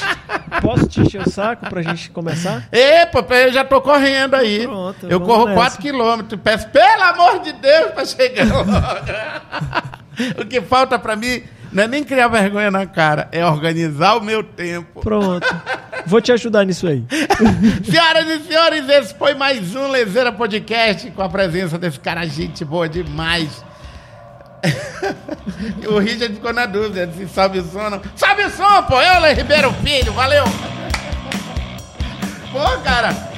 [0.59, 2.67] posso te encher o saco pra gente começar?
[2.71, 4.65] Epa, eu já tô correndo aí.
[4.65, 5.59] Pronto, eu corro nessa.
[5.59, 6.41] 4 quilômetros.
[6.43, 8.71] Peço, pelo amor de Deus, pra chegar logo.
[10.41, 14.21] o que falta pra mim não é nem criar vergonha na cara, é organizar o
[14.21, 14.99] meu tempo.
[14.99, 15.47] Pronto.
[16.07, 17.05] Vou te ajudar nisso aí.
[17.85, 22.65] Senhoras e senhores, esse foi mais um Lezeira Podcast com a presença desse cara, gente
[22.65, 23.63] boa demais.
[25.87, 28.01] o Richard ficou na dúvida se sobe o som não.
[28.15, 29.01] Sobe o som, pô!
[29.01, 30.43] Eu, Ribeiro Filho, valeu!
[32.51, 33.32] Pô, cara,